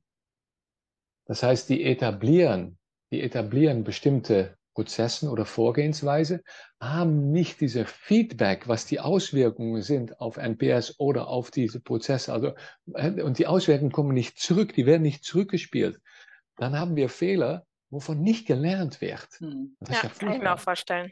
Das 1.26 1.44
heißt, 1.44 1.70
die 1.70 1.84
etablieren, 1.84 2.78
die 3.12 3.22
etablieren 3.22 3.84
bestimmte 3.84 4.58
Prozessen 4.74 5.30
oder 5.30 5.46
Vorgehensweise, 5.46 6.42
haben 6.82 7.32
nicht 7.32 7.62
diese 7.62 7.86
Feedback, 7.86 8.68
was 8.68 8.86
die 8.86 9.00
Auswirkungen 9.00 9.82
sind 9.82 10.20
auf 10.20 10.38
NPS 10.38 11.00
oder 11.00 11.28
auf 11.28 11.52
diese 11.52 11.80
Prozesse. 11.80 12.34
Also, 12.34 12.54
äh, 12.96 13.22
und 13.22 13.38
die 13.38 13.48
Auswirkungen 13.48 13.92
kommen 13.92 14.14
nicht 14.14 14.40
zurück, 14.40 14.74
die 14.74 14.86
werden 14.86 15.04
nicht 15.04 15.24
zurückgespielt. 15.24 16.00
Dann 16.58 16.78
haben 16.78 16.96
wir 16.96 17.10
Fehler, 17.10 17.66
wovon 17.94 18.22
nicht 18.22 18.48
gelernt 18.48 19.00
wird. 19.02 19.28
Hm. 19.38 19.78
ja, 19.88 20.02
ja 20.04 20.10
kann 20.10 20.34
ich 20.34 20.42
mir 20.42 20.54
auch 20.54 20.60
vorstellen. 20.60 21.12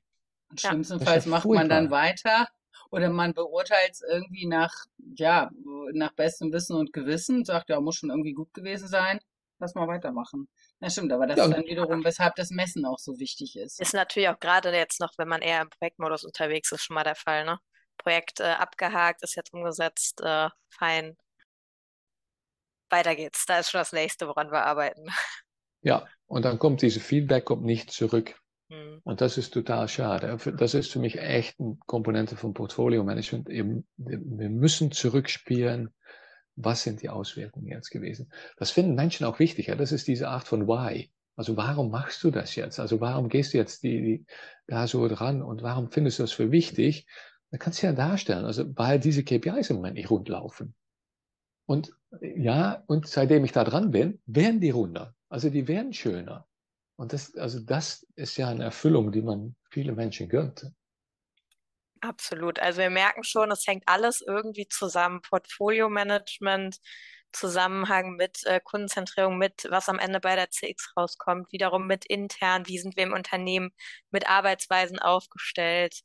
Und 0.50 0.60
schlimmstenfalls 0.60 1.26
ja 1.26 1.32
macht 1.32 1.46
man 1.46 1.70
dann 1.70 1.92
weiter 1.92 2.48
oder 2.90 3.10
man 3.10 3.34
beurteilt 3.34 3.92
es 3.92 4.02
irgendwie 4.02 4.48
nach, 4.48 4.74
ja, 5.16 5.50
nach 5.94 6.14
bestem 6.14 6.52
Wissen 6.52 6.76
und 6.76 6.92
Gewissen, 6.92 7.46
sagt, 7.46 7.70
ja, 7.70 7.80
muss 7.80 7.96
schon 7.96 8.10
irgendwie 8.10 8.34
gut 8.34 8.54
gewesen 8.54 8.88
sein, 8.88 9.20
lass 9.60 9.76
mal 9.76 9.88
weitermachen. 9.88 10.50
Ja, 10.82 10.90
stimmt, 10.90 11.14
aber 11.14 11.28
das 11.28 11.38
ja, 11.38 11.46
ist 11.46 11.54
dann 11.54 11.66
wiederum, 11.66 12.04
weshalb 12.04 12.36
das 12.36 12.50
Messen 12.50 12.86
auch 12.86 13.00
so 13.00 13.18
wichtig 13.20 13.56
ist. 13.56 13.80
Ist 13.80 13.94
natürlich 13.94 14.28
auch 14.28 14.40
gerade 14.40 14.76
jetzt 14.76 15.00
noch, 15.00 15.14
wenn 15.18 15.30
man 15.30 15.42
eher 15.42 15.62
im 15.62 15.70
Projektmodus 15.70 16.26
unterwegs 16.26 16.72
ist, 16.72 16.84
schon 16.84 16.96
mal 16.96 17.04
der 17.04 17.16
Fall, 17.16 17.46
ne? 17.46 17.60
Projekt 17.98 18.40
äh, 18.40 18.44
abgehakt, 18.44 19.22
ist 19.22 19.36
jetzt 19.36 19.54
umgesetzt, 19.54 20.22
äh, 20.22 20.50
fein. 20.70 21.16
Weiter 22.90 23.16
geht's. 23.16 23.46
Da 23.46 23.60
ist 23.60 23.70
schon 23.70 23.80
das 23.80 23.94
nächste, 23.94 24.28
woran 24.28 24.52
wir 24.52 24.66
arbeiten. 24.66 25.08
Ja, 25.82 26.08
und 26.28 26.46
dann 26.46 26.60
kommt 26.60 26.82
diese 26.82 27.00
Feedback 27.00 27.46
kommt 27.46 27.64
nicht 27.64 27.92
zurück. 27.92 28.36
Mhm. 28.70 29.02
Und 29.04 29.22
das 29.22 29.38
ist 29.38 29.54
total 29.54 29.88
schade. 29.88 30.38
Das 30.58 30.74
ist 30.74 30.92
für 30.92 31.00
mich 31.00 31.20
echt 31.20 31.60
eine 31.60 31.78
Komponente 31.86 32.36
von 32.36 32.54
Portfolio 32.54 33.04
Management. 33.04 33.50
Wir 33.50 34.50
müssen 34.50 34.92
zurückspielen, 34.92 35.90
was 36.56 36.84
sind 36.84 37.02
die 37.02 37.10
Auswirkungen 37.10 37.68
jetzt 37.68 37.90
gewesen. 37.90 38.32
Das 38.58 38.72
finden 38.72 38.96
Menschen 38.96 39.26
auch 39.26 39.40
wichtig. 39.40 39.68
Ja? 39.68 39.76
Das 39.76 39.92
ist 39.92 40.08
diese 40.08 40.30
Art 40.30 40.48
von 40.48 40.68
Why. 40.68 41.12
Also 41.36 41.58
warum 41.58 41.92
machst 41.92 42.24
du 42.24 42.32
das 42.32 42.56
jetzt? 42.56 42.80
Also 42.80 43.02
warum 43.02 43.30
gehst 43.30 43.54
du 43.54 43.58
jetzt 43.58 43.84
die, 43.84 44.02
die, 44.02 44.26
da 44.68 44.88
so 44.88 45.08
dran 45.08 45.42
und 45.42 45.64
warum 45.64 45.90
findest 45.90 46.20
du 46.20 46.24
das 46.24 46.32
für 46.32 46.52
wichtig? 46.52 47.08
Da 47.52 47.58
kannst 47.58 47.82
du 47.82 47.88
ja 47.88 47.94
darstellen, 47.94 48.46
also 48.46 48.66
weil 48.76 49.00
diese 49.00 49.24
KPIs 49.24 49.70
im 49.70 49.78
Moment 49.78 49.96
nicht 49.96 50.10
rund 50.10 50.30
laufen. 50.30 50.76
Und 51.66 51.92
ja, 52.22 52.84
und 52.88 53.08
seitdem 53.08 53.46
ich 53.46 53.54
da 53.54 53.64
dran 53.64 53.92
bin, 53.92 54.22
werden 54.26 54.60
die 54.60 54.70
runder. 54.70 55.16
Also 55.32 55.50
die 55.50 55.68
werden 55.68 55.94
schöner. 55.94 56.46
Und 56.98 57.14
das, 57.14 57.36
also 57.36 57.62
das 57.62 58.06
ist 58.16 58.36
ja 58.38 58.50
eine 58.50 58.66
Erfüllung, 58.66 59.12
die 59.12 59.22
man 59.22 59.56
viele 59.72 59.94
Menschen 59.94 60.28
gönnt. 60.28 60.70
Absolut. 62.02 62.60
Also 62.60 62.82
wir 62.82 62.90
merken 62.90 63.24
schon, 63.24 63.50
es 63.50 63.66
hängt 63.66 63.84
alles 63.88 64.22
irgendwie 64.22 64.68
zusammen. 64.68 65.22
Portfolio-Management, 65.22 66.80
Zusammenhang 67.32 68.18
mit 68.18 68.46
äh, 68.46 68.60
Kundenzentrierung, 68.62 69.38
mit 69.38 69.68
was 69.70 69.88
am 69.88 70.00
Ende 70.00 70.20
bei 70.20 70.36
der 70.36 70.50
CX 70.50 70.92
rauskommt, 70.98 71.50
wiederum 71.54 71.88
mit 71.88 72.06
intern, 72.06 72.68
wie 72.68 72.78
sind 72.78 72.98
wir 72.98 73.04
im 73.04 73.14
Unternehmen 73.14 73.72
mit 74.10 74.28
Arbeitsweisen 74.30 75.00
aufgestellt, 75.00 76.02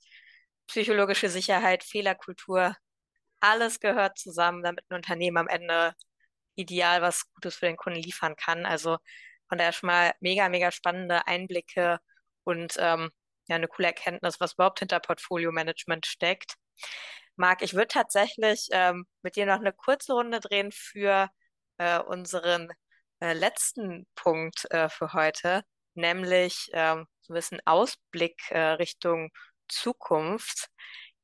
psychologische 0.69 1.31
Sicherheit, 1.31 1.83
Fehlerkultur, 1.83 2.77
alles 3.41 3.81
gehört 3.81 4.19
zusammen, 4.19 4.63
damit 4.63 4.85
ein 4.89 4.95
Unternehmen 4.97 5.39
am 5.39 5.49
Ende 5.49 5.95
ideal 6.57 7.03
was 7.03 7.31
Gutes 7.35 7.57
für 7.57 7.67
den 7.67 7.77
Kunden 7.77 8.01
liefern 8.01 8.37
kann. 8.37 8.67
Also 8.67 8.99
von 9.49 9.59
daher 9.59 9.73
schon 9.73 9.89
mal 9.89 10.15
mega, 10.21 10.49
mega 10.49 10.71
spannende 10.73 11.27
Einblicke 11.27 12.01
und 12.45 12.75
ähm, 12.79 13.11
ja, 13.49 13.57
eine 13.57 13.69
coole 13.69 13.89
Erkenntnis, 13.89 14.41
was 14.41 14.55
überhaupt 14.55 14.81
hinter 14.81 15.01
Portfolio-Management 15.01 16.07
steckt. 16.07 16.55
Marc, 17.37 17.63
ich 17.63 17.75
würde 17.75 17.89
tatsächlich 17.89 18.69
ähm, 18.73 19.07
mit 19.23 19.37
dir 19.37 19.47
noch 19.47 19.61
eine 19.61 19.73
kurze 19.73 20.15
Runde 20.15 20.41
drehen 20.41 20.73
für 20.73 21.29
äh, 21.79 21.99
unseren 22.01 22.71
äh, 23.21 23.35
letzten 23.35 24.07
Punkt 24.15 24.67
äh, 24.71 24.89
für 24.89 25.13
heute, 25.13 25.63
nämlich 25.95 26.71
ähm, 26.73 27.07
so 27.21 27.33
ein 27.33 27.37
bisschen 27.37 27.61
Ausblick 27.67 28.51
äh, 28.51 28.59
Richtung 28.59 29.31
Zukunft. 29.69 30.69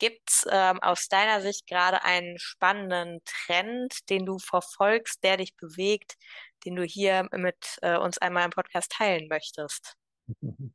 Gibt 0.03 0.30
es 0.30 0.44
ähm, 0.50 0.80
aus 0.82 1.07
deiner 1.07 1.40
Sicht 1.42 1.68
gerade 1.68 2.03
einen 2.03 2.36
spannenden 2.36 3.20
Trend, 3.24 4.11
den 4.11 4.26
du 4.26 4.40
verfolgst, 4.40 5.22
der 5.22 5.36
dich 5.36 5.55
bewegt, 5.55 6.16
den 6.64 6.74
du 6.74 6.82
hier 6.82 7.28
mit 7.30 7.78
äh, 7.82 7.96
uns 7.96 8.18
einmal 8.18 8.44
im 8.44 8.50
Podcast 8.50 8.90
teilen 8.90 9.28
möchtest. 9.28 9.94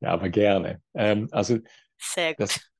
Ja, 0.00 0.10
aber 0.10 0.28
gerne. 0.28 0.80
Ähm, 0.94 1.26
also 1.32 1.58
Sehr 2.00 2.34
gut. 2.34 2.38
Das, 2.38 2.70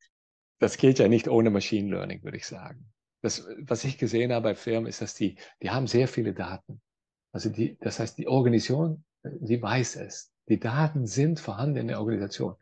das 0.61 0.77
geht 0.77 1.01
ja 1.01 1.09
nicht 1.09 1.27
ohne 1.27 1.51
Machine 1.51 1.91
Learning, 1.91 2.23
würde 2.23 2.37
ich 2.37 2.47
sagen. 2.47 2.93
Das, 3.23 3.45
was 3.59 3.83
ich 3.83 3.99
gesehen 3.99 4.33
habe 4.33 4.51
bei 4.51 4.55
Firmen, 4.55 4.87
ist, 4.87 5.03
dass 5.03 5.15
die, 5.15 5.37
die 5.61 5.71
haben 5.71 5.89
sehr 5.89 6.07
viele 6.07 6.33
Daten. 6.33 6.81
Also 7.33 7.51
die, 7.51 7.77
das 7.81 7.99
heißt, 7.99 8.19
die 8.19 8.29
Organisation, 8.29 9.05
die 9.25 9.61
weiß 9.61 9.97
es. 9.97 10.33
Die 10.49 10.61
Daten 10.61 11.09
sind 11.09 11.41
vorhanden 11.41 11.79
in 11.79 11.89
der 11.89 11.99
Organisation. 11.99 12.55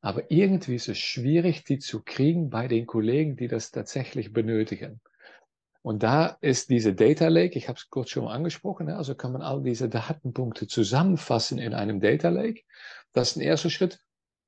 Aber 0.00 0.30
irgendwie 0.30 0.76
ist 0.76 0.88
es 0.88 0.98
schwierig, 0.98 1.64
die 1.64 1.78
zu 1.78 2.02
kriegen 2.02 2.48
bei 2.50 2.68
den 2.68 2.86
Kollegen, 2.86 3.36
die 3.36 3.48
das 3.48 3.70
tatsächlich 3.70 4.32
benötigen. 4.32 5.00
Und 5.82 6.02
da 6.02 6.36
ist 6.40 6.70
diese 6.70 6.94
Data 6.94 7.28
Lake, 7.28 7.56
ich 7.56 7.68
habe 7.68 7.78
es 7.78 7.88
kurz 7.88 8.10
schon 8.10 8.24
mal 8.24 8.34
angesprochen, 8.34 8.88
also 8.90 9.14
kann 9.14 9.32
man 9.32 9.42
all 9.42 9.62
diese 9.62 9.88
Datenpunkte 9.88 10.66
zusammenfassen 10.66 11.58
in 11.58 11.72
einem 11.72 12.00
Data 12.00 12.28
Lake. 12.28 12.62
Das 13.12 13.30
ist 13.30 13.36
ein 13.36 13.42
erster 13.42 13.70
Schritt. 13.70 13.98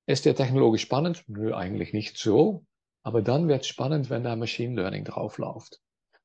Ist 0.06 0.24
der 0.26 0.34
technologisch 0.34 0.82
spannend? 0.82 1.24
Nö, 1.28 1.54
eigentlich 1.54 1.92
nicht 1.92 2.18
so. 2.18 2.64
Aber 3.02 3.22
dann 3.22 3.48
wird 3.48 3.62
es 3.62 3.68
spannend, 3.68 4.10
wenn 4.10 4.24
da 4.24 4.36
Machine 4.36 4.80
Learning 4.80 5.04
draufläuft. 5.04 5.80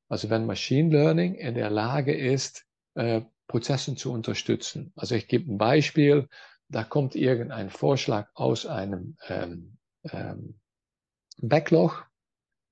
Also 0.09 0.29
wenn 0.29 0.45
Machine 0.45 0.89
Learning 0.89 1.35
in 1.35 1.55
der 1.55 1.69
Lage 1.69 2.15
ist, 2.15 2.65
äh, 2.95 3.21
Prozessen 3.47 3.97
zu 3.97 4.11
unterstützen. 4.11 4.91
Also 4.95 5.15
ich 5.15 5.27
gebe 5.27 5.51
ein 5.51 5.57
Beispiel, 5.57 6.27
da 6.69 6.83
kommt 6.83 7.15
irgendein 7.15 7.69
Vorschlag 7.69 8.29
aus 8.33 8.65
einem 8.65 9.17
ähm, 9.27 9.77
ähm, 10.11 10.59
Backlog 11.41 12.09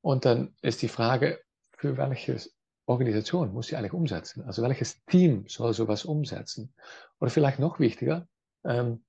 und 0.02 0.26
dann 0.26 0.56
ist 0.62 0.82
die 0.82 0.88
Frage, 0.88 1.40
für 1.78 1.98
welches 1.98 2.56
Organisation 2.86 3.54
muss 3.54 3.68
sie 3.68 3.76
eigentlich 3.76 3.94
umsetzen? 3.94 4.44
Also 4.44 4.62
welches 4.62 5.04
Team 5.06 5.46
soll 5.48 5.74
sowas 5.74 6.06
umsetzen? 6.06 6.74
Oder 7.20 7.32
vielleicht 7.32 7.60
noch 7.60 7.80
wichtiger, 7.80 8.28
ähm, 8.64 9.04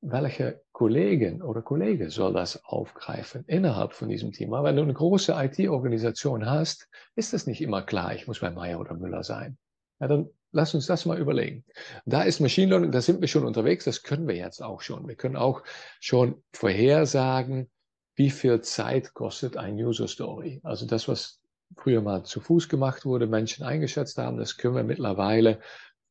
welche 0.00 0.62
Kollegin 0.72 1.42
oder 1.42 1.60
Kollege 1.60 2.10
soll 2.10 2.32
das 2.32 2.64
aufgreifen 2.64 3.44
innerhalb 3.46 3.92
von 3.92 4.08
diesem 4.08 4.32
Team? 4.32 4.54
Aber 4.54 4.68
wenn 4.68 4.76
du 4.76 4.82
eine 4.82 4.94
große 4.94 5.32
IT-Organisation 5.32 6.46
hast, 6.46 6.88
ist 7.16 7.34
es 7.34 7.46
nicht 7.46 7.60
immer 7.60 7.82
klar, 7.82 8.14
ich 8.14 8.26
muss 8.26 8.40
bei 8.40 8.50
Meier 8.50 8.78
oder 8.78 8.94
Müller 8.94 9.24
sein. 9.24 9.58
Ja, 10.00 10.06
dann 10.06 10.30
lass 10.52 10.74
uns 10.74 10.86
das 10.86 11.06
mal 11.06 11.18
überlegen. 11.18 11.64
Da 12.04 12.22
ist 12.22 12.40
Machine 12.40 12.70
Learning, 12.70 12.92
da 12.92 13.00
sind 13.00 13.20
wir 13.20 13.28
schon 13.28 13.44
unterwegs, 13.44 13.84
das 13.84 14.02
können 14.02 14.26
wir 14.28 14.36
jetzt 14.36 14.62
auch 14.62 14.80
schon. 14.80 15.08
Wir 15.08 15.16
können 15.16 15.36
auch 15.36 15.62
schon 16.00 16.42
vorhersagen, 16.52 17.70
wie 18.14 18.30
viel 18.30 18.60
Zeit 18.62 19.14
kostet 19.14 19.56
ein 19.56 19.74
User 19.74 20.08
Story. 20.08 20.60
Also 20.64 20.86
das, 20.86 21.08
was 21.08 21.40
früher 21.76 22.00
mal 22.00 22.24
zu 22.24 22.40
Fuß 22.40 22.68
gemacht 22.68 23.04
wurde, 23.04 23.26
Menschen 23.26 23.64
eingeschätzt 23.64 24.18
haben, 24.18 24.38
das 24.38 24.56
können 24.56 24.74
wir 24.74 24.84
mittlerweile 24.84 25.60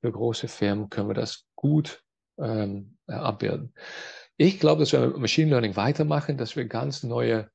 für 0.02 0.12
große 0.12 0.48
Firmen, 0.48 0.90
können 0.90 1.10
wir 1.10 1.16
das 1.16 1.46
gut 1.56 2.04
ähm, 2.40 2.98
äh, 3.08 3.14
abbilden. 3.14 3.74
Ich 4.38 4.60
glaube, 4.60 4.82
dass 4.82 4.92
wir 4.92 5.00
mit 5.00 5.18
Machine 5.18 5.50
Learning 5.50 5.76
weitermachen, 5.76 6.38
dass 6.38 6.56
wir 6.56 6.66
ganz 6.66 7.04
neue, 7.04 7.50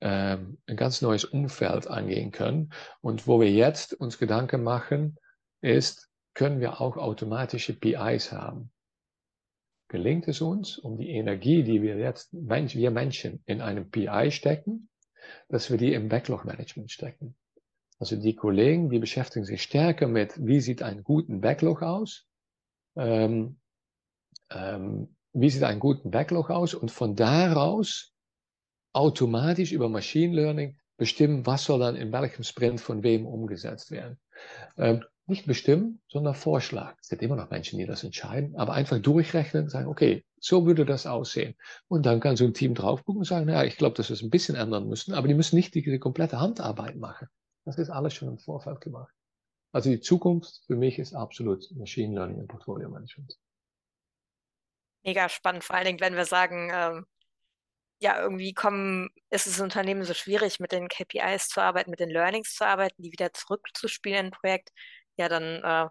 ähm, 0.00 0.58
ein 0.66 0.76
ganz 0.76 1.02
neues 1.02 1.24
Umfeld 1.24 1.88
angehen 1.88 2.30
können. 2.30 2.72
Und 3.00 3.26
wo 3.26 3.40
wir 3.40 3.50
jetzt 3.50 3.94
uns 3.94 4.18
Gedanken 4.18 4.62
machen, 4.62 5.18
ist, 5.62 6.10
können 6.34 6.60
wir 6.60 6.80
auch 6.80 6.96
automatische 6.96 7.72
PIs 7.72 8.32
haben. 8.32 8.70
Gelingt 9.88 10.28
es 10.28 10.40
uns, 10.40 10.78
um 10.78 10.96
die 10.96 11.10
Energie, 11.10 11.62
die 11.62 11.82
wir 11.82 11.96
jetzt, 11.96 12.30
wir 12.32 12.90
Menschen 12.90 13.42
in 13.46 13.60
einem 13.60 13.90
PI 13.90 14.30
stecken, 14.30 14.88
dass 15.48 15.70
wir 15.70 15.76
die 15.76 15.92
im 15.92 16.08
Backlog-Management 16.08 16.90
stecken. 16.90 17.36
Also 17.98 18.16
die 18.16 18.34
Kollegen, 18.34 18.90
die 18.90 18.98
beschäftigen 18.98 19.44
sich 19.44 19.62
stärker 19.62 20.08
mit, 20.08 20.34
wie 20.44 20.60
sieht 20.60 20.82
ein 20.82 21.04
guten 21.04 21.40
Backlog 21.40 21.82
aus, 21.82 22.26
ähm, 22.96 23.60
ähm, 24.50 25.14
wie 25.32 25.50
sieht 25.50 25.62
ein 25.62 25.78
guten 25.78 26.10
Backlog 26.10 26.50
aus 26.50 26.74
und 26.74 26.90
von 26.90 27.14
daraus 27.14 28.12
automatisch 28.92 29.72
über 29.72 29.88
Machine 29.88 30.34
Learning 30.34 30.78
bestimmen, 30.96 31.46
was 31.46 31.64
soll 31.64 31.80
dann 31.80 31.96
in 31.96 32.12
welchem 32.12 32.44
Sprint 32.44 32.80
von 32.80 33.02
wem 33.02 33.26
umgesetzt 33.26 33.90
werden. 33.90 34.18
Ähm, 34.76 35.04
nicht 35.32 35.46
bestimmen, 35.46 36.00
sondern 36.08 36.34
vorschlagen. 36.34 36.96
Es 37.00 37.08
gibt 37.08 37.22
immer 37.22 37.36
noch 37.36 37.50
Menschen, 37.50 37.78
die 37.78 37.86
das 37.86 38.04
entscheiden, 38.04 38.54
aber 38.56 38.74
einfach 38.74 38.98
durchrechnen 38.98 39.64
und 39.64 39.70
sagen, 39.70 39.88
okay, 39.88 40.24
so 40.38 40.66
würde 40.66 40.84
das 40.84 41.06
aussehen. 41.06 41.54
Und 41.88 42.06
dann 42.06 42.20
kann 42.20 42.36
so 42.36 42.44
ein 42.44 42.54
Team 42.54 42.74
drauf 42.74 43.04
gucken 43.04 43.20
und 43.20 43.24
sagen, 43.24 43.48
ja, 43.48 43.64
ich 43.64 43.76
glaube, 43.76 43.96
dass 43.96 44.10
wir 44.10 44.14
es 44.14 44.22
ein 44.22 44.30
bisschen 44.30 44.54
ändern 44.54 44.88
müssen, 44.88 45.14
aber 45.14 45.28
die 45.28 45.34
müssen 45.34 45.56
nicht 45.56 45.74
die, 45.74 45.82
die 45.82 45.98
komplette 45.98 46.38
Handarbeit 46.38 46.96
machen. 46.96 47.28
Das 47.64 47.78
ist 47.78 47.90
alles 47.90 48.14
schon 48.14 48.28
im 48.28 48.38
Vorfeld 48.38 48.80
gemacht. 48.80 49.12
Also 49.72 49.90
die 49.90 50.00
Zukunft 50.00 50.62
für 50.66 50.76
mich 50.76 50.98
ist 50.98 51.14
absolut 51.14 51.64
Machine 51.72 52.14
Learning 52.14 52.38
und 52.38 52.48
Portfolio 52.48 52.88
Management. 52.88 53.38
Mega 55.04 55.28
spannend, 55.28 55.64
vor 55.64 55.76
allen 55.76 55.86
Dingen, 55.86 56.00
wenn 56.00 56.14
wir 56.14 56.26
sagen, 56.26 56.70
ähm, 56.72 57.06
ja, 58.02 58.20
irgendwie 58.20 58.52
kommen, 58.52 59.10
ist 59.30 59.46
es 59.46 59.60
Unternehmen 59.60 60.04
so 60.04 60.12
schwierig, 60.12 60.58
mit 60.58 60.72
den 60.72 60.88
KPIs 60.88 61.48
zu 61.48 61.60
arbeiten, 61.60 61.90
mit 61.90 62.00
den 62.00 62.10
Learnings 62.10 62.54
zu 62.54 62.66
arbeiten, 62.66 63.00
die 63.00 63.12
wieder 63.12 63.32
zurückzuspielen 63.32 64.18
in 64.18 64.26
ein 64.26 64.30
Projekt. 64.32 64.70
Ja, 65.16 65.28
dann 65.28 65.62
äh, 65.64 65.88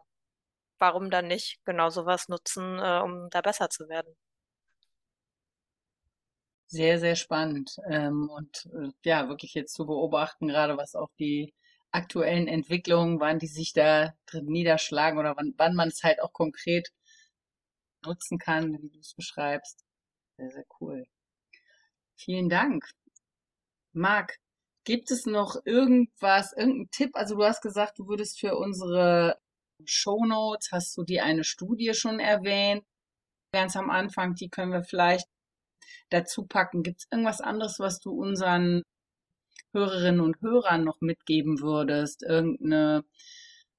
warum 0.80 1.12
dann 1.12 1.28
nicht 1.28 1.64
genau 1.66 1.90
sowas 1.92 2.30
nutzen, 2.30 2.80
äh, 2.80 3.02
um 3.04 3.30
da 3.32 3.42
besser 3.42 3.70
zu 3.70 3.90
werden? 3.90 4.16
Sehr, 6.68 7.00
sehr 7.00 7.16
spannend. 7.16 7.76
Ähm, 7.90 8.28
und 8.30 8.68
äh, 8.74 8.90
ja, 9.04 9.28
wirklich 9.30 9.54
jetzt 9.54 9.74
zu 9.76 9.86
beobachten, 9.86 10.48
gerade 10.48 10.76
was 10.78 10.96
auch 10.96 11.10
die 11.20 11.54
aktuellen 11.92 12.48
Entwicklungen, 12.48 13.20
wann 13.20 13.38
die 13.40 13.48
sich 13.48 13.74
da 13.74 14.14
drin 14.26 14.46
niederschlagen 14.46 15.20
oder 15.20 15.36
wann, 15.38 15.54
wann 15.58 15.76
man 15.76 15.90
es 15.90 16.02
halt 16.04 16.22
auch 16.22 16.32
konkret 16.34 16.90
nutzen 18.06 18.38
kann, 18.38 18.80
wie 18.80 18.90
du 18.92 19.00
es 19.00 19.16
beschreibst. 19.16 19.84
Sehr, 20.38 20.52
sehr 20.52 20.66
cool. 20.82 21.06
Vielen 22.16 22.48
Dank. 22.48 22.86
Marc, 23.94 24.38
gibt 24.84 25.12
es 25.12 25.26
noch 25.26 25.58
irgendwas, 25.66 26.54
irgendeinen 26.54 26.92
Tipp? 26.92 27.12
Also 27.16 27.36
du 27.36 27.44
hast 27.44 27.62
gesagt, 27.62 28.00
du 28.00 28.08
würdest 28.08 28.40
für 28.40 28.56
unsere 28.56 29.38
Shownotes, 29.86 30.70
hast 30.72 30.98
du 30.98 31.04
die 31.04 31.22
eine 31.22 31.44
Studie 31.44 31.94
schon 31.94 32.20
erwähnt? 32.20 32.84
Ganz 33.54 33.76
am 33.76 33.90
Anfang, 33.90 34.36
die 34.36 34.50
können 34.50 34.72
wir 34.72 34.84
vielleicht 34.84 35.28
dazu 36.10 36.46
packen. 36.46 36.84
Gibt 36.84 37.02
es 37.02 37.08
irgendwas 37.12 37.42
anderes, 37.42 37.80
was 37.80 38.00
du 38.00 38.12
unseren 38.12 38.84
Hörerinnen 39.74 40.22
und 40.22 40.42
Hörern 40.42 40.84
noch 40.84 41.02
mitgeben 41.02 41.62
würdest? 41.62 42.24
Irgendeine, 42.24 43.04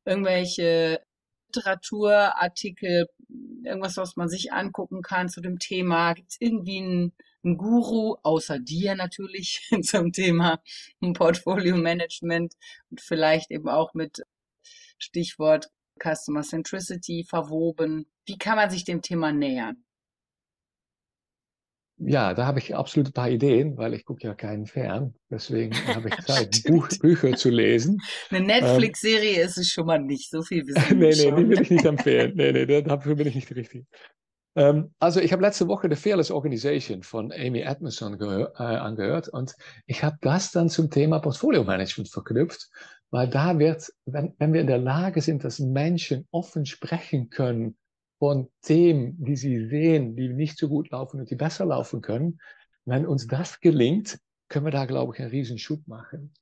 irgendwelche 0.05 1.03
Literaturartikel, 1.49 3.07
irgendwas, 3.65 3.97
was 3.97 4.17
man 4.17 4.29
sich 4.29 4.53
angucken 4.53 5.03
kann 5.03 5.29
zu 5.29 5.41
dem 5.41 5.59
Thema? 5.59 6.15
Gibt 6.15 6.31
es 6.33 6.37
irgendwie 6.41 6.79
einen, 6.79 7.13
einen, 7.45 7.57
Guru, 7.57 8.17
außer 8.23 8.59
dir 8.59 8.95
natürlich, 8.95 9.69
zum 9.83 10.13
Thema 10.13 10.63
Portfolio 11.15 11.77
Management 11.77 12.55
und 12.91 13.01
vielleicht 13.01 13.51
eben 13.51 13.69
auch 13.69 13.95
mit 13.95 14.23
Stichwort 14.99 15.71
Customer 16.03 16.43
Centricity 16.43 17.25
verwoben? 17.29 18.07
Wie 18.27 18.39
kann 18.39 18.57
man 18.57 18.71
sich 18.71 18.85
dem 18.85 19.03
Thema 19.03 19.33
nähern? 19.33 19.85
Ja, 22.05 22.35
da 22.35 22.47
habe 22.47 22.59
ich 22.59 22.75
absolut 22.75 23.11
ein 23.11 23.13
paar 23.13 23.31
Ideen, 23.31 23.77
weil 23.77 23.95
ich 23.95 24.05
gucke 24.05 24.27
ja 24.27 24.35
keinen 24.35 24.67
Fern. 24.67 25.15
Deswegen 25.31 25.73
habe 25.95 26.09
ich 26.09 26.17
Zeit, 26.25 26.63
Buch, 26.67 26.89
Bücher 27.01 27.37
zu 27.37 27.51
lesen. 27.51 28.01
Eine 28.31 28.41
ähm, 28.41 28.47
Netflix-Serie 28.47 29.41
ähm, 29.41 29.47
ist 29.47 29.59
es 29.59 29.69
schon 29.69 29.87
mal 29.87 30.01
nicht. 30.01 30.31
So 30.31 30.43
viel 30.43 30.67
wissen 30.67 30.99
Nee, 30.99 31.11
nee, 31.11 31.15
schon. 31.15 31.37
die 31.37 31.49
will 31.49 31.63
ich 31.63 31.71
nicht 31.71 31.85
empfehlen. 31.85 32.33
nee, 32.35 32.53
nee, 32.53 32.83
dafür 32.83 33.15
bin 33.15 33.29
ich 33.29 33.35
nicht 33.37 33.55
richtig. 33.55 33.87
Ähm, 34.55 34.95
also 34.99 35.21
ich 35.21 35.33
habe 35.33 35.43
letzte 35.43 35.69
Woche 35.69 35.89
The 35.89 35.97
Fearless 35.97 36.31
Organization 36.31 37.03
von 37.03 37.33
Amy 37.33 37.61
Edmondson 37.61 38.21
äh, 38.21 38.63
angehört 38.63 39.29
und 39.29 39.55
ich 39.87 40.05
habe 40.05 40.19
das 40.21 40.51
dann 40.53 40.69
zum 40.69 40.91
Thema 40.91 41.21
Portfolio 41.21 41.65
Management 41.65 42.11
verknüpft, 42.11 42.69
weil 43.11 43.29
da 43.29 43.59
wird, 43.59 43.91
wenn, 44.05 44.35
wenn 44.39 44.53
wir 44.53 44.61
in 44.61 44.67
der 44.67 44.79
Lage 44.79 45.23
sind, 45.23 45.45
dass 45.45 45.59
Menschen 45.59 46.27
offen 46.31 46.67
sprechen 46.67 47.31
können 47.31 47.77
von 48.19 48.49
Themen, 48.63 49.17
die 49.25 49.37
sie 49.37 49.69
sehen, 49.69 50.17
die 50.17 50.29
nicht 50.29 50.59
so 50.59 50.69
gut 50.69 50.91
laufen 50.91 51.21
und 51.21 51.31
die 51.31 51.37
besser 51.37 51.65
laufen 51.65 52.03
können, 52.03 52.39
wenn 52.85 53.07
uns 53.07 53.27
das 53.27 53.61
gelingt, 53.61 54.19
können 54.49 54.67
wir 54.67 54.71
da, 54.73 54.85
glaube 54.85 55.15
ich, 55.15 55.21
einen 55.21 55.31
riesen 55.31 55.59
Schub 55.59 55.87
machen. 55.87 56.35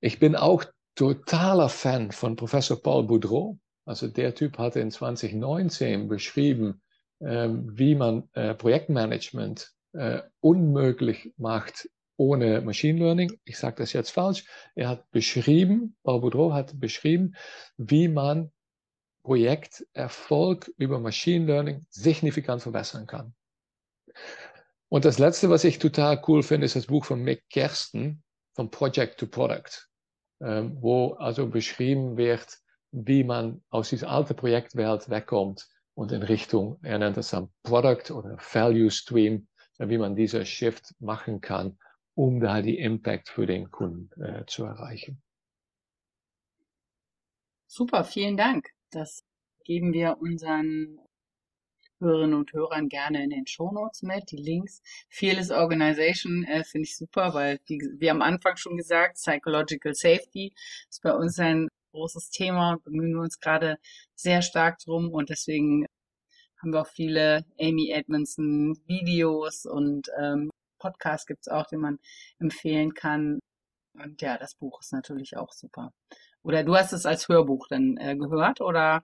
Ich 0.00 0.18
bin 0.18 0.34
auch 0.34 0.64
totaler 0.94 1.68
Fan 1.68 2.10
von 2.10 2.36
Professor 2.36 2.80
Paul 2.80 3.06
Boudreau. 3.06 3.58
Also 3.84 4.08
der 4.08 4.34
Typ 4.34 4.58
hatte 4.58 4.80
in 4.80 4.90
2019 4.90 6.08
beschrieben, 6.08 6.80
wie 7.20 7.94
man 7.94 8.28
äh, 8.34 8.54
Projektmanagement 8.54 9.72
äh, 9.92 10.22
unmöglich 10.40 11.32
macht 11.36 11.88
ohne 12.16 12.60
Machine 12.60 12.98
Learning. 12.98 13.38
Ich 13.44 13.58
sage 13.58 13.76
das 13.76 13.92
jetzt 13.92 14.10
falsch. 14.10 14.44
Er 14.74 14.88
hat 14.88 15.10
beschrieben, 15.10 15.96
Paul 16.02 16.20
Boudreau 16.20 16.52
hat 16.52 16.78
beschrieben, 16.78 17.34
wie 17.76 18.08
man 18.08 18.50
Projekterfolg 19.22 20.72
über 20.76 20.98
Machine 20.98 21.46
Learning 21.46 21.86
signifikant 21.90 22.62
verbessern 22.62 23.06
kann. 23.06 23.34
Und 24.88 25.04
das 25.04 25.18
letzte, 25.18 25.50
was 25.50 25.64
ich 25.64 25.78
total 25.78 26.22
cool 26.26 26.42
finde, 26.42 26.64
ist 26.64 26.76
das 26.76 26.86
Buch 26.86 27.04
von 27.04 27.22
Mick 27.22 27.48
Kersten, 27.50 28.22
von 28.54 28.70
Project 28.70 29.20
to 29.20 29.26
Product, 29.26 29.86
ähm, 30.40 30.78
wo 30.80 31.12
also 31.14 31.46
beschrieben 31.46 32.16
wird, 32.16 32.58
wie 32.90 33.22
man 33.22 33.62
aus 33.68 33.90
dieser 33.90 34.08
alten 34.08 34.34
Projektwelt 34.34 35.10
wegkommt 35.10 35.68
und 35.98 36.12
in 36.12 36.22
Richtung, 36.22 36.78
er 36.82 37.00
nennt 37.00 37.16
es 37.16 37.30
dann 37.30 37.50
Product 37.64 38.12
oder 38.12 38.36
Value 38.52 38.88
Stream, 38.88 39.48
wie 39.78 39.98
man 39.98 40.14
dieser 40.14 40.44
Shift 40.44 40.94
machen 41.00 41.40
kann, 41.40 41.76
um 42.14 42.38
da 42.38 42.62
die 42.62 42.78
Impact 42.78 43.28
für 43.28 43.46
den 43.46 43.72
Kunden 43.72 44.22
äh, 44.22 44.46
zu 44.46 44.64
erreichen. 44.64 45.20
Super, 47.66 48.04
vielen 48.04 48.36
Dank. 48.36 48.70
Das 48.92 49.24
geben 49.64 49.92
wir 49.92 50.18
unseren 50.20 51.00
Hörerinnen 51.98 52.38
und 52.38 52.52
Hörern 52.52 52.88
gerne 52.88 53.24
in 53.24 53.30
den 53.30 53.48
Shownotes 53.48 54.02
mit, 54.02 54.30
die 54.30 54.36
Links. 54.36 54.80
Fearless 55.10 55.50
Organization 55.50 56.44
äh, 56.44 56.62
finde 56.62 56.84
ich 56.84 56.96
super, 56.96 57.34
weil, 57.34 57.58
wie, 57.66 57.80
wie 57.98 58.10
am 58.10 58.22
Anfang 58.22 58.56
schon 58.56 58.76
gesagt, 58.76 59.16
Psychological 59.16 59.94
Safety 59.94 60.54
ist 60.88 61.02
bei 61.02 61.12
uns 61.12 61.40
ein 61.40 61.68
großes 61.98 62.30
Thema 62.30 62.78
bemühen 62.84 63.14
wir 63.14 63.22
uns 63.22 63.40
gerade 63.40 63.78
sehr 64.14 64.42
stark 64.42 64.78
drum 64.78 65.10
und 65.10 65.30
deswegen 65.30 65.86
haben 66.60 66.72
wir 66.72 66.82
auch 66.82 66.86
viele 66.86 67.44
Amy 67.60 67.90
Edmondson 67.90 68.76
Videos 68.86 69.66
und 69.66 70.08
ähm, 70.20 70.50
Podcasts 70.78 71.26
gibt's 71.26 71.48
auch, 71.48 71.66
den 71.66 71.80
man 71.80 71.98
empfehlen 72.38 72.94
kann. 72.94 73.40
Und 73.94 74.22
ja, 74.22 74.38
das 74.38 74.54
Buch 74.54 74.80
ist 74.80 74.92
natürlich 74.92 75.36
auch 75.36 75.52
super. 75.52 75.92
Oder 76.42 76.62
du 76.62 76.76
hast 76.76 76.92
es 76.92 77.04
als 77.04 77.28
Hörbuch 77.28 77.66
dann 77.68 77.96
äh, 77.96 78.16
gehört 78.16 78.60
oder? 78.60 79.02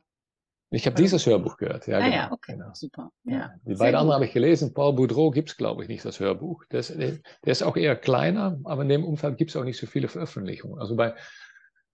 Ich 0.71 0.87
habe 0.87 0.97
dieses 0.97 1.25
Hörbuch 1.27 1.57
gehört. 1.57 1.87
Ja, 1.87 1.99
ah, 1.99 2.01
genau, 2.01 2.17
ja 2.17 2.33
okay, 2.33 2.53
genau. 2.53 2.71
super. 2.75 3.11
Ja, 3.25 3.53
die 3.65 3.75
beiden 3.75 3.95
anderen 3.95 4.15
habe 4.15 4.27
ich 4.27 4.33
gelesen. 4.33 4.75
Paul 4.75 4.95
Boudreau 4.95 5.31
gibt 5.31 5.51
es, 5.51 5.57
glaube 5.57 5.83
ich, 5.83 5.89
nicht, 5.89 6.05
das 6.05 6.19
Hörbuch. 6.19 6.65
Das, 6.69 6.89
der 6.89 7.21
ist 7.45 7.63
auch 7.63 7.77
eher 7.77 7.95
kleiner, 7.95 8.59
aber 8.65 8.83
in 8.83 8.89
dem 8.89 9.05
Umfeld 9.05 9.39
gibt 9.39 9.51
es 9.51 9.57
auch 9.57 9.65
nicht 9.65 9.79
so 9.79 9.87
viele 9.87 10.09
Veröffentlichungen. 10.09 10.81
Also 10.81 10.97
bei 10.97 11.15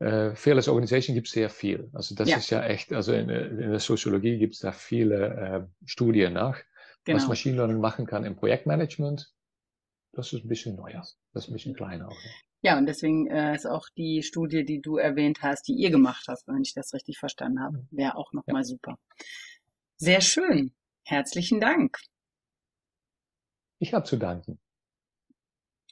äh, 0.01 0.35
Fearless 0.35 0.69
Organization 0.69 1.15
gibt 1.15 1.29
es 1.29 1.35
sehr 1.35 1.51
viel. 1.51 1.91
Also 1.93 2.15
das 2.15 2.29
ja. 2.29 2.37
ist 2.39 2.51
ja 2.51 2.65
echt, 2.65 2.93
also 2.93 3.13
in, 3.13 3.29
in 3.29 3.71
der 3.71 3.79
Soziologie 3.79 4.39
gibt 4.39 4.55
es 4.55 4.61
da 4.61 4.73
viele 4.73 5.27
äh, 5.27 5.87
Studien 5.87 6.33
nach, 6.33 6.59
genau. 7.05 7.19
was 7.19 7.29
Machine 7.29 7.57
Learning 7.57 7.81
machen 7.81 8.07
kann 8.07 8.25
im 8.25 8.35
Projektmanagement. 8.35 9.33
Das 10.13 10.33
ist 10.33 10.45
ein 10.45 10.49
bisschen 10.49 10.75
neuer, 10.75 11.07
das 11.33 11.45
ist 11.45 11.51
ein 11.51 11.53
bisschen 11.53 11.75
kleiner 11.75 12.09
auch. 12.09 12.25
Ne? 12.25 12.31
Ja, 12.63 12.77
und 12.77 12.87
deswegen 12.87 13.27
äh, 13.29 13.55
ist 13.55 13.67
auch 13.67 13.87
die 13.97 14.23
Studie, 14.23 14.65
die 14.65 14.81
du 14.81 14.97
erwähnt 14.97 15.43
hast, 15.43 15.69
die 15.69 15.75
ihr 15.75 15.91
gemacht 15.91 16.25
hast, 16.29 16.49
wenn 16.49 16.63
ich 16.63 16.75
das 16.75 16.93
richtig 16.93 17.19
verstanden 17.19 17.63
habe, 17.63 17.79
mhm. 17.79 17.89
wäre 17.91 18.17
auch 18.17 18.33
nochmal 18.33 18.63
ja. 18.63 18.65
super. 18.65 18.99
Sehr 19.97 20.21
schön. 20.21 20.75
Herzlichen 21.05 21.61
Dank. 21.61 21.99
Ich 23.79 23.95
habe 23.95 24.05
zu 24.05 24.17
danken. 24.17 24.59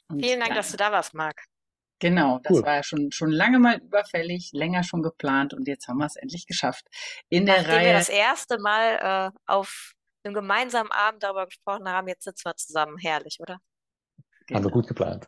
Und 0.07 0.23
Vielen 0.23 0.39
Dank, 0.39 0.55
dass 0.55 0.71
du 0.71 0.77
da 0.77 0.91
warst, 0.91 1.13
Marc. 1.13 1.43
Genau, 1.99 2.39
das 2.43 2.57
cool. 2.57 2.63
war 2.63 2.75
ja 2.75 2.83
schon, 2.83 3.11
schon 3.11 3.29
lange 3.29 3.59
mal 3.59 3.77
überfällig, 3.77 4.51
länger 4.53 4.83
schon 4.83 5.03
geplant 5.03 5.53
und 5.53 5.67
jetzt 5.67 5.87
haben 5.89 5.97
wir 5.97 6.05
es 6.05 6.15
endlich 6.15 6.47
geschafft. 6.47 6.87
In 7.27 7.45
der 7.45 7.57
Nachdem 7.57 7.75
Reihe. 7.75 7.85
wir 7.87 7.93
das 7.93 8.07
erste 8.07 8.57
Mal 8.57 9.31
äh, 9.33 9.39
auf 9.45 9.93
einem 10.23 10.33
gemeinsamen 10.33 10.91
Abend 10.91 11.23
darüber 11.23 11.45
gesprochen 11.45 11.89
haben, 11.89 12.07
jetzt 12.07 12.23
sitzen 12.23 12.45
wir 12.45 12.55
zusammen. 12.55 12.97
Herrlich, 12.97 13.37
oder? 13.41 13.59
Genau. 14.47 14.59
Haben 14.59 14.65
wir 14.65 14.71
gut 14.71 14.87
geplant. 14.87 15.27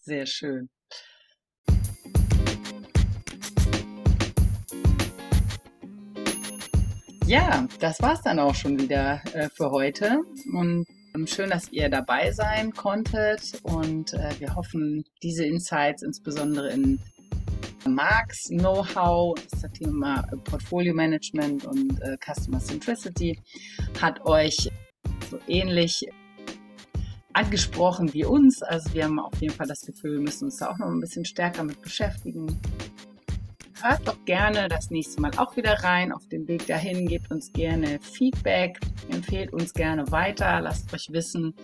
Sehr 0.00 0.26
schön. 0.26 0.68
Ja, 7.26 7.66
das 7.80 8.02
war's 8.02 8.20
dann 8.22 8.38
auch 8.38 8.54
schon 8.54 8.78
wieder 8.78 9.22
äh, 9.32 9.48
für 9.48 9.70
heute. 9.70 10.20
Und 10.52 10.86
schön, 11.28 11.50
dass 11.50 11.70
ihr 11.70 11.88
dabei 11.88 12.32
sein 12.32 12.72
konntet. 12.72 13.60
Und 13.62 14.12
äh, 14.14 14.30
wir 14.40 14.54
hoffen, 14.56 15.04
diese 15.22 15.44
Insights, 15.44 16.02
insbesondere 16.02 16.72
in 16.72 17.00
Marks 17.86 18.48
Know-how, 18.48 19.34
das 19.50 19.70
Thema 19.72 20.22
Portfolio 20.44 20.92
Management 20.92 21.64
und 21.66 22.00
äh, 22.02 22.16
Customer 22.18 22.58
Centricity, 22.58 23.38
hat 24.00 24.26
euch 24.26 24.70
so 25.30 25.38
ähnlich 25.46 26.04
angesprochen 27.32 28.12
wie 28.12 28.24
uns. 28.24 28.62
Also 28.62 28.92
wir 28.94 29.04
haben 29.04 29.20
auf 29.20 29.40
jeden 29.40 29.54
Fall 29.54 29.68
das 29.68 29.82
Gefühl, 29.82 30.14
wir 30.14 30.20
müssen 30.20 30.46
uns 30.46 30.56
da 30.56 30.70
auch 30.70 30.78
noch 30.78 30.88
ein 30.88 31.00
bisschen 31.00 31.24
stärker 31.24 31.62
mit 31.62 31.80
beschäftigen. 31.80 32.60
Hört 33.86 34.08
doch 34.08 34.24
gerne 34.24 34.66
das 34.68 34.90
nächste 34.90 35.20
Mal 35.20 35.32
auch 35.36 35.58
wieder 35.58 35.74
rein 35.84 36.10
auf 36.10 36.26
dem 36.28 36.48
Weg 36.48 36.66
dahin. 36.66 37.06
Gebt 37.06 37.30
uns 37.30 37.52
gerne 37.52 37.98
Feedback, 38.00 38.78
empfehlt 39.12 39.52
uns 39.52 39.74
gerne 39.74 40.10
weiter, 40.10 40.62
lasst 40.62 40.90
euch 40.94 41.12
wissen, 41.12 41.54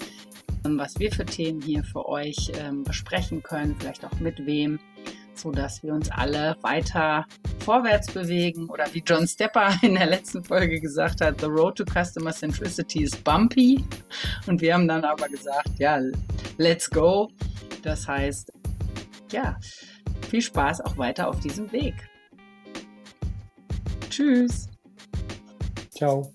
was 0.63 0.99
wir 0.99 1.11
für 1.11 1.25
Themen 1.25 1.63
hier 1.63 1.83
für 1.83 2.07
euch 2.07 2.53
ähm, 2.59 2.85
besprechen 2.85 3.43
können, 3.43 3.75
vielleicht 3.79 4.05
auch 4.05 4.21
mit 4.21 4.45
wem 4.45 4.79
so 5.33 5.51
dass 5.51 5.83
wir 5.83 5.95
uns 5.95 6.11
alle 6.11 6.55
weiter 6.61 7.25
vorwärts 7.61 8.13
bewegen 8.13 8.69
oder 8.69 8.85
wie 8.93 9.03
John 9.07 9.27
Stepper 9.27 9.75
in 9.83 9.95
der 9.95 10.05
letzten 10.05 10.45
Folge 10.45 10.79
gesagt 10.79 11.23
hat, 11.23 11.41
the 11.41 11.47
road 11.47 11.79
to 11.79 11.87
customer 11.87 12.33
centricity 12.33 13.05
is 13.05 13.17
bumpy 13.17 13.83
und 14.47 14.61
wir 14.61 14.75
haben 14.75 14.87
dann 14.87 15.05
aber 15.07 15.27
gesagt, 15.27 15.71
ja, 15.79 15.99
let's 16.59 16.91
go. 16.91 17.31
Das 17.83 18.07
heißt, 18.07 18.53
ja, 19.33 19.57
viel 20.29 20.43
Spaß 20.43 20.83
auch 20.83 20.99
weiter 20.99 21.27
auf 21.27 21.41
diesem 21.41 21.73
Weg. 21.73 22.10
Tschüss. 24.11 24.69
Ciao. 25.95 26.33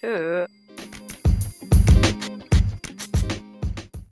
Tschö. 0.00 0.46